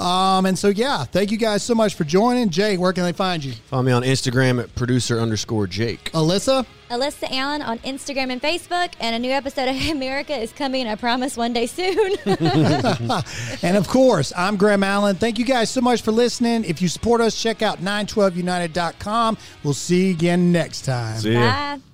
Um, 0.00 0.46
and 0.46 0.58
so, 0.58 0.68
yeah, 0.68 1.04
thank 1.04 1.30
you 1.30 1.38
guys 1.38 1.62
so 1.62 1.74
much 1.74 1.94
for 1.94 2.04
joining. 2.04 2.50
Jay, 2.50 2.76
where 2.76 2.92
can 2.92 3.04
they 3.04 3.12
find 3.12 3.44
you? 3.44 3.52
Find 3.52 3.86
me 3.86 3.92
on 3.92 4.02
Instagram 4.02 4.62
at 4.62 4.74
producer 4.74 5.18
underscore 5.18 5.66
Jake. 5.66 6.10
Alyssa? 6.12 6.64
Alyssa 6.90 7.30
Allen 7.30 7.60
on 7.62 7.78
Instagram 7.80 8.30
and 8.30 8.40
Facebook, 8.40 8.92
and 9.00 9.14
a 9.14 9.18
new 9.18 9.30
episode 9.30 9.68
of 9.68 9.76
America 9.90 10.34
is 10.36 10.52
coming. 10.52 10.86
I 10.86 10.94
promise 10.94 11.36
one 11.36 11.52
day 11.52 11.66
soon. 11.66 12.16
And 13.62 13.76
of 13.76 13.88
course, 13.88 14.32
I'm 14.36 14.56
Graham 14.56 14.84
Allen. 14.84 15.16
Thank 15.16 15.38
you 15.38 15.44
guys 15.44 15.68
so 15.70 15.80
much 15.80 16.02
for 16.02 16.12
listening. 16.12 16.64
If 16.64 16.80
you 16.80 16.88
support 16.88 17.20
us, 17.20 17.40
check 17.40 17.60
out 17.62 17.78
912united.com. 17.78 19.36
We'll 19.64 19.74
see 19.74 20.06
you 20.06 20.10
again 20.12 20.52
next 20.52 20.82
time. 20.82 21.18
See 21.18 21.32
ya. 21.32 21.40
Bye. 21.40 21.87